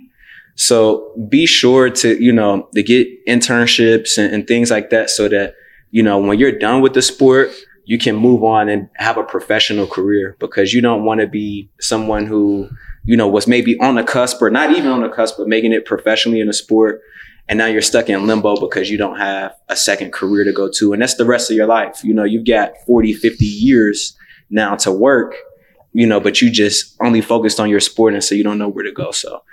So 0.55 1.13
be 1.29 1.45
sure 1.45 1.89
to, 1.89 2.21
you 2.21 2.31
know, 2.31 2.69
to 2.73 2.81
get 2.81 3.07
internships 3.27 4.17
and, 4.17 4.33
and 4.33 4.47
things 4.47 4.71
like 4.71 4.89
that 4.89 5.09
so 5.09 5.27
that, 5.29 5.55
you 5.91 6.01
know, 6.01 6.17
when 6.17 6.39
you're 6.39 6.57
done 6.57 6.81
with 6.81 6.93
the 6.93 7.01
sport, 7.01 7.49
you 7.86 7.97
can 7.97 8.15
move 8.15 8.43
on 8.43 8.67
and 8.69 8.89
have 8.95 9.17
a 9.17 9.23
professional 9.23 9.88
career 9.88 10.36
because 10.39 10.73
you 10.73 10.81
don't 10.81 11.05
want 11.05 11.21
to 11.21 11.27
be 11.27 11.69
someone 11.79 12.25
who, 12.25 12.69
you 13.03 13.15
know, 13.15 13.27
was 13.27 13.47
maybe 13.47 13.77
on 13.79 13.95
the 13.95 14.03
cusp 14.03 14.41
or 14.41 14.49
not 14.49 14.71
even 14.71 14.88
on 14.88 15.01
the 15.01 15.09
cusp, 15.09 15.36
but 15.38 15.47
making 15.47 15.71
it 15.71 15.86
professionally 15.86 16.39
in 16.39 16.49
a 16.49 16.53
sport. 16.53 17.01
And 17.47 17.59
now 17.59 17.67
you're 17.67 17.83
stuck 17.83 18.09
in 18.09 18.25
limbo 18.25 18.59
because 18.59 18.89
you 18.89 18.97
don't 18.97 19.17
have 19.17 19.53
a 19.69 19.75
second 19.75 20.11
career 20.11 20.43
to 20.43 20.51
go 20.51 20.67
to. 20.77 20.93
And 20.93 21.01
that's 21.01 21.15
the 21.15 21.25
rest 21.25 21.51
of 21.51 21.55
your 21.55 21.67
life. 21.67 22.03
You 22.03 22.13
know, 22.15 22.23
you've 22.23 22.47
got 22.47 22.73
40, 22.88 23.13
50 23.13 23.45
years 23.45 24.17
now 24.49 24.75
to 24.77 24.91
work, 24.91 25.36
you 25.93 26.07
know, 26.07 26.19
but 26.19 26.41
you 26.41 26.49
just 26.49 26.95
only 27.03 27.21
focused 27.21 27.59
on 27.59 27.69
your 27.69 27.79
sport. 27.79 28.15
And 28.15 28.23
so 28.23 28.33
you 28.33 28.43
don't 28.43 28.57
know 28.57 28.67
where 28.67 28.83
to 28.83 28.91
go. 28.91 29.11
So 29.11 29.43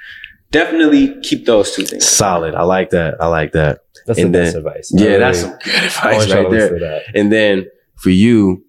definitely 0.51 1.21
keep 1.21 1.45
those 1.45 1.73
two 1.75 1.83
things. 1.85 2.09
Solid. 2.09 2.55
I 2.55 2.63
like 2.63 2.91
that. 2.91 3.21
I 3.21 3.27
like 3.27 3.53
that. 3.53 3.81
that's 4.07 4.19
And 4.19 4.35
the 4.35 4.39
best 4.39 4.57
advice. 4.57 4.93
Yeah, 4.95 5.17
I 5.17 5.19
that's 5.19 5.41
some 5.41 5.51
good 5.63 5.85
advice 5.85 6.17
want 6.17 6.29
y'all 6.29 6.43
right 6.45 6.51
to 6.51 6.57
there. 6.57 6.79
that. 6.79 7.03
And 7.15 7.31
then 7.31 7.67
for 7.97 8.11
you, 8.11 8.65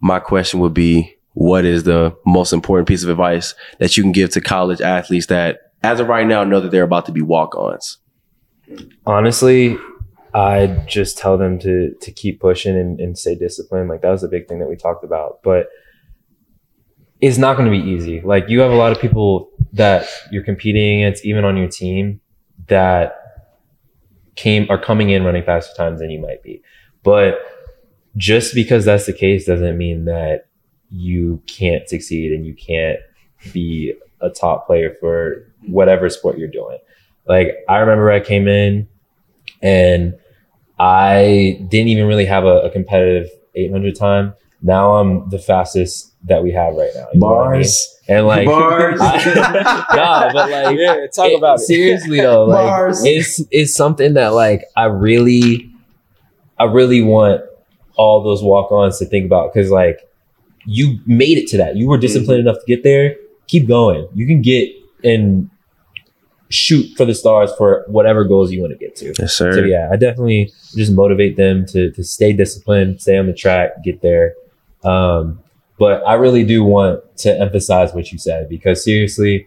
my 0.00 0.18
question 0.18 0.60
would 0.60 0.74
be 0.74 1.16
what 1.32 1.64
is 1.64 1.84
the 1.84 2.16
most 2.24 2.52
important 2.52 2.88
piece 2.88 3.02
of 3.02 3.10
advice 3.10 3.54
that 3.78 3.96
you 3.96 4.02
can 4.02 4.12
give 4.12 4.30
to 4.30 4.40
college 4.40 4.80
athletes 4.80 5.26
that, 5.26 5.72
as 5.82 6.00
of 6.00 6.08
right 6.08 6.26
now, 6.26 6.44
know 6.44 6.60
that 6.60 6.70
they're 6.70 6.82
about 6.82 7.06
to 7.06 7.12
be 7.12 7.20
walk 7.20 7.54
ons? 7.56 7.98
honestly, 9.06 9.78
I 10.34 10.66
just 10.86 11.18
tell 11.18 11.38
them 11.38 11.58
to 11.60 11.94
to 12.00 12.12
keep 12.12 12.40
pushing 12.40 12.76
and, 12.76 13.00
and 13.00 13.18
stay 13.18 13.34
disciplined. 13.34 13.88
Like 13.88 14.02
that 14.02 14.10
was 14.10 14.22
a 14.22 14.28
big 14.28 14.48
thing 14.48 14.58
that 14.58 14.68
we 14.68 14.76
talked 14.76 15.04
about. 15.04 15.42
But 15.42 15.68
it's 17.20 17.38
not 17.38 17.56
going 17.56 17.70
to 17.70 17.82
be 17.84 17.90
easy. 17.90 18.20
Like 18.20 18.48
you 18.48 18.60
have 18.60 18.70
a 18.70 18.76
lot 18.76 18.92
of 18.92 19.00
people 19.00 19.50
that 19.72 20.06
you're 20.30 20.44
competing 20.44 21.02
against, 21.02 21.24
even 21.24 21.44
on 21.44 21.56
your 21.56 21.68
team, 21.68 22.20
that 22.68 23.14
came 24.34 24.66
are 24.68 24.80
coming 24.80 25.10
in 25.10 25.24
running 25.24 25.42
faster 25.42 25.74
times 25.74 26.00
than 26.00 26.10
you 26.10 26.20
might 26.20 26.42
be. 26.42 26.62
But 27.02 27.38
just 28.16 28.54
because 28.54 28.84
that's 28.84 29.06
the 29.06 29.12
case 29.12 29.46
doesn't 29.46 29.76
mean 29.76 30.04
that 30.06 30.46
you 30.90 31.42
can't 31.46 31.88
succeed 31.88 32.32
and 32.32 32.46
you 32.46 32.54
can't 32.54 32.98
be 33.52 33.94
a 34.20 34.30
top 34.30 34.66
player 34.66 34.94
for 35.00 35.46
whatever 35.66 36.08
sport 36.08 36.38
you're 36.38 36.48
doing. 36.48 36.78
Like 37.26 37.56
I 37.68 37.78
remember 37.78 38.10
I 38.10 38.20
came 38.20 38.46
in 38.48 38.88
and 39.62 40.14
I 40.78 41.58
didn't 41.68 41.88
even 41.88 42.06
really 42.06 42.26
have 42.26 42.44
a, 42.44 42.60
a 42.62 42.70
competitive 42.70 43.28
800 43.54 43.96
time. 43.96 44.34
Now 44.62 44.94
I'm 44.96 45.28
the 45.30 45.38
fastest 45.38 46.12
that 46.24 46.42
we 46.42 46.52
have 46.52 46.74
right 46.74 46.90
now. 46.94 47.06
You 47.12 47.20
know 47.20 47.26
what 47.26 47.46
I 47.48 47.50
mean? 47.52 47.62
Bars. 47.62 47.92
And 48.08 48.26
like, 48.26 48.46
Bars. 48.46 48.98
nah, 49.00 50.32
but 50.32 50.50
like, 50.50 50.78
Yeah, 50.78 51.06
talk 51.14 51.30
it- 51.30 51.38
about 51.38 51.56
it. 51.58 51.62
seriously 51.62 52.20
though. 52.20 52.44
Like, 52.44 52.66
Bars. 52.66 53.04
it's 53.04 53.42
it's 53.50 53.74
something 53.74 54.14
that 54.14 54.28
like 54.28 54.64
I 54.76 54.84
really, 54.86 55.70
I 56.58 56.64
really 56.64 57.02
want 57.02 57.42
all 57.96 58.22
those 58.22 58.42
walk-ons 58.42 58.98
to 58.98 59.06
think 59.06 59.26
about 59.26 59.52
because 59.52 59.70
like 59.70 60.00
you 60.66 60.98
made 61.06 61.38
it 61.38 61.46
to 61.48 61.56
that. 61.58 61.76
You 61.76 61.88
were 61.88 61.98
disciplined 61.98 62.40
enough 62.40 62.56
to 62.56 62.66
get 62.66 62.82
there. 62.82 63.16
Keep 63.46 63.68
going. 63.68 64.08
You 64.14 64.26
can 64.26 64.42
get 64.42 64.70
and 65.04 65.48
shoot 66.48 66.96
for 66.96 67.04
the 67.04 67.14
stars 67.14 67.52
for 67.56 67.84
whatever 67.88 68.24
goals 68.24 68.52
you 68.52 68.60
want 68.60 68.72
to 68.72 68.78
get 68.78 68.96
to. 68.96 69.12
Yes, 69.18 69.36
So 69.36 69.50
yeah, 69.64 69.88
I 69.90 69.96
definitely 69.96 70.52
just 70.74 70.92
motivate 70.92 71.36
them 71.36 71.66
to 71.66 71.90
to 71.92 72.04
stay 72.04 72.32
disciplined, 72.32 73.00
stay 73.00 73.16
on 73.16 73.26
the 73.26 73.32
track, 73.34 73.82
get 73.84 74.02
there. 74.02 74.34
Um, 74.84 75.40
but 75.78 76.06
I 76.06 76.14
really 76.14 76.44
do 76.44 76.64
want 76.64 77.02
to 77.18 77.38
emphasize 77.38 77.92
what 77.92 78.10
you 78.12 78.18
said 78.18 78.48
because 78.48 78.82
seriously, 78.82 79.46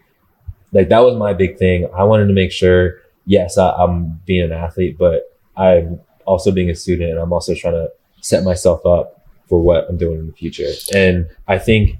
like 0.72 0.88
that 0.88 1.00
was 1.00 1.16
my 1.16 1.32
big 1.32 1.58
thing. 1.58 1.88
I 1.96 2.04
wanted 2.04 2.26
to 2.26 2.34
make 2.34 2.52
sure, 2.52 2.98
yes, 3.26 3.58
I, 3.58 3.70
I'm 3.70 4.20
being 4.26 4.44
an 4.44 4.52
athlete, 4.52 4.96
but 4.98 5.22
I'm 5.56 6.00
also 6.26 6.52
being 6.52 6.70
a 6.70 6.74
student, 6.74 7.10
and 7.10 7.18
I'm 7.18 7.32
also 7.32 7.54
trying 7.54 7.74
to 7.74 7.90
set 8.22 8.44
myself 8.44 8.84
up 8.86 9.24
for 9.48 9.60
what 9.60 9.86
I'm 9.88 9.96
doing 9.96 10.18
in 10.20 10.26
the 10.26 10.32
future. 10.32 10.68
And 10.94 11.26
I 11.48 11.58
think, 11.58 11.96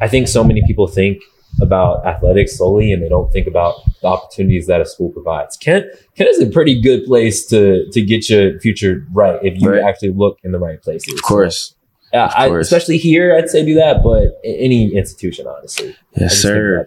I 0.00 0.08
think 0.08 0.28
so 0.28 0.42
many 0.44 0.62
people 0.66 0.86
think 0.86 1.22
about 1.60 2.04
athletics 2.04 2.56
solely, 2.58 2.92
and 2.92 3.02
they 3.02 3.08
don't 3.08 3.30
think 3.32 3.46
about 3.46 3.74
the 4.00 4.08
opportunities 4.08 4.66
that 4.66 4.80
a 4.80 4.84
school 4.84 5.10
provides. 5.10 5.56
Kent, 5.56 5.86
Kent 6.16 6.30
is 6.30 6.40
a 6.40 6.46
pretty 6.46 6.80
good 6.80 7.04
place 7.04 7.46
to 7.46 7.88
to 7.92 8.02
get 8.02 8.28
your 8.28 8.58
future 8.58 9.06
right 9.12 9.38
if 9.44 9.60
you 9.60 9.70
Right. 9.70 9.82
actually 9.84 10.10
look 10.14 10.38
in 10.42 10.50
the 10.52 10.58
right 10.58 10.82
places. 10.82 11.14
Of 11.14 11.22
course. 11.22 11.74
Yeah, 12.12 12.32
I, 12.34 12.46
especially 12.58 12.96
here, 12.98 13.34
I'd 13.36 13.48
say 13.50 13.64
do 13.64 13.74
that, 13.74 14.02
but 14.04 14.40
any 14.44 14.94
institution, 14.94 15.46
honestly. 15.48 15.96
Yes, 16.16 16.36
sir. 16.36 16.86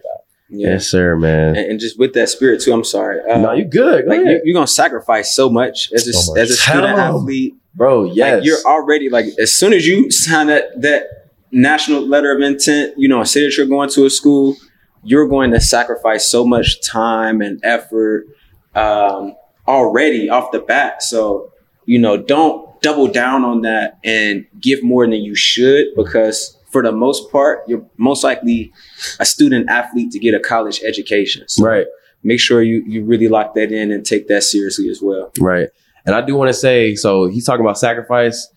Yeah. 0.50 0.70
Yes, 0.70 0.86
sir, 0.88 1.16
man. 1.16 1.48
And, 1.56 1.72
and 1.72 1.80
just 1.80 1.98
with 1.98 2.14
that 2.14 2.30
spirit 2.30 2.62
too, 2.62 2.72
I'm 2.72 2.84
sorry. 2.84 3.20
Uh, 3.30 3.38
no, 3.38 3.52
you're 3.52 3.66
good. 3.68 4.04
Go 4.04 4.10
like 4.10 4.20
ahead. 4.22 4.32
you, 4.36 4.40
you're 4.44 4.54
gonna 4.54 4.66
sacrifice 4.66 5.34
so 5.34 5.48
much 5.50 5.92
as 5.94 6.06
a, 6.08 6.12
So 6.14 6.32
much. 6.32 6.40
as 6.42 6.50
a 6.50 6.54
student 6.56 6.86
Tell 6.86 6.94
'em. 6.98 7.16
athlete. 7.16 7.54
Bro, 7.78 8.12
yes. 8.12 8.38
Like 8.38 8.44
you're 8.44 8.60
already 8.66 9.08
like 9.08 9.26
as 9.38 9.54
soon 9.54 9.72
as 9.72 9.86
you 9.86 10.10
sign 10.10 10.48
that 10.48 10.82
that 10.82 11.30
national 11.52 12.06
letter 12.06 12.34
of 12.34 12.42
intent, 12.42 12.94
you 12.98 13.08
know, 13.08 13.22
say 13.22 13.44
that 13.44 13.56
you're 13.56 13.66
going 13.66 13.88
to 13.90 14.04
a 14.04 14.10
school, 14.10 14.56
you're 15.04 15.28
going 15.28 15.52
to 15.52 15.60
sacrifice 15.60 16.28
so 16.28 16.44
much 16.44 16.84
time 16.84 17.40
and 17.40 17.60
effort 17.62 18.26
um, 18.74 19.36
already 19.68 20.28
off 20.28 20.50
the 20.50 20.58
bat. 20.58 21.04
So 21.04 21.52
you 21.86 22.00
know, 22.00 22.16
don't 22.16 22.82
double 22.82 23.06
down 23.06 23.44
on 23.44 23.62
that 23.62 23.98
and 24.02 24.44
give 24.60 24.82
more 24.82 25.06
than 25.06 25.20
you 25.20 25.36
should 25.36 25.86
because 25.94 26.58
for 26.70 26.82
the 26.82 26.92
most 26.92 27.30
part, 27.30 27.60
you're 27.68 27.86
most 27.96 28.24
likely 28.24 28.72
a 29.20 29.24
student 29.24 29.70
athlete 29.70 30.10
to 30.10 30.18
get 30.18 30.34
a 30.34 30.40
college 30.40 30.82
education. 30.84 31.48
So 31.48 31.64
right. 31.64 31.86
make 32.24 32.40
sure 32.40 32.60
you 32.60 32.82
you 32.86 33.04
really 33.04 33.28
lock 33.28 33.54
that 33.54 33.70
in 33.70 33.92
and 33.92 34.04
take 34.04 34.26
that 34.28 34.42
seriously 34.42 34.88
as 34.88 35.00
well. 35.00 35.30
Right. 35.38 35.68
And 36.08 36.16
I 36.16 36.22
do 36.22 36.34
want 36.34 36.48
to 36.48 36.54
say, 36.54 36.94
so 36.94 37.26
he's 37.26 37.44
talking 37.44 37.64
about 37.64 37.78
sacrifice. 37.78 38.48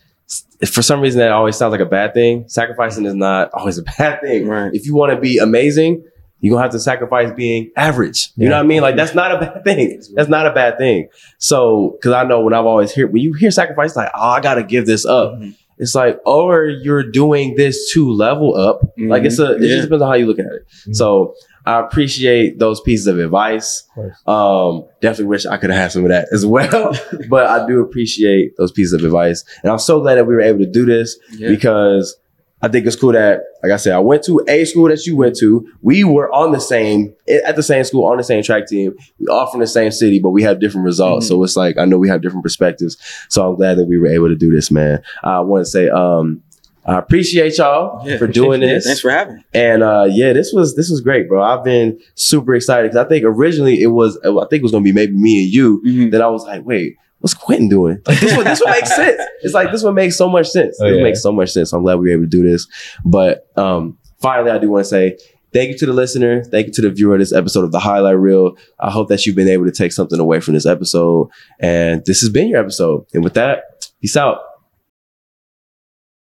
For 0.71 0.81
some 0.81 1.01
reason, 1.01 1.19
that 1.19 1.31
always 1.31 1.57
sounds 1.57 1.71
like 1.71 1.81
a 1.81 1.85
bad 1.85 2.13
thing. 2.13 2.45
Sacrificing 2.47 3.05
is 3.05 3.13
not 3.13 3.49
always 3.53 3.77
a 3.77 3.83
bad 3.97 4.21
thing. 4.21 4.47
Right. 4.47 4.71
If 4.73 4.85
you 4.85 4.95
want 4.95 5.11
to 5.13 5.19
be 5.19 5.37
amazing, 5.37 6.03
you're 6.39 6.51
going 6.51 6.59
to 6.59 6.63
have 6.63 6.71
to 6.71 6.79
sacrifice 6.79 7.31
being 7.35 7.69
average. 7.75 8.29
You 8.35 8.47
know 8.49 8.55
what 8.55 8.63
I 8.63 8.67
mean? 8.67 8.81
Like, 8.81 8.95
that's 8.95 9.13
not 9.13 9.31
a 9.35 9.39
bad 9.39 9.63
thing. 9.63 10.01
That's 10.15 10.29
not 10.29 10.47
a 10.47 10.53
bad 10.53 10.77
thing. 10.77 11.09
So, 11.39 11.97
because 11.99 12.13
I 12.13 12.23
know 12.23 12.39
when 12.41 12.53
I've 12.53 12.65
always 12.65 12.93
heard, 12.95 13.11
when 13.11 13.21
you 13.21 13.33
hear 13.33 13.51
sacrifice, 13.51 13.95
like, 13.95 14.09
oh, 14.15 14.29
I 14.29 14.39
got 14.41 14.55
to 14.55 14.63
give 14.63 14.85
this 14.85 15.05
up. 15.05 15.33
Mhm. 15.33 15.55
It's 15.77 15.95
like, 15.95 16.19
or 16.25 16.65
you're 16.67 17.03
doing 17.03 17.55
this 17.55 17.91
to 17.93 18.09
level 18.11 18.55
up. 18.55 18.81
Like, 18.97 19.23
it's 19.23 19.39
a, 19.39 19.53
it. 19.55 19.61
Yeah. 19.63 19.67
just 19.75 19.83
depends 19.87 20.01
on 20.03 20.09
how 20.09 20.15
you 20.15 20.27
look 20.27 20.39
at 20.39 20.45
it. 20.45 20.65
Mhm. 20.87 20.95
So, 20.95 21.33
I 21.65 21.79
appreciate 21.79 22.57
those 22.59 22.81
pieces 22.81 23.07
of 23.07 23.19
advice. 23.19 23.83
Of. 23.95 24.11
Um, 24.27 24.85
definitely 25.01 25.25
wish 25.25 25.45
I 25.45 25.57
could 25.57 25.69
have 25.69 25.79
had 25.79 25.91
some 25.91 26.03
of 26.03 26.09
that 26.09 26.27
as 26.31 26.45
well. 26.45 26.95
but 27.29 27.45
I 27.47 27.65
do 27.67 27.81
appreciate 27.81 28.57
those 28.57 28.71
pieces 28.71 28.93
of 28.93 29.03
advice. 29.03 29.43
And 29.63 29.71
I'm 29.71 29.79
so 29.79 29.99
glad 30.01 30.15
that 30.15 30.25
we 30.25 30.33
were 30.35 30.41
able 30.41 30.59
to 30.59 30.65
do 30.71 30.85
this 30.85 31.17
Yeah. 31.33 31.49
because 31.49 32.17
I 32.63 32.67
think 32.67 32.85
it's 32.85 32.95
cool 32.95 33.11
that, 33.13 33.41
like 33.63 33.71
I 33.71 33.77
said, 33.77 33.93
I 33.93 33.99
went 33.99 34.23
to 34.25 34.39
a 34.47 34.65
school 34.65 34.87
that 34.89 35.03
you 35.07 35.15
went 35.15 35.35
to. 35.39 35.67
We 35.81 36.03
were 36.03 36.31
on 36.31 36.51
the 36.51 36.59
same, 36.61 37.15
at 37.27 37.55
the 37.55 37.63
same 37.63 37.83
school, 37.83 38.05
on 38.05 38.17
the 38.17 38.23
same 38.23 38.43
track 38.43 38.67
team. 38.67 38.93
We 39.19 39.25
all 39.27 39.49
from 39.49 39.61
the 39.61 39.67
same 39.67 39.91
city, 39.91 40.19
but 40.19 40.29
we 40.29 40.43
have 40.43 40.59
different 40.59 40.85
results. 40.85 41.25
Mhm. 41.25 41.29
So 41.29 41.43
it's 41.43 41.55
like, 41.55 41.79
I 41.79 41.85
know 41.85 41.97
we 41.97 42.07
have 42.09 42.21
different 42.21 42.43
perspectives. 42.43 42.97
So 43.29 43.47
I'm 43.49 43.55
glad 43.55 43.79
that 43.79 43.85
we 43.85 43.97
were 43.97 44.07
able 44.07 44.27
to 44.29 44.35
do 44.35 44.51
this, 44.51 44.69
man. 44.69 45.01
I 45.23 45.39
want 45.39 45.65
to 45.65 45.69
say, 45.71 45.89
um, 45.89 46.43
I 46.85 46.97
appreciate 46.97 47.57
y'all 47.57 48.07
Yeah, 48.07 48.17
for 48.17 48.27
doing 48.27 48.61
this. 48.61 48.85
thanks 48.85 49.01
for 49.01 49.11
having 49.11 49.35
me. 49.35 49.43
And 49.53 49.83
uh, 49.83 50.07
yeah, 50.09 50.33
this 50.33 50.51
was 50.53 50.75
this 50.75 50.89
was 50.89 51.01
great, 51.01 51.27
bro. 51.27 51.41
I've 51.43 51.63
been 51.63 51.99
super 52.15 52.55
excited 52.55 52.91
because 52.91 53.05
I 53.05 53.07
think 53.09 53.23
originally 53.23 53.81
it 53.81 53.87
was 53.87 54.17
I 54.23 54.29
think 54.49 54.53
it 54.61 54.63
was 54.63 54.71
gonna 54.71 54.83
be 54.83 54.93
maybe 54.93 55.13
me 55.13 55.43
and 55.43 55.53
you. 55.53 56.09
Then 56.09 56.21
I 56.21 56.27
was 56.27 56.43
like, 56.45 56.65
wait, 56.65 56.95
what's 57.19 57.33
Quintin 57.35 57.69
doing? 57.69 58.01
Like, 58.07 58.19
this 58.19 58.35
one 58.35 58.45
this 58.45 58.61
one 58.61 58.71
makes 58.73 58.95
sense. 58.95 59.21
It's 59.43 59.53
like 59.53 59.71
this 59.71 59.83
one 59.83 59.93
makes 59.95 60.15
so 60.17 60.27
much 60.29 60.47
sense. 60.49 60.77
Oh, 60.81 60.87
this 60.87 60.97
yeah. 60.97 61.03
makes 61.03 61.21
so 61.21 61.31
much 61.31 61.51
sense. 61.51 61.71
I'm 61.73 61.83
glad 61.83 61.95
we 61.99 62.09
were 62.09 62.13
able 62.13 62.23
to 62.23 62.29
do 62.29 62.43
this. 62.43 62.67
But 63.05 63.47
um, 63.57 63.97
finally, 64.19 64.51
I 64.51 64.57
do 64.57 64.69
want 64.69 64.85
to 64.85 64.89
say 64.89 65.17
thank 65.53 65.69
you 65.71 65.77
to 65.79 65.85
the 65.85 65.93
listener. 65.93 66.43
Thank 66.43 66.67
you 66.67 66.73
to 66.73 66.81
the 66.81 66.89
viewer 66.89 67.13
of 67.15 67.19
this 67.19 67.33
episode 67.33 67.63
of 67.63 67.71
the 67.71 67.79
Highlight 67.79 68.17
Real. 68.17 68.55
I 68.79 68.89
hope 68.89 69.09
that 69.09 69.25
you've 69.25 69.35
been 69.35 69.47
able 69.49 69.65
to 69.65 69.71
take 69.71 69.91
something 69.91 70.19
away 70.19 70.39
from 70.39 70.53
this 70.55 70.65
episode. 70.65 71.29
And 71.59 72.03
this 72.05 72.21
has 72.21 72.29
been 72.29 72.47
your 72.49 72.59
episode. 72.59 73.05
And 73.13 73.23
with 73.23 73.33
that, 73.35 73.63
peace 74.01 74.15
out. 74.17 74.39